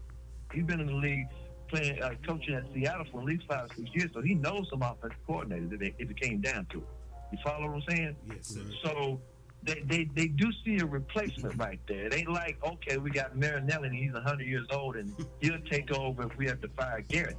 He's 0.53 0.65
been 0.65 0.81
in 0.81 0.87
the 0.87 0.93
league 0.93 1.27
playing, 1.69 2.01
uh, 2.01 2.15
coaching 2.27 2.55
at 2.55 2.65
Seattle 2.73 3.05
for 3.13 3.21
at 3.21 3.25
least 3.25 3.45
five, 3.47 3.69
six 3.77 3.89
years, 3.93 4.09
so 4.13 4.21
he 4.21 4.33
knows 4.33 4.67
some 4.69 4.81
offensive 4.81 5.17
coordinators 5.27 5.71
if 5.73 5.81
it, 5.81 5.95
if 5.99 6.09
it 6.09 6.19
came 6.19 6.41
down 6.41 6.65
to 6.71 6.79
it. 6.79 6.87
You 7.31 7.37
follow 7.43 7.67
what 7.67 7.75
I'm 7.75 7.95
saying? 7.95 8.15
Yes, 8.27 8.47
sir. 8.47 8.61
So 8.83 9.19
they, 9.63 9.83
they, 9.85 10.09
they 10.15 10.27
do 10.27 10.49
see 10.63 10.77
a 10.79 10.85
replacement 10.85 11.57
right 11.57 11.79
there. 11.87 12.05
It 12.05 12.13
ain't 12.13 12.31
like, 12.31 12.57
okay, 12.63 12.97
we 12.97 13.09
got 13.09 13.35
Marinelli 13.35 13.87
and 13.87 13.95
he's 13.95 14.13
100 14.13 14.47
years 14.47 14.65
old 14.71 14.95
and 14.95 15.13
he'll 15.41 15.61
take 15.69 15.91
over 15.91 16.23
if 16.23 16.37
we 16.37 16.47
have 16.47 16.61
to 16.61 16.69
fire 16.69 17.01
Garrett. 17.01 17.37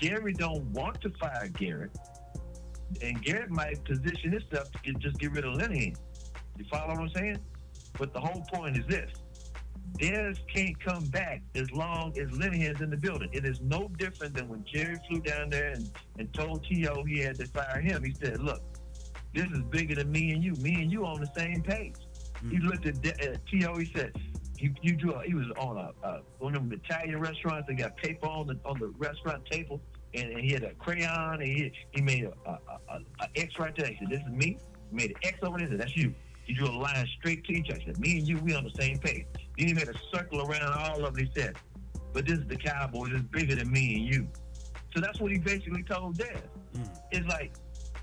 Jerry 0.00 0.32
don't 0.32 0.64
want 0.72 1.00
to 1.02 1.10
fire 1.20 1.48
Garrett. 1.48 1.96
And 3.00 3.22
Garrett 3.22 3.50
might 3.50 3.82
position 3.84 4.32
himself 4.32 4.70
to 4.72 4.78
get, 4.84 4.98
just 4.98 5.18
get 5.18 5.32
rid 5.32 5.44
of 5.44 5.54
Linehan. 5.54 5.96
You 6.58 6.64
follow 6.70 6.88
what 6.88 6.98
I'm 6.98 7.08
saying? 7.10 7.38
But 7.98 8.12
the 8.12 8.20
whole 8.20 8.42
point 8.52 8.76
is 8.76 8.86
this. 8.86 9.10
Dez 9.98 10.38
can't 10.52 10.78
come 10.80 11.04
back 11.06 11.42
as 11.54 11.70
long 11.72 12.16
as 12.18 12.28
Linehan's 12.30 12.80
in 12.80 12.90
the 12.90 12.96
building. 12.96 13.28
It 13.32 13.44
is 13.44 13.60
no 13.60 13.88
different 13.98 14.34
than 14.34 14.48
when 14.48 14.64
Jerry 14.64 14.96
flew 15.08 15.20
down 15.20 15.50
there 15.50 15.72
and, 15.72 15.90
and 16.18 16.32
told 16.32 16.64
T.O. 16.64 17.04
he 17.04 17.18
had 17.18 17.36
to 17.38 17.46
fire 17.46 17.80
him. 17.80 18.02
He 18.02 18.14
said, 18.14 18.42
look, 18.42 18.62
this 19.34 19.46
is 19.46 19.62
bigger 19.70 19.94
than 19.94 20.10
me 20.10 20.32
and 20.32 20.42
you. 20.42 20.54
Me 20.56 20.74
and 20.82 20.90
you 20.92 21.04
on 21.04 21.20
the 21.20 21.30
same 21.36 21.62
page. 21.62 21.94
He 22.50 22.58
looked 22.58 22.86
at 22.86 23.00
De- 23.00 23.32
uh, 23.32 23.36
T.O. 23.48 23.78
He 23.78 23.92
said, 23.94 24.12
you, 24.62 24.72
you 24.80 24.96
do 24.96 25.12
a, 25.12 25.22
he 25.22 25.34
was 25.34 25.46
on 25.58 25.76
a, 25.76 26.06
uh, 26.06 26.20
one 26.38 26.54
of 26.54 26.68
them 26.68 26.80
Italian 26.84 27.20
restaurants. 27.20 27.66
They 27.68 27.74
got 27.74 27.96
paper 27.96 28.26
on 28.26 28.46
the 28.46 28.58
on 28.64 28.78
the 28.78 28.92
restaurant 28.98 29.44
table, 29.50 29.80
and, 30.14 30.30
and 30.30 30.40
he 30.40 30.52
had 30.52 30.62
a 30.62 30.72
crayon, 30.74 31.34
and 31.34 31.42
he, 31.42 31.72
he 31.90 32.00
made 32.00 32.24
a, 32.24 32.50
a, 32.50 32.58
a, 32.88 33.00
a 33.20 33.28
X 33.36 33.58
right 33.58 33.74
there. 33.76 33.88
He 33.88 33.96
said, 33.98 34.08
"This 34.08 34.20
is 34.20 34.32
me." 34.32 34.58
He 34.90 34.96
made 34.96 35.10
an 35.10 35.16
X 35.24 35.38
over 35.42 35.58
there. 35.58 35.66
He 35.66 35.72
said, 35.72 35.80
"That's 35.80 35.96
you." 35.96 36.14
He 36.44 36.54
drew 36.54 36.68
a 36.68 36.70
line 36.78 37.06
straight 37.18 37.44
to 37.44 37.52
each 37.52 37.70
other. 37.70 37.80
He 37.80 37.86
said, 37.86 37.98
"Me 37.98 38.18
and 38.18 38.28
you, 38.28 38.38
we 38.38 38.54
on 38.54 38.62
the 38.62 38.82
same 38.82 38.98
page." 38.98 39.26
Then 39.58 39.68
he 39.68 39.74
made 39.74 39.88
a 39.88 39.94
circle 40.14 40.42
around 40.42 40.72
all 40.78 41.04
of 41.04 41.14
them. 41.14 41.26
He 41.26 41.30
said, 41.40 41.56
"But 42.12 42.26
this 42.26 42.38
is 42.38 42.46
the 42.46 42.56
Cowboys. 42.56 43.10
It's 43.14 43.22
bigger 43.32 43.56
than 43.56 43.70
me 43.70 43.96
and 43.96 44.14
you." 44.14 44.28
So 44.94 45.00
that's 45.00 45.18
what 45.20 45.32
he 45.32 45.38
basically 45.38 45.82
told 45.82 46.18
Dez. 46.18 46.40
Mm. 46.76 46.88
It's 47.10 47.26
like, 47.26 47.52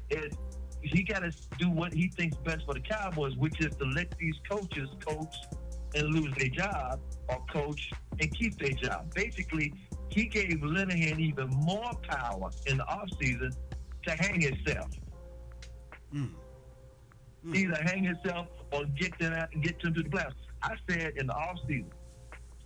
it, 0.09 0.35
he 0.81 1.03
got 1.03 1.19
to 1.19 1.31
do 1.57 1.69
what 1.69 1.93
he 1.93 2.07
thinks 2.07 2.37
best 2.37 2.65
for 2.65 2.73
the 2.73 2.79
Cowboys, 2.79 3.35
which 3.37 3.59
is 3.59 3.75
to 3.75 3.85
let 3.85 4.17
these 4.17 4.35
coaches 4.49 4.89
coach 5.05 5.35
and 5.95 6.13
lose 6.13 6.33
their 6.37 6.49
job, 6.49 6.99
or 7.27 7.43
coach 7.51 7.91
and 8.19 8.37
keep 8.37 8.57
their 8.59 8.71
job. 8.71 9.13
Basically, 9.13 9.73
he 10.09 10.25
gave 10.25 10.59
Linehan 10.61 11.19
even 11.19 11.47
more 11.49 11.91
power 12.07 12.49
in 12.67 12.77
the 12.77 12.83
offseason 12.83 13.55
to 14.05 14.11
hang 14.11 14.41
himself. 14.41 14.89
Mm. 16.13 16.31
Mm. 17.45 17.55
Either 17.55 17.81
hang 17.83 18.03
himself 18.03 18.47
or 18.71 18.85
get 18.97 19.17
them 19.19 19.33
out 19.33 19.49
and 19.53 19.63
get 19.63 19.81
them 19.81 19.93
to 19.93 20.03
the 20.03 20.09
playoffs. 20.09 20.33
I 20.61 20.75
said 20.89 21.13
in 21.17 21.27
the 21.27 21.33
offseason, 21.33 21.91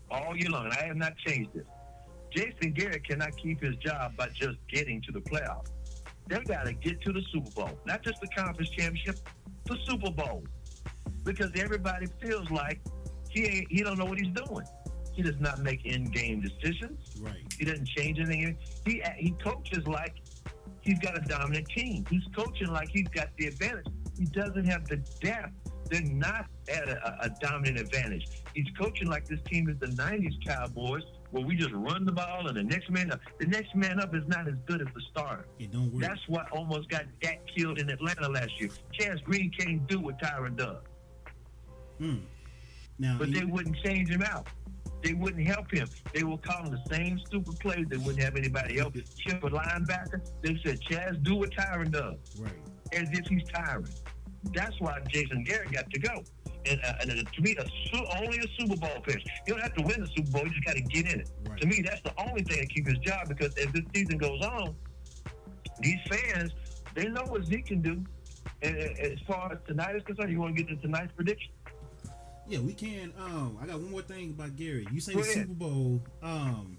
all 0.10 0.36
year 0.36 0.50
long, 0.50 0.66
and 0.66 0.74
I 0.74 0.86
have 0.86 0.98
not 0.98 1.18
changed 1.18 1.52
this. 1.54 1.66
Jason 2.32 2.72
Garrett 2.74 3.08
cannot 3.08 3.38
keep 3.38 3.62
his 3.62 3.76
job 3.78 4.16
by 4.18 4.28
just 4.30 4.58
getting 4.68 5.02
to 5.04 5.12
the 5.12 5.20
playoffs. 5.22 5.68
They 6.28 6.40
got 6.40 6.66
to 6.66 6.74
get 6.74 7.02
to 7.02 7.12
the 7.12 7.22
Super 7.32 7.52
Bowl, 7.52 7.80
not 7.86 8.02
just 8.02 8.22
the 8.22 8.28
conference 8.28 8.70
championship, 8.70 9.18
the 9.66 9.78
Super 9.86 10.12
Bowl, 10.12 10.44
because 11.24 11.52
everybody 11.56 12.08
feels 12.22 12.50
like 12.50 12.82
he 13.30 13.46
ain't, 13.46 13.72
he 13.72 13.84
don't 13.84 13.98
know 13.98 14.06
what 14.06 14.20
he's 14.20 14.34
doing. 14.34 14.66
He 15.14 15.22
does 15.22 15.40
not 15.40 15.60
make 15.60 15.86
in-game 15.86 16.42
decisions. 16.42 17.00
Right. 17.22 17.54
He 17.58 17.66
doesn't 17.66 17.88
change 17.88 18.20
anything. 18.20 18.58
He 18.86 19.04
he 19.18 19.32
coaches 19.44 19.86
like 19.88 20.16
he's 20.82 21.00
got 21.00 21.18
a 21.18 21.22
dominant 21.22 21.68
team. 21.68 22.06
He's 22.10 22.24
coaching 22.36 22.68
like 22.68 22.90
he's 22.90 23.08
got 23.10 23.30
the 23.38 23.48
advantage. 23.48 23.86
He 24.18 24.26
doesn't 24.26 24.66
have 24.66 24.88
the 24.88 24.98
depth. 25.22 25.52
They're 25.90 26.02
not 26.02 26.46
at 26.70 26.90
a, 26.90 27.26
a 27.26 27.30
dominant 27.42 27.80
advantage. 27.80 28.28
He's 28.56 28.68
coaching 28.80 29.08
like 29.08 29.28
this 29.28 29.40
team 29.52 29.70
is 29.70 29.78
the 29.80 29.88
'90s 29.88 30.44
Cowboys, 30.46 31.04
where 31.34 31.44
we 31.44 31.56
just 31.56 31.72
run 31.74 32.06
the 32.06 32.12
ball 32.12 32.48
and 32.48 32.56
the 32.56 32.64
next 32.64 32.90
man 32.92 33.12
up. 33.12 33.20
The 33.40 33.48
next 33.48 33.76
man 33.76 34.00
up 34.00 34.14
is 34.16 34.24
not 34.28 34.48
as 34.48 34.54
good 34.68 34.82
as 34.82 34.88
the 34.94 35.02
starter. 35.12 35.46
It 35.58 35.72
don't 35.72 35.92
work. 35.92 36.02
That's 36.04 36.22
what 36.28 36.50
almost 36.52 36.90
got 36.90 37.06
Dak 37.22 37.42
killed 37.58 37.80
in 37.80 37.90
Atlanta 37.90 38.30
last 38.30 38.52
year. 38.62 38.70
Chaz 38.98 39.22
Green 39.24 39.52
can't 39.58 39.86
do 39.88 40.00
what 40.00 40.20
Tyron 40.22 40.56
does, 40.56 40.78
Mm. 42.00 42.22
Now, 43.00 43.18
but 43.18 43.30
he- 43.30 43.40
they 43.40 43.46
wouldn't 43.46 43.76
change 43.84 44.10
him 44.10 44.22
out. 44.22 44.48
They 45.04 45.14
wouldn't 45.14 45.46
help 45.48 45.70
him. 45.72 45.88
They 46.14 46.24
will 46.24 46.38
call 46.38 46.64
him 46.66 46.72
the 46.72 46.96
same 46.96 47.20
stupid 47.26 47.60
plays. 47.60 47.86
They 47.90 47.98
wouldn't 47.98 48.24
have 48.24 48.36
anybody 48.38 48.80
else. 48.80 48.94
Chip 49.18 49.44
a 49.44 49.50
linebacker. 49.50 50.22
They 50.42 50.58
said, 50.64 50.80
Chaz, 50.82 51.22
do 51.24 51.36
what 51.36 51.50
Tyron 51.52 51.92
does, 51.92 52.16
right. 52.40 52.54
as 52.94 53.10
if 53.12 53.26
he's 53.28 53.44
Tyron. 53.50 53.90
That's 54.54 54.80
why 54.80 55.00
Jason 55.10 55.44
Garrett 55.44 55.72
got 55.72 55.90
to 55.90 56.00
go. 56.00 56.24
And, 56.70 56.80
uh, 56.84 56.94
and 57.02 57.12
uh, 57.12 57.30
to 57.30 57.42
me, 57.42 57.56
a 57.58 57.66
su- 57.66 58.06
only 58.18 58.40
a 58.40 58.48
Super 58.58 58.78
Bowl 58.78 59.02
pitch. 59.04 59.26
You 59.48 59.54
don't 59.54 59.62
have 59.62 59.74
to 59.76 59.84
win 59.84 60.02
the 60.02 60.08
Super 60.16 60.32
Bowl. 60.32 60.44
You 60.44 60.50
just 60.52 60.66
got 60.66 60.76
to 60.76 60.82
get 60.82 61.12
in 61.14 61.20
it. 61.22 61.30
Right. 61.48 61.60
To 61.60 61.68
me, 61.68 61.82
that's 61.86 62.02
the 62.02 62.14
only 62.18 62.44
thing 62.44 62.60
that 62.60 62.70
keeps 62.70 62.90
his 62.90 63.00
job 63.00 63.28
because 63.28 63.54
as 63.58 63.72
this 63.74 63.84
season 63.94 64.18
goes 64.18 64.42
on, 64.42 64.76
these 65.82 66.00
fans, 66.10 66.52
they 66.96 67.08
know 67.10 67.24
what 67.24 67.46
Zeke 67.46 67.66
can 67.66 67.82
do. 67.82 68.04
And 68.62 68.78
uh, 68.78 69.02
as 69.02 69.20
far 69.28 69.52
as 69.52 69.58
tonight 69.68 69.96
is 69.96 70.04
concerned, 70.04 70.32
you 70.32 70.40
want 70.40 70.56
to 70.56 70.64
get 70.64 70.70
to 70.70 70.82
tonight's 70.82 71.12
prediction? 71.14 71.52
Yeah, 72.48 72.60
we 72.60 72.74
can. 72.74 73.14
Um, 73.20 73.58
I 73.62 73.66
got 73.66 73.76
one 73.80 73.92
more 73.92 74.02
thing 74.02 74.32
about 74.32 74.56
Gary. 74.56 74.86
You 74.92 75.00
say 75.00 75.14
Go 75.14 75.22
the 75.22 75.30
ahead. 75.30 75.48
Super 75.48 75.54
Bowl. 75.54 76.02
Um, 76.22 76.78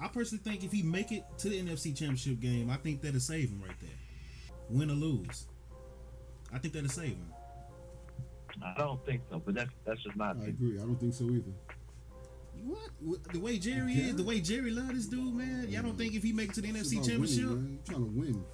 I 0.00 0.08
personally 0.08 0.42
think 0.44 0.64
if 0.64 0.72
he 0.72 0.82
make 0.82 1.10
it 1.12 1.24
to 1.38 1.48
the 1.48 1.60
NFC 1.62 1.96
Championship 1.96 2.40
game, 2.40 2.70
I 2.70 2.76
think 2.76 3.02
that'll 3.02 3.20
save 3.20 3.50
him 3.50 3.62
right 3.66 3.78
there. 3.80 3.90
Win 4.68 4.90
or 4.90 4.94
lose, 4.94 5.46
I 6.52 6.58
think 6.58 6.74
that'll 6.74 6.88
save 6.88 7.10
him. 7.10 7.32
I 8.64 8.74
don't 8.78 9.04
think 9.06 9.22
so, 9.30 9.40
but 9.44 9.54
that's 9.54 9.70
that's 9.84 10.02
just 10.02 10.16
not. 10.16 10.28
I 10.36 10.40
opinion. 10.40 10.54
agree. 10.56 10.78
I 10.78 10.82
don't 10.82 10.96
think 11.00 11.14
so 11.14 11.24
either. 11.24 11.52
What? 12.64 12.90
What- 13.00 13.22
The 13.32 13.38
way 13.40 13.58
Jerry 13.58 13.92
Yeah. 13.92 14.04
is, 14.06 14.16
the 14.16 14.24
way 14.24 14.40
Jerry 14.40 14.70
love 14.70 14.88
this 14.94 15.06
dude, 15.06 15.34
man. 15.34 15.68
Y'all 15.68 15.82
don't 15.82 15.96
think 15.98 16.14
if 16.14 16.22
he 16.22 16.32
make 16.32 16.50
it 16.50 16.54
to 16.54 16.62
the 16.62 16.68
It's 16.70 16.78
NFC 16.92 16.96
about 16.96 17.06
Championship? 17.08 17.44
winning, 17.48 17.62
man. 17.64 17.78
I'm 17.78 17.84
trying 17.94 18.04
to 18.14 18.20
win. 18.20 18.44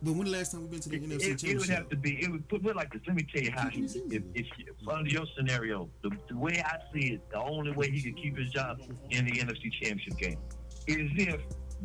But 0.00 0.12
when 0.12 0.24
the 0.26 0.30
last 0.30 0.52
time 0.52 0.62
we 0.62 0.68
been 0.68 0.80
to 0.80 0.88
the 0.90 0.96
It, 0.96 1.02
NFC 1.10 1.28
it, 1.28 1.44
it 1.54 1.58
would 1.58 1.68
have 1.70 1.88
to 1.88 1.96
be. 1.96 2.22
It 2.22 2.30
would 2.30 2.48
put, 2.48 2.62
put 2.62 2.76
like 2.76 2.92
this. 2.92 3.02
Let 3.06 3.16
me 3.16 3.26
tell 3.32 3.42
you 3.42 3.50
how 3.50 3.68
he. 3.68 3.82
If, 3.84 3.96
if, 4.12 4.22
if 4.34 4.88
under 4.88 5.10
your 5.10 5.26
scenario, 5.36 5.90
the, 6.02 6.10
the 6.28 6.36
way 6.36 6.62
I 6.64 6.76
see 6.94 7.14
it, 7.14 7.28
the 7.30 7.40
only 7.42 7.72
way 7.72 7.90
he 7.90 8.00
could 8.00 8.16
keep 8.16 8.38
his 8.38 8.48
job 8.50 8.80
in 9.10 9.24
the 9.24 9.32
NFC 9.32 9.72
Championship 9.72 10.16
game 10.18 10.38
is 10.86 11.10
if 11.16 11.40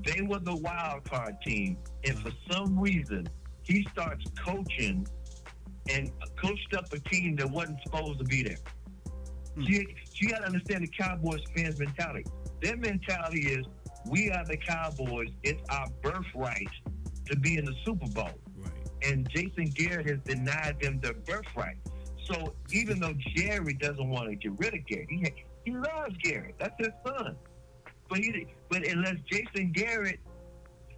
they 0.05 0.21
were 0.21 0.39
the 0.39 0.55
wild 0.55 1.03
card 1.05 1.37
team, 1.43 1.77
and 2.05 2.19
for 2.19 2.31
some 2.51 2.79
reason 2.79 3.27
he 3.63 3.85
starts 3.91 4.23
coaching 4.45 5.07
and 5.89 6.11
coached 6.41 6.73
up 6.75 6.91
a 6.93 6.99
team 6.99 7.35
that 7.37 7.49
wasn't 7.49 7.77
supposed 7.83 8.19
to 8.19 8.25
be 8.25 8.43
there. 8.43 8.57
Hmm. 9.55 9.61
You, 9.61 9.85
you 10.15 10.29
got 10.29 10.39
to 10.39 10.45
understand 10.45 10.83
the 10.83 10.87
Cowboys 10.87 11.41
fans' 11.55 11.79
mentality. 11.79 12.25
Their 12.61 12.77
mentality 12.77 13.41
is, 13.41 13.65
we 14.09 14.31
are 14.31 14.45
the 14.45 14.57
Cowboys. 14.57 15.29
It's 15.43 15.61
our 15.69 15.87
birthright 16.01 16.67
to 17.25 17.35
be 17.37 17.57
in 17.57 17.65
the 17.65 17.73
Super 17.85 18.07
Bowl 18.09 18.29
Right. 18.57 18.71
and 19.05 19.29
Jason 19.29 19.65
Garrett 19.75 20.07
has 20.09 20.19
denied 20.25 20.77
them 20.81 20.99
their 21.01 21.13
birthright. 21.13 21.77
So 22.25 22.53
even 22.71 22.99
though 22.99 23.13
Jerry 23.35 23.73
doesn't 23.73 24.09
want 24.09 24.29
to 24.29 24.35
get 24.35 24.57
rid 24.57 24.73
of 24.73 24.85
Garrett, 24.85 25.09
he, 25.09 25.33
he 25.65 25.71
loves 25.71 26.15
Garrett. 26.23 26.55
That's 26.59 26.75
his 26.77 26.89
son. 27.05 27.35
But 28.09 28.19
he, 28.19 28.47
but 28.69 28.85
unless 28.87 29.15
Jason 29.29 29.71
Garrett 29.73 30.19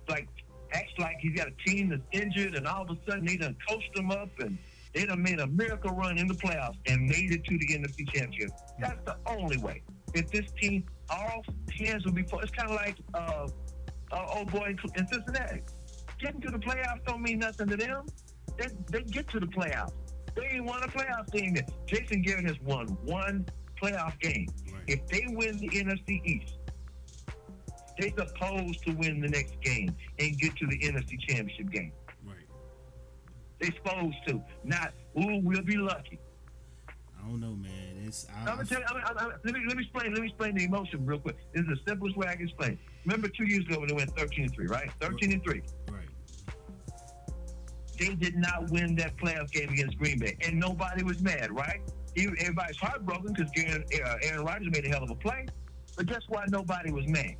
like 0.10 0.28
acts 0.74 0.92
like 1.00 1.18
he's 1.20 1.36
got 1.36 1.48
a 1.48 1.70
team 1.70 1.90
that's 1.90 2.02
injured, 2.12 2.56
and 2.56 2.68
all 2.68 2.84
of 2.84 2.90
a 2.90 2.98
sudden 3.10 3.26
they 3.26 3.38
done 3.38 3.56
coached 3.68 3.94
them 3.96 4.12
up 4.12 4.30
and 4.40 4.58
they 4.96 5.06
done 5.06 5.22
made 5.22 5.40
a 5.40 5.48
miracle 5.48 5.92
run 5.92 6.18
in 6.18 6.26
the 6.26 6.34
playoffs 6.34 6.78
and 6.88 7.06
made 7.06 7.34
it 7.34 7.44
to 7.44 7.58
the 7.58 7.68
NFC 7.68 8.10
Championship. 8.14 8.52
That's 8.80 9.04
the 9.04 9.18
only 9.28 9.58
way. 9.58 9.84
If 10.14 10.32
this 10.32 10.50
team, 10.60 10.86
all 11.10 11.44
hands 11.78 12.06
will 12.06 12.14
be 12.14 12.24
full. 12.24 12.40
It's 12.40 12.52
kind 12.52 12.70
of 12.70 12.78
like 12.78 12.96
uh, 13.14 13.50
uh, 14.14 14.26
old 14.34 14.50
boy 14.52 14.68
in 14.68 14.80
in 14.98 15.08
Cincinnati. 15.08 15.64
Getting 16.18 16.40
to 16.42 16.50
the 16.50 16.60
playoffs 16.60 17.04
don't 17.06 17.22
mean 17.22 17.40
nothing 17.40 17.68
to 17.68 17.76
them. 17.76 18.06
They, 18.58 18.68
they 18.90 19.02
get 19.02 19.28
to 19.32 19.42
the 19.42 19.48
playoffs. 19.48 19.92
They 20.34 20.46
ain't 20.54 20.66
won 20.66 20.82
a 20.82 20.88
playoff 20.88 21.30
game 21.30 21.58
yet. 21.58 21.70
Jason 21.86 22.22
Garrett 22.22 22.46
has 22.46 22.60
won 22.62 22.88
one 23.04 23.46
playoff 23.82 24.18
game. 24.22 24.48
Right. 24.72 24.82
If 24.88 25.08
they 25.08 25.26
win 25.28 25.58
the 25.58 25.68
NFC 25.68 26.26
East, 26.26 26.54
they're 28.00 28.12
supposed 28.28 28.82
to 28.86 28.94
win 28.94 29.20
the 29.20 29.28
next 29.28 29.60
game 29.62 29.94
and 30.20 30.40
get 30.40 30.56
to 30.56 30.68
the 30.68 30.80
NFC 30.80 31.20
Championship 31.20 31.70
game. 31.70 31.92
Supposed 33.62 34.16
to. 34.28 34.42
Not, 34.64 34.94
ooh, 35.20 35.40
we'll 35.44 35.62
be 35.64 35.78
lucky. 35.78 36.20
I 37.18 37.28
don't 37.28 37.40
know, 37.40 37.56
man. 37.56 38.04
It's 38.06 38.28
I, 38.30 38.42
I'm 38.52 38.58
gonna 38.58 38.66
tell 38.66 38.80
you. 38.80 38.86
I'm, 38.88 38.98
I'm, 38.98 39.18
I'm- 39.18 39.32
let 39.44 39.54
me 39.54 39.62
let 39.68 39.78
me 39.78 39.84
explain. 39.84 40.14
Let 40.14 40.22
me 40.22 40.28
explain 40.28 40.56
the 40.56 40.66
emotion 40.66 41.06
real 41.06 41.20
quick. 41.20 41.38
This 41.54 41.64
is 41.64 41.68
the 41.70 41.78
simplest 41.88 42.16
way 42.18 42.28
I 42.28 42.36
can 42.36 42.44
explain. 42.48 42.78
Remember 43.06 43.28
two 43.30 43.46
years 43.46 43.66
ago 43.66 43.80
when 43.80 43.88
they 43.88 43.96
went 43.96 44.16
13 44.16 44.44
and 44.46 44.54
three, 44.54 44.68
right? 44.68 44.90
13 45.02 45.32
and 45.34 45.44
three. 45.44 45.62
right. 45.90 46.08
They 48.00 48.14
did 48.14 48.36
not 48.36 48.70
win 48.72 48.96
that 48.98 49.16
playoff 49.18 49.52
game 49.52 49.70
against 49.70 49.98
Green 49.98 50.20
Bay, 50.20 50.38
and 50.42 50.60
nobody 50.60 51.04
was 51.04 51.22
mad, 51.22 51.52
right? 51.52 51.80
Everybody's 52.18 52.78
heartbroken 52.78 53.34
because 53.34 53.52
Aaron, 53.58 53.84
Aaron 54.22 54.46
Rodgers 54.46 54.68
made 54.72 54.86
a 54.86 54.90
hell 54.90 55.04
of 55.04 55.10
a 55.10 55.16
play. 55.16 55.46
But 55.98 56.06
guess 56.08 56.22
why 56.28 56.46
nobody 56.50 56.92
was 56.92 57.08
mad? 57.08 57.36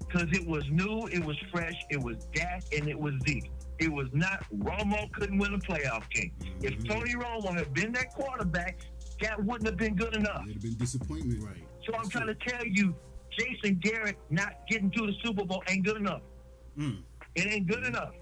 Because 0.00 0.28
it 0.32 0.46
was 0.46 0.62
new, 0.70 1.06
it 1.08 1.24
was 1.24 1.36
fresh, 1.50 1.74
it 1.90 2.00
was 2.02 2.16
Dak, 2.34 2.64
and 2.76 2.88
it 2.88 2.98
was 2.98 3.14
Zeke. 3.26 3.50
It 3.78 3.92
was 3.92 4.08
not 4.12 4.44
Romo 4.56 5.10
couldn't 5.12 5.38
win 5.38 5.54
a 5.54 5.58
playoff 5.58 6.08
game. 6.10 6.32
If 6.62 6.74
Mhm. 6.78 6.88
Tony 6.88 7.14
Romo 7.14 7.54
had 7.56 7.72
been 7.74 7.92
that 7.92 8.12
quarterback, 8.12 8.78
that 9.20 9.42
wouldn't 9.44 9.66
have 9.66 9.76
been 9.76 9.94
good 9.94 10.14
enough. 10.16 10.42
It'd 10.44 10.54
have 10.54 10.62
been 10.62 10.76
disappointment. 10.76 11.42
Right. 11.42 11.64
So 11.86 11.94
I'm 11.96 12.08
trying 12.08 12.26
to 12.26 12.34
tell 12.34 12.66
you, 12.66 12.94
Jason 13.30 13.76
Garrett 13.76 14.18
not 14.30 14.66
getting 14.68 14.90
to 14.92 15.06
the 15.06 15.14
Super 15.24 15.44
Bowl 15.44 15.62
ain't 15.68 15.84
good 15.84 15.96
enough. 15.96 16.22
Mm. 16.76 17.02
It 17.36 17.46
ain't 17.46 17.66
good 17.68 17.84
enough. 17.84 18.14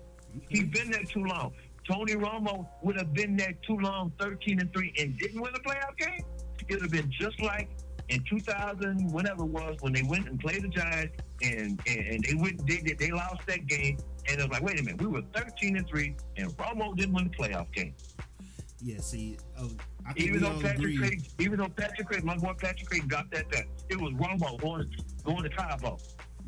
He's 0.49 0.65
been 0.65 0.91
there 0.91 1.05
too 1.05 1.25
long. 1.25 1.53
Tony 1.89 2.15
Romo 2.15 2.67
would 2.83 2.97
have 2.97 3.15
been 3.15 3.37
there 3.37 3.55
too 3.67 3.79
long, 3.79 4.13
13 4.19 4.61
and 4.61 4.71
3, 4.73 4.93
and 4.99 5.17
didn't 5.19 5.41
win 5.41 5.55
a 5.55 5.59
playoff 5.61 5.97
game. 5.97 6.21
It 6.69 6.75
would 6.75 6.83
have 6.83 6.91
been 6.91 7.11
just 7.11 7.41
like 7.41 7.71
in 8.09 8.23
2000, 8.25 9.13
whenever 9.13 9.43
it 9.43 9.49
was, 9.49 9.77
when 9.81 9.93
they 9.93 10.03
went 10.03 10.29
and 10.29 10.39
played 10.39 10.63
the 10.63 10.69
Giants 10.69 11.17
and 11.43 11.81
and, 11.87 11.99
and 11.99 12.25
they 12.25 12.35
went 12.35 12.67
they, 12.67 12.77
they 12.77 12.93
they 12.93 13.11
lost 13.11 13.47
that 13.47 13.67
game, 13.67 13.99
and 14.29 14.41
it 14.41 14.43
was 14.43 14.51
like, 14.51 14.63
wait 14.63 14.81
a 14.81 14.83
minute, 14.83 15.01
we 15.01 15.07
were 15.07 15.23
13 15.35 15.77
and 15.77 15.87
3, 15.87 16.17
and 16.37 16.57
Romo 16.57 16.97
didn't 16.97 17.15
win 17.15 17.31
the 17.31 17.37
playoff 17.37 17.73
game. 17.73 17.95
Yeah. 18.81 19.01
See, 19.01 19.37
uh, 19.59 19.65
I 20.07 20.13
think 20.13 20.29
Even 20.29 20.43
though 20.43 20.61
Patrick 20.61 20.79
agree. 20.79 20.99
Craig, 20.99 21.29
even 21.41 21.59
though 21.59 21.69
Patrick 21.69 22.07
Craig, 22.07 22.25
my 22.25 22.37
boy 22.37 22.55
Patrick 22.59 22.89
Craig 22.89 23.09
dropped 23.09 23.33
that 23.33 23.51
that 23.51 23.65
it 23.89 24.01
was 24.01 24.13
Romo 24.15 24.61
going 24.61 24.91
going 25.25 25.43
to 25.43 25.49
Cabo. 25.49 25.99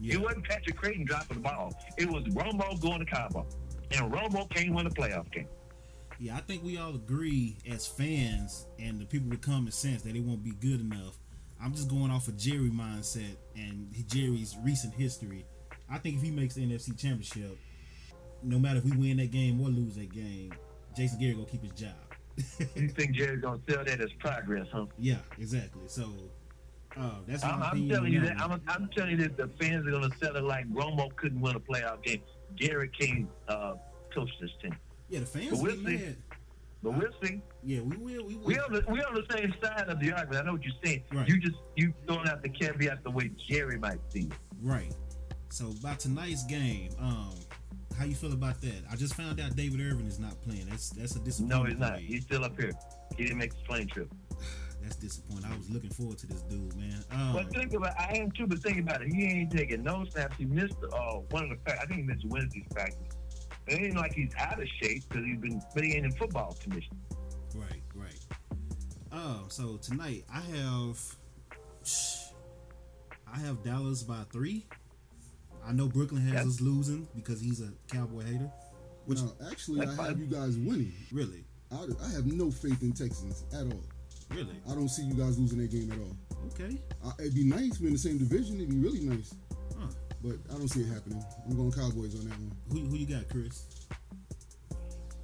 Yeah. 0.01 0.15
It 0.15 0.21
wasn't 0.21 0.45
Patrick 0.45 0.77
Crayton 0.77 1.05
dropping 1.05 1.39
the 1.39 1.43
ball. 1.43 1.75
It 1.97 2.09
was 2.09 2.23
Romo 2.25 2.81
going 2.81 3.01
to 3.01 3.05
Cabo. 3.05 3.47
And 3.91 4.13
Romo 4.13 4.49
can't 4.51 4.73
win 4.75 4.87
a 4.87 4.91
playoff 4.91 5.31
game. 5.33 5.49
Yeah, 6.21 6.37
I 6.37 6.41
think 6.41 6.65
we 6.65 6.79
all 6.79 6.95
agree 6.95 7.57
as 7.69 7.87
fans 7.87 8.67
and 8.79 9.01
the 9.01 9.07
people 9.07 9.31
with 9.31 9.41
common 9.41 9.73
sense 9.73 10.03
that 10.03 10.15
it 10.17 10.23
won't 10.23 10.43
be 10.43 10.51
good 10.51 10.81
enough. 10.81 11.19
I'm 11.63 11.73
just 11.73 11.89
going 11.89 12.11
off 12.11 12.29
of 12.29 12.37
Jerry 12.37 12.71
mindset 12.71 13.37
and 13.57 13.89
Jerry's 14.07 14.57
recent 14.63 14.95
history. 14.95 15.45
I 15.91 15.99
think 15.99 16.17
if 16.17 16.23
he 16.23 16.31
makes 16.31 16.55
the 16.55 16.63
NFC 16.63 16.97
Championship, 16.97 17.59
no 18.43 18.59
matter 18.59 18.79
if 18.79 18.85
we 18.85 18.93
win 18.93 19.17
that 19.17 19.31
game 19.31 19.61
or 19.61 19.69
lose 19.69 19.97
that 19.97 20.13
game, 20.13 20.53
Jason 20.97 21.19
Garrett 21.19 21.37
gonna 21.37 21.49
keep 21.49 21.63
his 21.63 21.73
job. 21.73 21.95
You 22.77 22.89
think 22.89 23.13
Jerry's 23.13 23.41
gonna 23.41 23.61
sell 23.69 23.85
that 23.85 24.01
as 24.01 24.13
progress, 24.21 24.67
huh? 24.73 24.87
yeah, 24.99 25.17
exactly. 25.39 25.83
So 25.87 26.13
uh, 26.97 27.11
that's 27.27 27.45
I'm, 27.45 27.63
I'm 27.63 27.89
telling 27.89 28.13
you 28.13 28.21
that 28.21 28.39
that. 28.39 28.45
I'm, 28.45 28.61
I'm 28.69 28.89
telling 28.97 29.13
you 29.13 29.29
that 29.29 29.37
the 29.37 29.49
fans 29.61 29.87
are 29.87 29.91
gonna 29.91 30.11
sell 30.23 30.37
it 30.37 30.45
like 30.45 30.69
Romo 30.73 31.15
couldn't 31.17 31.41
win 31.41 31.57
a 31.57 31.61
playoff 31.61 32.03
game. 32.03 32.23
Gary 32.57 32.91
King 32.97 33.29
uh, 33.49 33.75
coached 34.15 34.35
this 34.41 34.51
team, 34.63 34.75
yeah, 35.09 35.21
the 35.21 35.27
fans 35.27 35.51
But 35.51 35.61
we'll 35.61 35.77
get 35.77 35.83
mad. 35.83 36.17
But 36.83 36.93
we'll 36.93 37.11
see. 37.23 37.43
Yeah, 37.65 37.81
we 37.81 37.97
will. 37.97 38.25
We 38.25 38.37
will. 38.37 38.47
We 38.47 38.59
on 38.59 38.73
the 38.73 38.85
we 38.89 39.03
on 39.03 39.15
the 39.15 39.25
same 39.37 39.53
side 39.63 39.89
of 39.89 39.99
the 40.01 40.13
argument. 40.13 40.43
I 40.43 40.47
know 40.47 40.53
what 40.53 40.63
you're 40.63 40.73
saying. 40.85 41.03
Right. 41.13 41.29
You 41.29 41.39
just 41.39 41.57
you 41.77 41.93
throwing 42.07 42.29
out 42.29 42.43
the 42.43 42.49
caveat 42.49 43.03
the 43.03 43.11
way 43.11 43.31
Jerry 43.49 43.79
might 43.79 43.99
see 44.11 44.23
it. 44.27 44.33
Right. 44.63 44.95
So 45.51 45.73
about 45.81 45.99
tonight's 45.99 46.45
game, 46.45 46.91
um, 47.01 47.35
how 47.99 48.05
you 48.05 48.15
feel 48.15 48.33
about 48.33 48.61
that? 48.61 48.85
I 48.91 48.97
just 48.97 49.15
found 49.15 49.41
out 49.41 49.57
David 49.57 49.81
Irving 49.81 50.07
is 50.07 50.21
not 50.21 50.41
playing. 50.43 50.67
That's 50.71 50.91
that's 50.91 51.17
a 51.17 51.21
disappointment. 51.21 51.81
No, 51.81 51.87
he's 51.89 51.93
not. 51.93 51.99
He's 51.99 52.23
still 52.23 52.45
up 52.45 52.59
here. 52.61 52.73
He 53.17 53.25
didn't 53.25 53.39
make 53.39 53.51
the 53.53 53.65
plane 53.67 53.89
trip. 53.89 54.13
That's 54.81 54.95
disappointing. 54.97 55.45
I 55.53 55.57
was 55.57 55.69
looking 55.69 55.91
forward 55.91 56.17
to 56.19 56.27
this 56.29 56.43
dude, 56.43 56.75
man. 56.77 57.05
Um, 57.11 57.33
But 57.35 57.51
think 57.53 57.75
about, 57.75 57.99
I 57.99 58.17
am 58.17 58.31
too. 58.31 58.47
But 58.47 58.61
think 58.61 58.79
about 58.79 59.03
it. 59.03 59.13
He 59.13 59.25
ain't 59.25 59.51
taking 59.51 59.83
no 59.83 60.05
snaps. 60.09 60.37
He 60.39 60.45
missed 60.47 60.77
uh, 60.93 61.15
one 61.31 61.51
of 61.51 61.59
the. 61.65 61.73
I 61.75 61.85
think 61.85 62.01
he 62.01 62.03
missed 62.07 62.25
Wednesday's 62.27 62.65
practice. 62.71 63.18
It 63.69 63.81
ain't 63.81 63.97
like 63.97 64.15
he's 64.15 64.35
out 64.39 64.61
of 64.61 64.69
shape 64.81 65.03
because 65.09 65.25
he's 65.25 65.39
been, 65.39 65.63
but 65.75 65.85
he 65.85 65.95
ain't 65.95 66.07
in 66.07 66.13
football 66.13 66.57
condition. 66.61 66.97
right, 67.55 67.83
right. 67.95 68.27
Um, 69.13 69.45
so 69.49 69.77
tonight 69.79 70.25
I 70.33 70.41
have, 70.57 71.01
I 73.33 73.39
have 73.41 73.63
Dallas 73.63 74.03
by 74.03 74.23
three. 74.33 74.67
I 75.67 75.73
know 75.73 75.87
Brooklyn 75.89 76.23
has 76.23 76.33
That's- 76.33 76.47
us 76.57 76.61
losing 76.61 77.07
because 77.15 77.41
he's 77.41 77.61
a 77.61 77.71
Cowboy 77.93 78.23
hater. 78.23 78.51
Which 79.07 79.21
no, 79.23 79.33
actually, 79.51 79.87
I 79.87 79.95
have 80.07 80.19
you 80.19 80.27
guys 80.27 80.57
winning. 80.59 80.93
really, 81.13 81.45
I, 81.73 81.87
I 82.05 82.11
have 82.13 82.27
no 82.27 82.51
faith 82.51 82.83
in 82.83 82.93
Texans 82.93 83.45
at 83.55 83.61
all. 83.73 83.83
really, 84.31 84.61
I 84.71 84.75
don't 84.75 84.89
see 84.91 85.03
you 85.03 85.15
guys 85.15 85.39
losing 85.39 85.59
that 85.61 85.71
game 85.71 85.91
at 85.93 85.99
all. 85.99 86.17
okay. 86.53 86.79
Uh, 87.03 87.13
it'd 87.19 87.35
be 87.35 87.45
nice. 87.45 87.81
We're 87.81 87.87
in 87.87 87.95
the 87.95 87.99
same 87.99 88.19
division. 88.19 88.57
It'd 88.57 88.69
be 88.69 88.77
really 88.77 89.01
nice. 89.01 89.35
Huh. 89.79 89.87
But 90.23 90.37
I 90.51 90.59
don't 90.59 90.69
see 90.69 90.81
it 90.81 90.89
happening. 90.89 91.25
I'm 91.49 91.57
going 91.57 91.73
Cowboys 91.73 92.15
on 92.19 92.29
that 92.29 92.39
one. 92.39 92.53
Who 92.73 92.81
who 92.91 92.97
you 92.97 93.07
got, 93.07 93.29
Chris? 93.29 93.67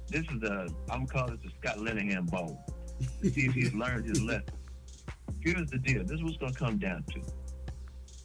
This 0.09 0.21
is 0.21 0.39
the 0.39 0.73
I'm 0.89 1.05
calling 1.05 1.37
this 1.43 1.51
the 1.51 1.69
Scott 1.69 1.77
Linehan 1.79 2.29
Bowl. 2.29 2.63
See 3.21 3.45
if 3.45 3.53
he's 3.53 3.73
learned 3.73 4.05
his 4.05 4.21
lesson. 4.21 4.45
Here's 5.41 5.69
the 5.69 5.77
deal. 5.79 6.03
This 6.03 6.17
is 6.17 6.23
what's 6.23 6.37
going 6.37 6.53
to 6.53 6.59
come 6.59 6.77
down 6.77 7.03
to. 7.11 7.21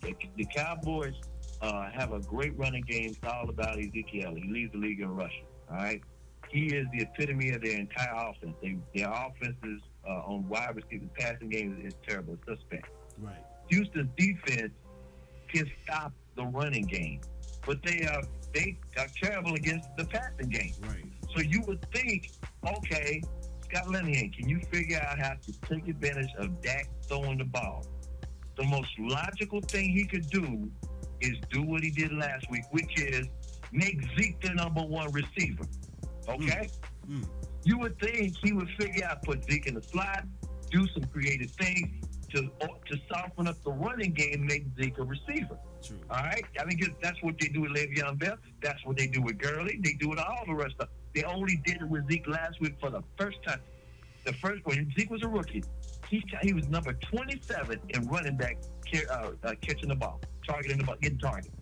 The, 0.00 0.14
the 0.36 0.46
Cowboys 0.54 1.14
uh, 1.60 1.90
have 1.90 2.12
a 2.12 2.20
great 2.20 2.56
running 2.56 2.82
game. 2.82 3.10
It's 3.10 3.18
all 3.24 3.48
about 3.48 3.78
Ezekiel. 3.78 4.34
He 4.34 4.50
leads 4.50 4.72
the 4.72 4.78
league 4.78 5.00
in 5.00 5.14
rushing. 5.14 5.44
All 5.70 5.76
right. 5.76 6.00
He 6.48 6.66
is 6.66 6.86
the 6.92 7.02
epitome 7.02 7.50
of 7.50 7.62
their 7.62 7.78
entire 7.78 8.14
offense. 8.14 8.54
They, 8.62 8.76
their 8.94 9.10
offenses 9.10 9.82
uh, 10.08 10.22
on 10.26 10.48
wide 10.48 10.76
receiver 10.76 11.06
passing 11.18 11.48
game 11.48 11.76
is, 11.80 11.92
is 11.92 11.98
terrible. 12.06 12.34
It's 12.34 12.60
suspect. 12.60 12.88
Right. 13.18 13.34
Houston's 13.68 14.08
defense 14.16 14.72
can 15.52 15.70
stop 15.84 16.12
the 16.40 16.46
running 16.46 16.84
game, 16.84 17.20
but 17.66 17.82
they 17.82 18.06
are 18.06 18.22
they 18.52 18.78
are 18.98 19.06
terrible 19.22 19.54
against 19.54 19.88
the 19.96 20.04
passing 20.04 20.48
game. 20.48 20.72
Right. 20.82 21.04
So 21.34 21.42
you 21.42 21.62
would 21.68 21.84
think, 21.92 22.30
okay, 22.66 23.22
Scott 23.62 23.86
Linehan, 23.86 24.36
can 24.36 24.48
you 24.48 24.60
figure 24.72 25.00
out 25.00 25.18
how 25.18 25.34
to 25.34 25.52
take 25.68 25.86
advantage 25.86 26.30
of 26.38 26.60
Dak 26.62 26.88
throwing 27.06 27.38
the 27.38 27.44
ball? 27.44 27.86
The 28.56 28.64
most 28.64 28.90
logical 28.98 29.60
thing 29.60 29.90
he 29.90 30.04
could 30.04 30.28
do 30.30 30.68
is 31.20 31.36
do 31.50 31.62
what 31.62 31.82
he 31.82 31.90
did 31.90 32.12
last 32.12 32.50
week, 32.50 32.64
which 32.72 33.00
is 33.00 33.28
make 33.70 34.00
Zeke 34.16 34.40
the 34.40 34.54
number 34.54 34.82
one 34.82 35.12
receiver. 35.12 35.66
Okay? 36.28 36.68
Mm. 37.08 37.24
You 37.64 37.78
would 37.78 37.98
think 38.00 38.34
he 38.42 38.52
would 38.52 38.70
figure 38.78 39.06
out 39.06 39.22
put 39.22 39.44
Zeke 39.44 39.66
in 39.66 39.74
the 39.74 39.82
slot, 39.82 40.24
do 40.70 40.86
some 40.94 41.04
creative 41.04 41.50
things 41.52 42.04
to 42.30 42.42
to 42.86 42.98
soften 43.12 43.46
up 43.46 43.62
the 43.62 43.72
running 43.72 44.12
game, 44.12 44.46
make 44.46 44.64
Zeke 44.76 44.98
a 44.98 45.04
receiver. 45.04 45.58
True. 45.82 45.98
All 46.10 46.18
right, 46.18 46.44
I 46.58 46.64
mean, 46.64 46.78
that's 47.02 47.22
what 47.22 47.36
they 47.38 47.48
do 47.48 47.62
with 47.62 47.72
Le'Veon 47.72 48.18
Bell. 48.18 48.36
That's 48.62 48.84
what 48.84 48.96
they 48.96 49.06
do 49.06 49.22
with 49.22 49.38
Gurley. 49.38 49.80
They 49.82 49.94
do 49.94 50.12
it 50.12 50.18
all 50.18 50.44
the 50.46 50.54
rest 50.54 50.74
of. 50.78 50.88
They 51.14 51.24
only 51.24 51.60
did 51.64 51.82
it 51.82 51.88
with 51.88 52.08
Zeke 52.08 52.28
last 52.28 52.60
week 52.60 52.74
for 52.80 52.90
the 52.90 53.02
first 53.18 53.42
time. 53.46 53.60
The 54.24 54.32
first 54.34 54.64
when 54.64 54.92
Zeke 54.96 55.10
was 55.10 55.22
a 55.22 55.28
rookie, 55.28 55.64
he 56.08 56.22
he 56.42 56.52
was 56.52 56.68
number 56.68 56.92
27 56.92 57.80
in 57.88 58.06
running 58.08 58.36
back 58.36 58.58
uh, 59.10 59.30
uh, 59.42 59.54
catching 59.60 59.88
the 59.88 59.94
ball, 59.94 60.20
targeting 60.46 60.78
the 60.78 60.84
ball, 60.84 60.96
getting 61.00 61.18
targeted. 61.18 61.52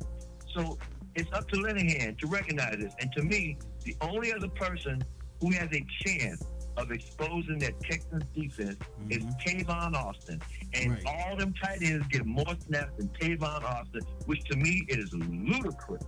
So 0.54 0.78
it's 1.14 1.30
up 1.32 1.48
to 1.48 1.56
Linehan 1.56 2.18
to 2.18 2.26
recognize 2.26 2.76
this. 2.78 2.94
And 3.00 3.12
to 3.12 3.22
me, 3.22 3.58
the 3.84 3.96
only 4.00 4.32
other 4.32 4.48
person 4.48 5.02
who 5.40 5.50
has 5.52 5.68
a 5.72 5.84
chance 6.04 6.44
of 6.78 6.92
exposing 6.92 7.58
that 7.58 7.78
Texans 7.80 8.24
defense 8.34 8.76
mm-hmm. 8.76 9.10
is 9.10 9.24
Tavon 9.44 9.94
Austin. 9.94 10.40
And 10.74 10.92
right. 10.92 11.02
all 11.06 11.36
them 11.36 11.54
tight 11.62 11.82
ends 11.82 12.06
get 12.08 12.24
more 12.24 12.44
snaps 12.66 12.92
than 12.96 13.08
Tavon 13.20 13.64
Austin, 13.64 14.02
which 14.26 14.44
to 14.44 14.56
me 14.56 14.84
is 14.88 15.12
ludicrous. 15.12 16.04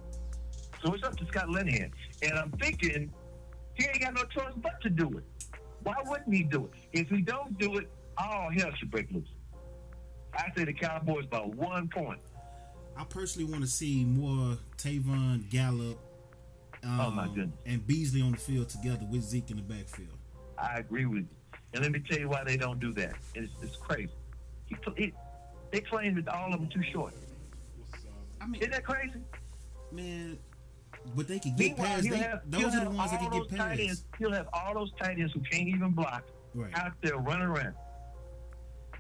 So 0.85 0.95
it's 0.95 1.05
up 1.05 1.17
to 1.17 1.27
Scott 1.27 1.49
Linehan. 1.49 1.91
And 2.23 2.33
I'm 2.33 2.51
thinking 2.53 3.13
he 3.75 3.87
ain't 3.87 4.01
got 4.01 4.15
no 4.15 4.23
choice 4.25 4.55
but 4.57 4.81
to 4.83 4.91
do 4.91 5.09
it. 5.19 5.25
Why 5.83 5.95
wouldn't 6.07 6.35
he 6.35 6.43
do 6.43 6.67
it? 6.67 6.73
If 6.93 7.09
he 7.09 7.23
don't 7.23 7.59
do 7.59 7.77
it, 7.79 7.91
all 8.19 8.51
hell 8.57 8.71
should 8.79 8.91
break 8.91 9.11
loose. 9.11 9.29
I 10.35 10.45
say 10.57 10.65
the 10.65 10.73
Cowboys 10.73 11.27
by 11.27 11.39
one 11.39 11.89
point. 11.89 12.21
I 12.97 13.05
personally 13.05 13.51
want 13.51 13.65
to 13.65 13.71
see 13.71 14.05
more 14.05 14.59
Tavon 14.77 15.49
Gallup 15.51 15.99
um, 16.83 17.01
oh 17.01 17.11
my 17.11 17.27
goodness. 17.29 17.59
and 17.67 17.87
Beasley 17.87 18.23
on 18.23 18.33
the 18.33 18.39
field 18.39 18.69
together 18.69 19.07
with 19.11 19.23
Zeke 19.23 19.51
in 19.51 19.57
the 19.57 19.63
backfield. 19.63 20.20
I 20.61 20.79
agree 20.79 21.07
with 21.07 21.19
you. 21.19 21.29
And 21.73 21.83
let 21.83 21.93
me 21.93 22.01
tell 22.01 22.19
you 22.19 22.29
why 22.29 22.45
they 22.45 22.57
don't 22.57 22.81
do 22.81 22.93
that. 22.95 23.15
It's, 23.35 23.53
it's 23.63 23.77
crazy. 23.77 24.11
He, 24.67 24.77
he, 24.97 25.13
they 25.71 25.81
claim 25.81 26.17
that 26.17 26.29
all 26.29 26.53
of 26.53 26.61
them 26.61 26.69
too 26.69 26.83
short. 26.93 27.15
I 28.41 28.47
mean, 28.47 28.61
isn't 28.61 28.73
that 28.73 28.85
crazy? 28.85 29.21
Man, 29.93 30.39
but 31.15 31.29
they 31.29 31.39
can 31.39 31.55
get 31.57 31.77
past. 31.77 32.09
They, 32.09 32.17
have, 32.17 32.43
those 32.47 32.75
are 32.75 32.85
the 32.85 32.91
ones 32.91 33.11
that 33.11 33.21
can 33.21 33.31
get 33.31 33.49
past. 33.57 33.81
Ends, 33.81 34.05
he'll 34.19 34.33
have 34.33 34.49
all 34.53 34.75
those 34.75 34.93
tight 35.01 35.19
ends 35.19 35.33
who 35.33 35.41
can't 35.41 35.69
even 35.69 35.91
block 35.91 36.25
right. 36.55 36.73
out 36.75 36.93
there 37.03 37.17
running 37.17 37.47
around. 37.47 37.75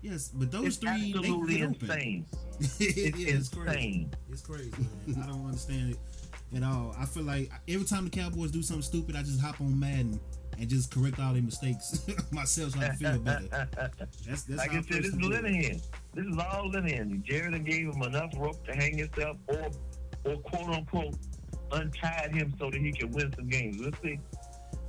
Yes, 0.02 0.30
but 0.32 0.50
those 0.50 0.66
it's 0.66 0.76
three 0.76 1.14
absolutely 1.14 1.56
they 1.56 1.60
insane. 1.62 2.26
it's, 2.60 2.78
it's 2.80 3.48
crazy. 3.48 4.08
It's 4.30 4.42
crazy, 4.42 4.72
man. 5.06 5.22
I 5.22 5.26
don't 5.26 5.44
understand 5.44 5.92
it 5.92 6.56
at 6.56 6.62
all. 6.62 6.94
I 6.98 7.04
feel 7.04 7.24
like 7.24 7.50
every 7.68 7.86
time 7.86 8.04
the 8.04 8.10
Cowboys 8.10 8.50
do 8.50 8.62
something 8.62 8.82
stupid, 8.82 9.16
I 9.16 9.22
just 9.22 9.40
hop 9.40 9.60
on 9.60 9.78
Madden 9.78 10.18
and 10.60 10.68
just 10.68 10.90
correct 10.94 11.18
all 11.18 11.32
their 11.32 11.42
mistakes 11.42 12.06
myself 12.30 12.72
so 12.72 12.80
I 12.80 12.88
can 12.88 12.96
feel 12.96 13.18
better. 13.18 13.48
That's, 13.48 14.42
that's 14.42 14.48
like 14.50 14.70
I 14.70 14.82
said, 14.82 14.84
this 14.88 15.06
is 15.06 15.14
Linehan. 15.14 15.82
This 16.14 16.26
is 16.26 16.36
all 16.36 16.70
Linehan. 16.70 17.22
Jared 17.22 17.64
gave 17.64 17.88
him 17.88 18.02
enough 18.02 18.32
rope 18.36 18.62
to 18.66 18.74
hang 18.74 18.98
himself 18.98 19.38
or, 19.48 19.70
or 20.24 20.36
quote 20.36 20.68
unquote, 20.68 21.14
untied 21.72 22.34
him 22.34 22.52
so 22.58 22.70
that 22.70 22.78
he 22.78 22.92
can 22.92 23.10
win 23.12 23.32
some 23.34 23.48
games. 23.48 23.80
Let's 23.80 24.00
see. 24.02 24.20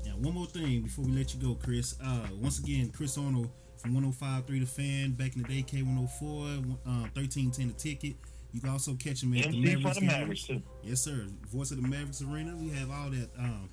Yeah, 0.03 0.11
one 0.13 0.33
more 0.33 0.45
thing 0.45 0.81
before 0.81 1.05
we 1.05 1.13
let 1.13 1.33
you 1.33 1.39
go, 1.39 1.55
Chris. 1.55 1.95
Uh, 2.03 2.27
once 2.41 2.59
again, 2.59 2.91
Chris 2.95 3.17
Arnold 3.17 3.49
from 3.77 3.93
105.3 3.93 4.45
The 4.47 4.65
Fan, 4.65 5.11
back 5.11 5.35
in 5.35 5.43
the 5.43 5.47
day, 5.47 5.63
K104, 5.63 5.81
uh, 6.85 7.07
1310 7.13 7.67
The 7.69 7.73
Ticket. 7.73 8.15
You 8.51 8.59
can 8.59 8.69
also 8.69 8.95
catch 8.95 9.23
him 9.23 9.33
at 9.33 9.45
MC 9.45 9.61
the 9.61 9.75
Mavericks. 9.77 9.99
The 9.99 10.05
Mavericks 10.05 10.43
too. 10.43 10.61
Yes, 10.83 10.99
sir. 10.99 11.25
Voice 11.49 11.71
of 11.71 11.81
the 11.81 11.87
Mavericks 11.87 12.21
Arena. 12.21 12.53
We 12.57 12.69
have 12.71 12.91
all 12.91 13.09
that. 13.09 13.29
Um, 13.39 13.69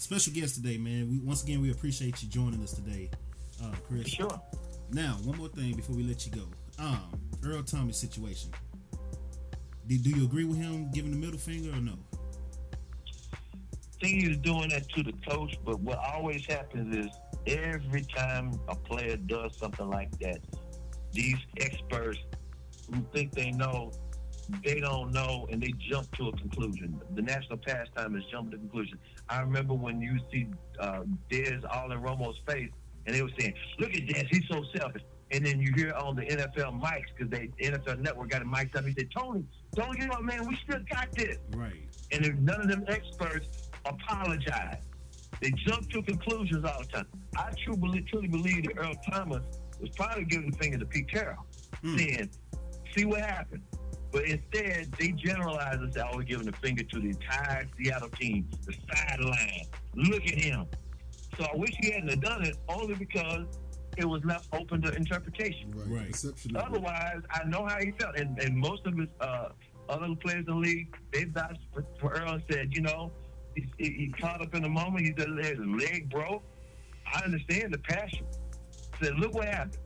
special 0.00 0.32
guest 0.32 0.54
today, 0.54 0.78
man. 0.78 1.10
We 1.10 1.18
once 1.18 1.42
again 1.42 1.60
we 1.60 1.70
appreciate 1.70 2.22
you 2.22 2.28
joining 2.28 2.62
us 2.62 2.72
today, 2.72 3.10
uh, 3.62 3.70
Chris. 3.86 4.08
Sure. 4.08 4.40
Now, 4.90 5.18
one 5.24 5.38
more 5.38 5.48
thing 5.48 5.74
before 5.76 5.94
we 5.94 6.02
let 6.02 6.26
you 6.26 6.32
go. 6.32 6.42
Um, 6.78 7.20
Earl 7.44 7.62
Thomas 7.62 7.98
situation. 7.98 8.50
Do, 9.86 9.98
do 9.98 10.10
you 10.10 10.24
agree 10.24 10.44
with 10.44 10.56
him 10.56 10.90
giving 10.92 11.10
the 11.10 11.18
middle 11.18 11.38
finger 11.38 11.70
or 11.76 11.80
no? 11.80 11.98
I 12.22 14.06
think 14.06 14.22
he's 14.22 14.38
doing 14.38 14.70
that 14.70 14.88
to 14.90 15.02
the 15.02 15.12
coach, 15.28 15.58
but 15.64 15.78
what 15.80 15.98
always 15.98 16.46
happens 16.46 16.96
is 16.96 17.10
every 17.46 18.02
time 18.02 18.58
a 18.68 18.74
player 18.74 19.16
does 19.18 19.56
something 19.58 19.88
like 19.88 20.18
that, 20.20 20.38
these 21.12 21.36
experts 21.58 22.18
who 22.90 23.02
think 23.12 23.32
they 23.32 23.50
know 23.50 23.92
they 24.64 24.80
don't 24.80 25.12
know 25.12 25.46
and 25.50 25.62
they 25.62 25.74
jump 25.90 26.10
to 26.16 26.28
a 26.28 26.32
conclusion. 26.36 27.00
The 27.14 27.22
national 27.22 27.58
pastime 27.58 28.16
is 28.16 28.24
jumping 28.30 28.52
to 28.52 28.58
conclusion. 28.58 28.98
I 29.28 29.40
remember 29.40 29.74
when 29.74 30.00
you 30.00 30.18
see 30.32 30.48
uh, 30.78 31.02
Dez 31.30 31.62
all 31.70 31.92
in 31.92 32.00
Romo's 32.00 32.38
face, 32.46 32.70
and 33.06 33.14
they 33.14 33.22
were 33.22 33.30
saying, 33.38 33.54
"Look 33.78 33.90
at 33.90 34.06
Dez, 34.06 34.26
he's 34.30 34.44
so 34.50 34.62
selfish." 34.76 35.02
And 35.32 35.46
then 35.46 35.60
you 35.60 35.72
hear 35.76 35.92
on 35.92 36.16
the 36.16 36.22
NFL 36.22 36.80
mics 36.80 37.04
because 37.16 37.30
they 37.30 37.50
NFL 37.62 38.00
Network 38.00 38.30
got 38.30 38.42
a 38.42 38.44
mic 38.44 38.74
up. 38.76 38.84
He 38.84 38.94
said, 38.94 39.08
"Tony, 39.16 39.44
don't 39.74 39.98
give 39.98 40.10
up, 40.10 40.22
man. 40.22 40.46
We 40.46 40.56
still 40.64 40.80
got 40.90 41.12
this." 41.12 41.38
Right. 41.54 41.88
And 42.12 42.26
if 42.26 42.34
none 42.36 42.60
of 42.60 42.68
them 42.68 42.84
experts 42.88 43.46
apologize. 43.84 44.78
They 45.40 45.50
jump 45.66 45.90
to 45.90 46.02
conclusions 46.02 46.64
all 46.64 46.80
the 46.80 46.86
time. 46.86 47.06
I 47.36 47.50
truly, 47.64 48.02
truly 48.10 48.28
believe 48.28 48.64
that 48.64 48.78
Earl 48.78 48.94
Thomas 49.10 49.42
was 49.80 49.90
probably 49.96 50.24
giving 50.24 50.50
the 50.50 50.58
finger 50.58 50.78
to 50.78 50.84
Pete 50.84 51.10
Carroll, 51.10 51.46
mm. 51.82 51.98
saying, 51.98 52.30
"See 52.94 53.04
what 53.04 53.20
happened." 53.20 53.62
But 54.12 54.24
instead, 54.24 54.92
they 54.98 55.12
generalize 55.12 55.76
and 55.76 55.92
say, 55.92 56.02
oh, 56.04 56.16
we're 56.16 56.22
giving 56.22 56.46
the 56.46 56.52
finger 56.52 56.82
to 56.82 57.00
the 57.00 57.10
entire 57.10 57.66
Seattle 57.78 58.08
team, 58.08 58.48
the 58.66 58.74
sideline. 58.92 59.62
Look 59.94 60.24
at 60.24 60.34
him. 60.34 60.66
So 61.38 61.44
I 61.44 61.56
wish 61.56 61.70
he 61.80 61.92
hadn't 61.92 62.20
done 62.20 62.44
it 62.44 62.56
only 62.68 62.94
because 62.94 63.46
it 63.96 64.04
was 64.04 64.24
left 64.24 64.48
open 64.52 64.82
to 64.82 64.94
interpretation. 64.94 65.72
Right. 65.74 66.12
right. 66.12 66.56
Otherwise, 66.56 67.22
I 67.30 67.44
know 67.44 67.66
how 67.66 67.78
he 67.78 67.92
felt. 67.92 68.16
And, 68.16 68.38
and 68.40 68.56
most 68.56 68.86
of 68.86 68.96
his 68.96 69.08
uh, 69.20 69.50
other 69.88 70.14
players 70.16 70.44
in 70.46 70.54
the 70.54 70.54
league, 70.54 70.96
they 71.12 71.24
vouched 71.24 71.60
for, 71.72 71.84
for 72.00 72.12
Earl 72.12 72.34
and 72.34 72.42
said, 72.50 72.74
you 72.74 72.82
know, 72.82 73.12
he, 73.54 73.66
he, 73.78 73.90
he, 73.90 74.08
caught 74.08 74.40
up 74.40 74.54
in 74.54 74.62
the 74.62 74.68
moment. 74.68 75.06
He 75.06 75.14
said 75.16 75.28
his 75.38 75.58
leg 75.58 76.08
broke. 76.10 76.42
I 77.12 77.22
understand 77.24 77.72
the 77.72 77.78
passion. 77.78 78.26
Said, 79.02 79.18
look 79.18 79.34
what 79.34 79.46
happened. 79.46 79.78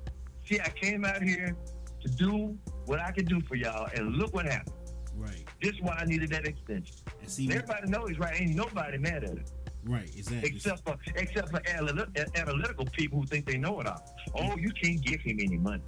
See, 0.47 0.61
I 0.61 0.69
came 0.69 1.05
out 1.05 1.23
here 1.23 1.57
to 2.03 2.09
do 2.09 2.59
what 2.87 3.01
I 3.01 3.11
can 3.11 3.25
do 3.25 3.41
for 3.43 3.55
y'all, 3.55 3.89
and 3.95 4.17
look 4.17 4.35
what 4.35 4.47
happened. 4.47 4.75
Right. 5.17 5.45
This 5.63 5.73
is 5.73 5.81
why 5.81 5.95
I 5.95 6.05
needed 6.05 6.31
that 6.31 6.47
extension. 6.47 6.97
And 7.21 7.31
see, 7.31 7.49
everybody 7.51 7.89
knows 7.89 8.19
right. 8.19 8.41
Ain't 8.41 8.55
nobody 8.55 8.99
mad 8.99 9.25
at 9.25 9.33
it. 9.33 9.51
Right, 9.87 10.11
exactly. 10.17 10.49
Except 10.49 10.85
for 10.85 10.97
except 11.15 11.51
for 11.51 11.61
analytical 11.67 12.87
people 12.87 13.21
who 13.21 13.27
think 13.27 13.47
they 13.47 13.59
know 13.59 13.81
it 13.81 13.87
all. 13.87 14.03
Oh, 14.35 14.57
you 14.57 14.71
can't 14.71 15.01
give 15.03 15.21
him 15.21 15.39
any 15.41 15.59
money. 15.59 15.83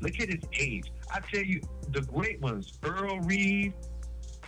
Look 0.00 0.18
at 0.18 0.28
his 0.30 0.42
age. 0.58 0.90
I 1.12 1.20
tell 1.20 1.42
you, 1.42 1.60
the 1.90 2.00
great 2.02 2.40
ones, 2.40 2.78
Earl 2.82 3.20
Reed. 3.20 3.74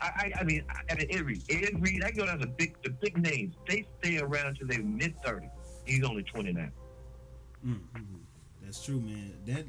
I, 0.01 0.07
I, 0.07 0.41
I 0.41 0.45
mean, 0.45 0.65
I, 0.71 0.93
I 0.93 0.97
mean, 0.97 1.07
Ed 1.11 1.27
Reed. 1.27 1.43
Ed 1.51 1.81
Reed. 1.81 2.03
I 2.03 2.11
go 2.11 2.25
down 2.25 2.39
to 2.39 2.47
big, 2.47 2.77
the 2.83 2.91
big 2.91 3.19
names. 3.19 3.55
They 3.69 3.87
stay 4.01 4.19
around 4.19 4.57
till 4.57 4.67
their 4.67 4.83
mid 4.83 5.15
30s. 5.23 5.51
He's 5.85 6.03
only 6.03 6.23
29. 6.23 6.73
Mm-hmm. 7.65 8.03
That's 8.63 8.83
true, 8.83 9.01
man. 9.01 9.35
That 9.47 9.67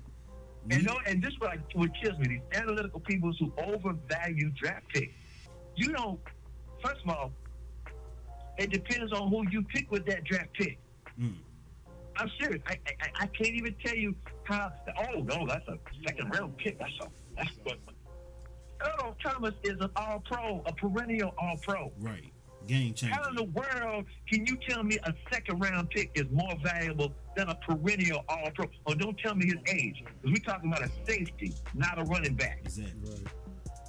and 0.70 0.86
no, 0.86 0.98
and 1.06 1.22
this 1.22 1.34
what, 1.40 1.52
I, 1.52 1.58
what 1.74 1.92
kills 2.02 2.18
me: 2.20 2.28
these 2.28 2.60
analytical 2.60 3.00
people 3.00 3.34
who 3.40 3.52
overvalue 3.58 4.50
draft 4.52 4.88
picks. 4.90 5.14
You 5.76 5.92
know, 5.92 6.20
first 6.84 7.02
of 7.04 7.10
all, 7.10 7.32
it 8.58 8.70
depends 8.72 9.12
on 9.12 9.30
who 9.30 9.44
you 9.50 9.64
pick 9.64 9.92
with 9.92 10.06
that 10.06 10.24
draft 10.24 10.54
pick. 10.54 10.78
Mm. 11.20 11.36
I'm 12.18 12.30
serious. 12.40 12.62
I, 12.68 12.78
I, 13.02 13.10
I 13.22 13.28
can't 13.28 13.56
even 13.56 13.76
tell 13.84 13.96
you 13.96 14.16
how. 14.44 14.72
Oh 14.98 15.22
no, 15.22 15.46
that's 15.48 15.68
a 15.68 15.78
second 16.08 16.30
round 16.34 16.58
pick. 16.58 16.80
That's 16.80 16.92
a 17.02 17.08
that's 17.36 17.58
what. 17.64 17.78
Earl 18.82 19.16
Thomas 19.24 19.54
is 19.64 19.80
an 19.80 19.90
All 19.96 20.22
Pro, 20.26 20.62
a 20.66 20.74
perennial 20.74 21.34
All 21.38 21.58
Pro. 21.62 21.92
Right. 22.00 22.33
Game 22.68 22.94
changer. 22.94 23.14
How 23.14 23.30
in 23.30 23.36
the 23.36 23.44
world 23.44 24.06
can 24.30 24.46
you 24.46 24.58
tell 24.68 24.84
me 24.84 24.98
a 25.04 25.14
second 25.32 25.60
round 25.60 25.90
pick 25.90 26.12
is 26.16 26.26
more 26.32 26.54
valuable 26.64 27.14
than 27.36 27.50
a 27.50 27.56
perennial 27.56 28.24
All 28.30 28.50
Pro? 28.56 28.66
Or 28.86 28.96
don't 28.96 29.18
tell 29.20 29.36
me 29.36 29.46
his 29.46 29.76
age, 29.76 30.04
because 30.06 30.32
we're 30.32 30.54
talking 30.54 30.72
about 30.72 30.88
a 30.88 30.92
safety, 31.06 31.54
not 31.74 32.00
a 32.00 32.04
running 32.06 32.36
back. 32.36 32.60
Exactly. 32.64 32.94
Right. 33.10 33.34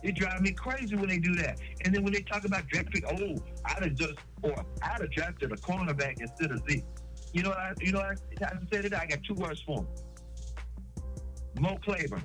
It 0.03 0.17
drives 0.17 0.43
me 0.43 0.53
crazy 0.53 0.97
when 0.97 1.09
they 1.09 1.19
do 1.19 1.35
that. 1.37 1.59
And 1.85 1.95
then 1.95 2.05
when 2.05 2.13
they 2.13 2.21
talk 2.21 2.45
about 2.45 2.67
draft 2.69 2.91
pick, 2.91 3.05
oh, 3.09 3.37
I'd 3.65 3.85
have 3.85 3.95
just 3.95 4.15
or 4.43 4.55
I'd 4.83 5.01
have 5.01 5.11
drafted 5.11 5.53
a 5.53 5.57
cornerback 5.57 6.21
instead 6.21 6.51
of 6.51 6.61
Zeke. 6.69 6.85
You 7.33 7.43
know 7.43 7.51
what 7.51 7.59
I 7.59 7.73
you 7.81 7.93
know 7.93 8.01
what 8.01 8.21
I, 8.43 8.45
I 8.45 8.53
said 8.71 8.85
it? 8.85 8.93
I 8.93 9.07
got 9.07 9.21
two 9.27 9.35
words 9.35 9.63
for 9.65 9.79
him. 9.79 9.87
Mo 11.59 11.79
Claiborne. 11.85 12.25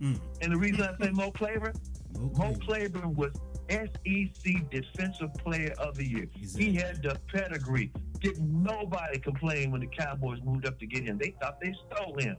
Mm. 0.00 0.18
And 0.40 0.52
the 0.52 0.56
reason 0.56 0.82
I 0.82 1.04
say 1.04 1.12
Mo 1.12 1.30
Claiborne, 1.30 1.74
Mo 2.18 2.28
Claiborne, 2.30 2.50
Mo 2.50 2.54
Claiborne 2.66 3.14
was 3.14 3.30
SEC 3.72 4.70
Defensive 4.70 5.32
Player 5.34 5.74
of 5.78 5.96
the 5.96 6.06
Year. 6.06 6.26
Exactly. 6.36 6.70
He 6.70 6.76
had 6.76 7.02
the 7.02 7.18
pedigree. 7.32 7.90
Didn't 8.20 8.62
nobody 8.62 9.18
complain 9.18 9.70
when 9.70 9.80
the 9.80 9.86
Cowboys 9.86 10.38
moved 10.44 10.66
up 10.66 10.78
to 10.78 10.86
get 10.86 11.04
him. 11.04 11.18
They 11.18 11.34
thought 11.40 11.60
they 11.60 11.74
stole 11.90 12.16
him. 12.18 12.36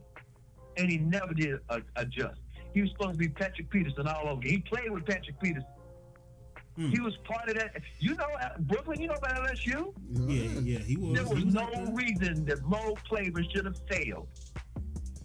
And 0.77 0.89
he 0.89 0.97
never 0.97 1.33
did 1.33 1.59
adjust. 1.95 2.39
He 2.73 2.81
was 2.81 2.91
supposed 2.91 3.13
to 3.13 3.17
be 3.17 3.29
Patrick 3.29 3.69
Peterson 3.69 4.07
all 4.07 4.29
over. 4.29 4.41
He 4.41 4.59
played 4.59 4.89
with 4.91 5.05
Patrick 5.05 5.39
Peterson. 5.39 5.67
Mm. 6.77 6.91
He 6.91 6.99
was 7.01 7.15
part 7.23 7.47
of 7.49 7.55
that. 7.55 7.75
You 7.99 8.15
know, 8.15 8.27
uh, 8.41 8.49
Brooklyn. 8.59 8.99
You 8.99 9.07
know 9.09 9.13
about 9.13 9.47
LSU. 9.47 9.93
Yeah, 10.11 10.59
yeah, 10.61 10.79
he 10.79 10.97
was. 10.97 11.13
There 11.13 11.23
he 11.25 11.33
was 11.35 11.45
was 11.45 11.53
no 11.53 11.61
out 11.61 11.73
there. 11.73 11.93
reason 11.93 12.45
that 12.45 12.63
Mo 12.63 12.95
Claiborne 13.07 13.47
should 13.53 13.65
have 13.65 13.79
failed. 13.87 14.27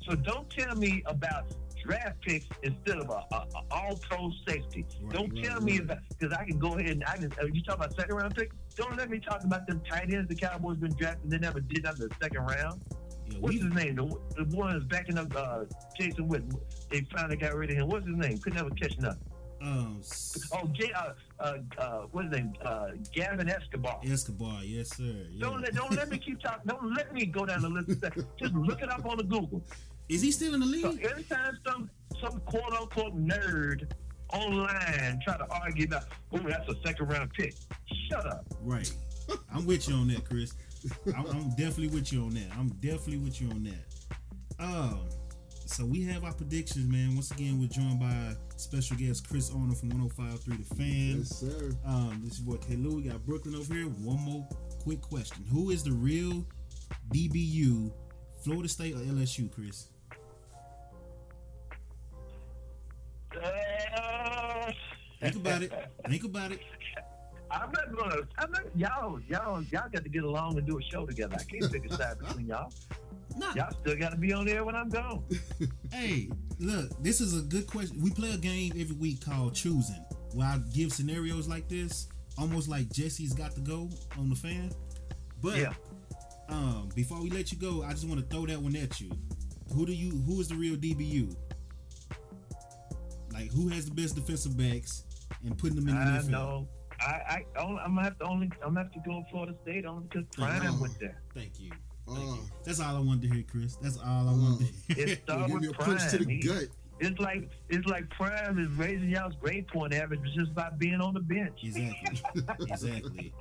So 0.07 0.15
don't 0.15 0.49
tell 0.51 0.75
me 0.77 1.03
about 1.07 1.45
draft 1.85 2.21
picks 2.23 2.47
instead 2.63 2.99
of 2.99 3.09
a, 3.11 3.25
a, 3.35 3.37
a 3.37 3.63
all-pro 3.71 4.31
safety. 4.47 4.87
Right, 5.03 5.13
don't 5.13 5.33
right, 5.35 5.45
tell 5.45 5.61
me 5.61 5.73
right. 5.73 5.83
about 5.83 5.99
because 6.09 6.37
I 6.37 6.45
can 6.45 6.59
go 6.59 6.79
ahead 6.79 6.91
and 6.91 7.05
I 7.05 7.17
can. 7.17 7.33
Uh, 7.41 7.47
you 7.53 7.63
talk 7.63 7.77
about 7.77 7.95
second 7.95 8.15
round 8.15 8.35
picks. 8.35 8.55
Don't 8.77 8.97
let 8.97 9.11
me 9.11 9.19
talk 9.21 9.45
about 9.45 9.67
them 9.67 9.81
tight 9.89 10.13
ends 10.13 10.29
the 10.29 10.35
Cowboys 10.35 10.77
been 10.79 10.95
drafting. 10.95 11.25
And 11.25 11.33
they 11.33 11.39
never 11.39 11.61
did 11.61 11.85
under 11.87 12.09
the 12.09 12.15
second 12.21 12.43
round. 12.43 12.83
Yeah, 13.31 13.39
What's 13.41 13.57
we, 13.57 13.61
his 13.63 13.75
name? 13.75 13.97
The, 13.97 14.05
the 14.45 14.57
one 14.57 14.73
that's 14.73 14.85
backing 14.87 15.19
up 15.19 15.35
uh, 15.37 15.65
Jason 15.99 16.29
Witten. 16.29 16.55
They 16.91 17.01
finally 17.13 17.37
got 17.37 17.55
rid 17.55 17.71
of 17.71 17.77
him. 17.77 17.89
What's 17.89 18.07
his 18.07 18.17
name? 18.17 18.39
Could 18.39 18.55
never 18.55 18.71
catching 18.71 19.05
up. 19.05 19.19
um, 19.61 20.01
Oh, 20.53 20.67
J, 20.73 20.93
uh, 20.93 21.11
uh, 21.41 21.55
uh, 21.79 22.01
what's 22.13 22.29
his 22.29 22.37
name? 22.37 22.53
Uh, 22.65 22.89
Gavin 23.13 23.49
Escobar. 23.49 24.01
Escobar, 24.05 24.63
yes 24.65 24.97
sir. 24.97 25.27
Yeah. 25.31 25.41
Don't 25.41 25.61
let 25.61 25.75
don't 25.75 25.93
let 25.93 26.09
me 26.09 26.19
keep 26.19 26.41
talking. 26.41 26.63
Don't 26.67 26.95
let 26.95 27.13
me 27.13 27.27
go 27.27 27.45
down 27.45 27.63
the 27.63 27.69
list. 27.69 28.01
Just 28.39 28.55
look 28.55 28.81
it 28.81 28.91
up 28.91 29.05
on 29.05 29.17
the 29.19 29.25
Google. 29.25 29.63
Is 30.09 30.23
he 30.23 30.31
still 30.33 30.55
in 30.55 30.61
the 30.61 30.81
So 30.81 30.91
league? 30.91 31.05
every 31.05 31.23
time 31.25 31.59
some 31.67 31.91
some 32.21 32.41
quote 32.41 32.73
unquote 32.73 33.15
nerd 33.17 33.91
online 34.33 35.21
try 35.25 35.37
to 35.37 35.47
argue 35.51 35.87
about, 35.87 36.05
oh, 36.33 36.39
that's 36.39 36.69
a 36.69 36.75
second 36.85 37.07
round 37.09 37.31
pick. 37.33 37.55
Shut 38.11 38.27
up. 38.27 38.45
Right. 38.63 38.91
I'm 39.55 39.67
with 39.67 39.89
you 39.89 39.95
on 39.95 40.09
that, 40.09 40.25
Chris. 40.25 40.55
I'm, 41.15 41.27
I'm 41.27 41.49
definitely 41.51 41.89
with 41.89 42.13
you 42.13 42.23
on 42.23 42.31
that. 42.31 42.47
I'm 42.59 42.69
definitely 42.81 43.19
with 43.19 43.41
you 43.41 43.51
on 43.51 43.65
that. 43.65 44.65
Um, 44.65 45.09
so 45.67 45.85
we 45.85 46.03
have 46.05 46.25
our 46.25 46.33
predictions, 46.33 46.89
man. 46.91 47.15
Once 47.15 47.31
again, 47.31 47.61
we're 47.61 47.69
joined 47.69 48.01
by 48.01 48.35
special 48.57 48.97
guest 48.97 49.29
Chris 49.29 49.51
Arnold 49.53 49.79
from 49.79 49.91
105.3 49.93 50.45
The 50.69 50.75
Fan. 50.75 51.19
Yes, 51.19 51.37
sir. 51.41 51.71
Um, 51.85 52.21
this 52.25 52.35
is 52.35 52.41
your 52.41 52.57
boy 52.57 52.63
K. 52.67 52.77
Lou. 52.77 52.97
We 52.97 53.03
got 53.03 53.25
Brooklyn 53.27 53.55
over 53.55 53.75
here. 53.75 53.85
One 53.85 54.19
more 54.21 54.49
quick 54.83 55.01
question: 55.03 55.45
Who 55.53 55.71
is 55.71 55.83
the 55.83 55.93
real 55.93 56.45
DBU, 57.13 57.93
Florida 58.43 58.69
State 58.69 58.95
or 58.95 58.99
LSU, 59.01 59.51
Chris? 59.53 59.89
Think 65.21 65.37
about 65.37 65.63
it. 65.63 65.73
Think 66.09 66.25
about 66.25 66.53
it. 66.53 66.61
I'm 67.51 67.73
not 67.73 67.97
gonna. 67.97 68.17
I'm 68.39 68.51
not. 68.53 68.63
Y'all, 68.77 69.19
y'all, 69.29 69.63
y'all 69.63 69.89
got 69.91 70.05
to 70.05 70.09
get 70.11 70.23
along 70.23 70.59
and 70.59 70.67
do 70.67 70.79
a 70.79 70.83
show 70.83 71.07
together. 71.07 71.37
I 71.41 71.45
can't 71.45 71.73
pick 71.73 71.91
a 71.91 71.95
side 71.97 72.19
between 72.27 72.47
y'all. 72.47 72.71
Nah, 73.37 73.55
Y'all 73.55 73.71
still 73.81 73.97
got 73.97 74.11
to 74.11 74.17
be 74.19 74.33
on 74.33 74.47
there 74.47 74.65
when 74.65 74.75
I'm 74.75 74.89
gone. 74.89 75.23
Hey, 75.93 76.29
look, 76.59 76.91
this 77.03 77.21
is 77.23 77.39
a 77.39 77.43
good 77.43 77.67
question. 77.67 78.01
We 78.03 78.11
play 78.11 78.33
a 78.33 78.37
game 78.37 78.73
every 78.79 78.95
week 78.97 79.25
called 79.25 79.55
Choosing, 79.55 80.05
where 80.35 80.47
I 80.47 80.59
give 80.75 80.93
scenarios 80.93 81.49
like 81.49 81.69
this, 81.69 82.09
almost 82.37 82.69
like 82.69 82.91
Jesse's 82.93 83.33
got 83.33 83.55
to 83.55 83.61
go 83.63 83.89
on 84.19 84.29
the 84.29 84.37
fan. 84.37 84.71
But 85.43 85.57
Yeah. 85.59 85.73
um, 86.51 86.91
before 86.95 87.23
we 87.23 87.31
let 87.31 87.51
you 87.53 87.59
go, 87.59 87.83
I 87.83 87.93
just 87.93 88.07
want 88.07 88.21
to 88.21 88.27
throw 88.27 88.45
that 88.47 88.61
one 88.61 88.77
at 88.77 89.01
you. 89.01 89.11
Who 89.75 89.87
do 89.87 89.93
you? 89.93 90.11
Who 90.27 90.41
is 90.41 90.49
the 90.49 90.55
real 90.57 90.77
DBU? 90.77 91.35
Like, 93.33 93.51
who 93.53 93.69
has 93.69 93.85
the 93.87 93.93
best 93.93 94.15
defensive 94.15 94.57
backs 94.57 95.05
and 95.45 95.57
putting 95.57 95.77
them 95.77 95.89
in 95.89 95.95
the 95.95 96.01
I 96.01 96.19
NFL? 96.19 96.29
know. 96.29 96.69
I, 97.01 97.45
I, 97.57 97.61
only- 97.61 97.81
I'm 97.81 97.95
gonna 97.95 98.03
have 98.05 98.19
to 98.19 98.25
only. 98.25 98.51
I'm 98.63 98.75
gonna 98.75 98.83
have 98.83 98.93
to 98.93 99.01
go 99.09 99.25
Florida 99.31 99.55
State 99.63 99.85
only 99.87 100.05
because 100.11 100.27
Prime 100.33 100.63
Oh. 100.67 100.81
went 100.83 100.99
there. 100.99 101.21
Thank 101.35 101.61
you. 101.61 101.71
Uh. 102.09 102.15
Thank 102.15 102.29
Oh. 102.29 102.35
you. 102.35 102.41
That's 102.65 102.81
all 102.81 102.97
I 102.97 103.01
wanted 103.01 103.29
to 103.29 103.35
hear, 103.35 103.45
Chris. 103.49 103.77
That's 103.77 103.99
all 103.99 104.29
I 104.29 104.33
wanted 104.33 104.59
to 104.59 104.65
uh. 104.65 104.95
hear. 104.97 105.07
It 105.09 105.23
started 105.23 105.47
give 105.53 105.61
me 105.61 105.69
with 105.69 105.79
a 105.79 105.83
punch 105.83 106.01
to 106.11 106.17
Prime. 106.17 106.25
the 106.27 106.35
He- 106.35 106.41
gut. 106.41 106.65
It's 107.01 107.21
like 107.21 107.49
it's 107.69 107.87
like 107.87 108.11
Prime 108.11 108.59
is 108.59 108.69
raising 108.73 109.11
y'all's 109.11 109.37
grade 109.41 109.69
point 109.69 109.95
average 109.95 110.21
just 110.35 110.53
by 110.53 110.69
being 110.79 111.01
on 111.01 111.15
the 111.15 111.21
bench. 111.21 111.61
Exactly. 111.63 112.21
exactly. 112.69 113.33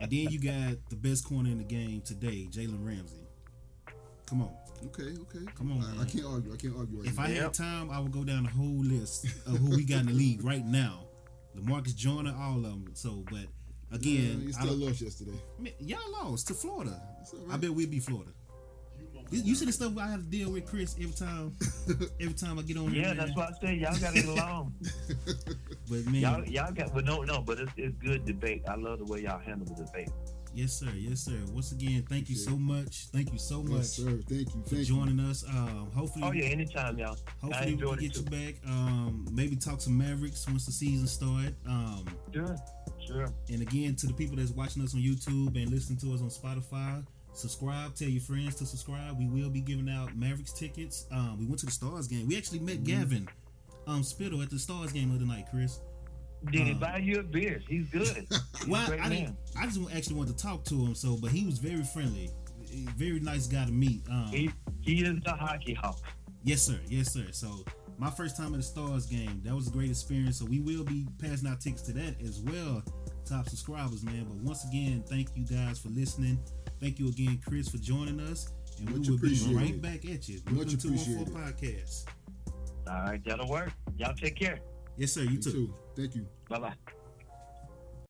And 0.00 0.10
then 0.10 0.18
you 0.30 0.40
got 0.40 0.76
the 0.90 0.96
best 0.96 1.24
corner 1.24 1.48
in 1.50 1.58
the 1.58 1.64
game 1.64 2.00
today, 2.00 2.48
Jalen 2.50 2.84
Ramsey. 2.84 3.24
Come 4.26 4.42
on. 4.42 4.50
Okay, 4.86 5.12
okay. 5.20 5.46
Come 5.54 5.70
on, 5.70 5.84
I, 5.96 6.02
I 6.02 6.04
can't 6.06 6.24
argue. 6.26 6.52
I 6.52 6.56
can't 6.56 6.76
argue 6.76 6.98
right 6.98 7.06
If 7.08 7.16
now. 7.16 7.22
I 7.22 7.28
Yep. 7.28 7.42
had 7.42 7.54
time, 7.54 7.90
I 7.90 8.00
would 8.00 8.10
go 8.10 8.24
down 8.24 8.42
the 8.42 8.50
whole 8.50 8.82
list 8.82 9.26
of 9.46 9.58
who 9.58 9.70
we 9.76 9.84
got 9.84 10.00
in 10.00 10.06
the 10.06 10.12
league 10.12 10.42
right 10.44 10.64
now. 10.66 11.03
Lamarcus 11.56 11.94
Joyner, 11.94 12.34
all 12.38 12.56
of 12.56 12.62
them. 12.62 12.90
So, 12.94 13.24
but 13.30 13.40
Yeah, 13.90 13.96
again, 13.96 14.40
you 14.42 14.48
I 14.48 14.52
still 14.52 14.66
don't- 14.66 14.80
lost 14.80 15.00
yesterday. 15.00 15.38
man, 15.58 15.72
y'all 15.80 15.98
lost 16.12 16.48
to 16.48 16.54
Florida. 16.54 17.00
It's 17.22 17.32
all 17.32 17.50
I 17.52 17.56
bet 17.56 17.70
we'll 17.74 17.88
be 17.88 18.00
Florida. 18.00 18.30
You, 19.30 19.40
you 19.42 19.54
see 19.54 19.64
the 19.64 19.72
stuff 19.72 19.96
I 19.98 20.06
have 20.08 20.20
to 20.20 20.26
deal 20.26 20.50
with, 20.52 20.66
Chris, 20.66 20.94
every 21.00 21.12
time. 21.12 21.52
Every 22.20 22.34
time 22.34 22.58
I 22.58 22.62
get 22.62 22.76
on. 22.76 22.92
Yeah, 22.92 23.14
that's 23.14 23.34
why 23.34 23.46
I 23.46 23.52
say 23.60 23.74
y'all 23.74 23.98
got 23.98 24.14
to 24.14 24.20
get 24.22 24.26
along. 24.26 24.74
But 25.88 26.06
man, 26.06 26.14
y'all, 26.14 26.44
y'all 26.44 26.72
got, 26.72 26.94
but 26.94 27.04
no, 27.04 27.22
no, 27.22 27.40
but 27.42 27.58
it's, 27.60 27.72
it's 27.76 27.94
good 27.98 28.24
debate. 28.24 28.62
I 28.68 28.74
love 28.76 28.98
the 29.00 29.04
way 29.04 29.20
y'all 29.22 29.38
handle 29.38 29.66
the 29.66 29.84
debate. 29.84 30.08
Yes, 30.54 30.72
sir, 30.72 30.90
yes, 30.96 31.20
sir. 31.20 31.38
Once 31.52 31.72
again, 31.72 32.04
thank 32.08 32.28
you 32.30 32.36
so 32.36 32.56
much. 32.56 33.06
Thank 33.12 33.32
you 33.32 33.38
so 33.38 33.62
much 33.62 33.72
Yes, 33.72 33.92
sir. 33.92 34.20
Thank 34.28 34.54
you. 34.54 34.62
for 34.62 34.68
Thank 34.70 34.70
you. 34.88 34.94
joining 34.96 35.20
us. 35.20 35.44
Um, 35.48 35.90
hopefully, 35.94 36.24
Oh 36.24 36.32
yeah, 36.32 36.44
anytime, 36.44 36.98
y'all. 36.98 37.16
I 37.26 37.46
Hopefully 37.46 37.66
we 37.66 37.72
enjoyed 37.72 37.98
can 37.98 38.06
it 38.06 38.12
get 38.14 38.16
you 38.16 38.52
back. 38.52 38.54
Um, 38.70 39.26
maybe 39.32 39.56
talk 39.56 39.80
some 39.80 39.96
Mavericks 39.98 40.46
once 40.46 40.66
the 40.66 40.72
season 40.72 41.06
starts. 41.06 41.52
Um, 41.66 42.04
Sure, 42.32 42.56
sure. 43.06 43.28
and 43.52 43.62
again, 43.62 43.94
to 43.96 44.06
the 44.06 44.12
people 44.14 44.36
that's 44.36 44.50
watching 44.50 44.82
us 44.82 44.94
on 44.94 45.00
YouTube 45.00 45.60
and 45.60 45.70
listening 45.70 45.98
to 46.00 46.12
us 46.14 46.20
on 46.20 46.28
Spotify, 46.30 47.04
subscribe. 47.32 47.94
Tell 47.94 48.08
your 48.08 48.22
friends 48.22 48.56
to 48.56 48.66
subscribe. 48.66 49.18
We 49.18 49.26
will 49.28 49.50
be 49.50 49.60
giving 49.60 49.88
out 49.88 50.16
Mavericks 50.16 50.52
tickets. 50.52 51.06
Um, 51.12 51.38
we 51.38 51.46
went 51.46 51.60
to 51.60 51.66
the 51.66 51.72
Stars 51.72 52.08
game. 52.08 52.26
We 52.26 52.36
actually 52.36 52.60
met 52.60 52.82
Gavin 52.84 53.28
um, 53.86 54.02
Spittle 54.02 54.42
at 54.42 54.50
the 54.50 54.58
Stars 54.58 54.92
game 54.92 55.10
the 55.10 55.16
other 55.16 55.26
night, 55.26 55.46
Chris. 55.50 55.80
Did 56.50 56.66
he 56.66 56.72
Uh, 56.72 56.78
buy 56.78 56.98
you 56.98 57.20
a 57.20 57.22
beer? 57.22 57.60
He's 57.68 57.86
good. 57.88 58.06
He's 58.30 58.66
Well, 58.68 58.84
a 58.84 58.88
great 58.88 59.00
I, 59.00 59.08
didn't, 59.08 59.36
I 59.58 59.66
just 59.66 59.80
actually 59.94 60.16
wanted 60.16 60.36
to 60.38 60.42
talk 60.44 60.64
to 60.66 60.74
him. 60.74 60.94
So, 60.94 61.16
but 61.16 61.30
he 61.30 61.44
was 61.46 61.58
very 61.58 61.82
friendly, 61.82 62.30
very 62.96 63.20
nice 63.20 63.46
guy 63.46 63.64
to 63.64 63.72
meet. 63.72 64.02
Um, 64.10 64.26
He 64.28 64.50
he 64.82 65.02
is 65.04 65.20
the 65.24 65.32
hockey 65.32 65.74
hawk. 65.74 65.98
Yes, 66.42 66.62
sir. 66.62 66.78
Yes, 66.88 67.12
sir. 67.12 67.26
So 67.30 67.64
my 67.98 68.10
first 68.10 68.36
time 68.36 68.52
at 68.54 68.58
the 68.58 68.62
Stars 68.62 69.06
game, 69.06 69.40
that 69.44 69.54
was 69.54 69.68
a 69.68 69.70
great 69.70 69.88
experience. 69.90 70.38
So 70.38 70.44
we 70.44 70.60
will 70.60 70.84
be 70.84 71.06
passing 71.18 71.48
out 71.48 71.60
tickets 71.60 71.82
to 71.82 71.92
that 71.94 72.20
as 72.22 72.40
well, 72.40 72.82
top 73.24 73.48
subscribers, 73.48 74.02
man. 74.02 74.24
But 74.28 74.36
once 74.38 74.64
again, 74.66 75.02
thank 75.08 75.28
you 75.36 75.44
guys 75.46 75.78
for 75.78 75.88
listening. 75.88 76.38
Thank 76.80 76.98
you 76.98 77.08
again, 77.08 77.40
Chris, 77.46 77.68
for 77.68 77.78
joining 77.78 78.20
us. 78.20 78.48
And 78.78 78.90
Much 78.90 79.06
we 79.08 79.12
will 79.12 79.18
be 79.20 79.26
appreciated. 79.28 79.56
right 79.56 79.80
back 79.80 80.04
at 80.04 80.28
you. 80.28 80.34
Much 80.50 80.66
Brooklyn 80.66 80.78
214 80.78 81.22
appreciated. 81.22 81.32
Podcast. 81.32 82.04
All 82.88 83.04
right, 83.06 83.24
that'll 83.24 83.48
work. 83.48 83.70
Y'all 83.96 84.12
take 84.14 84.34
care. 84.36 84.58
Yes, 84.96 85.12
sir. 85.12 85.22
You 85.22 85.30
You 85.30 85.38
too. 85.40 85.52
too. 85.52 85.74
Thank 85.96 86.14
you. 86.14 86.26
Bye 86.48 86.58
bye. 86.58 86.93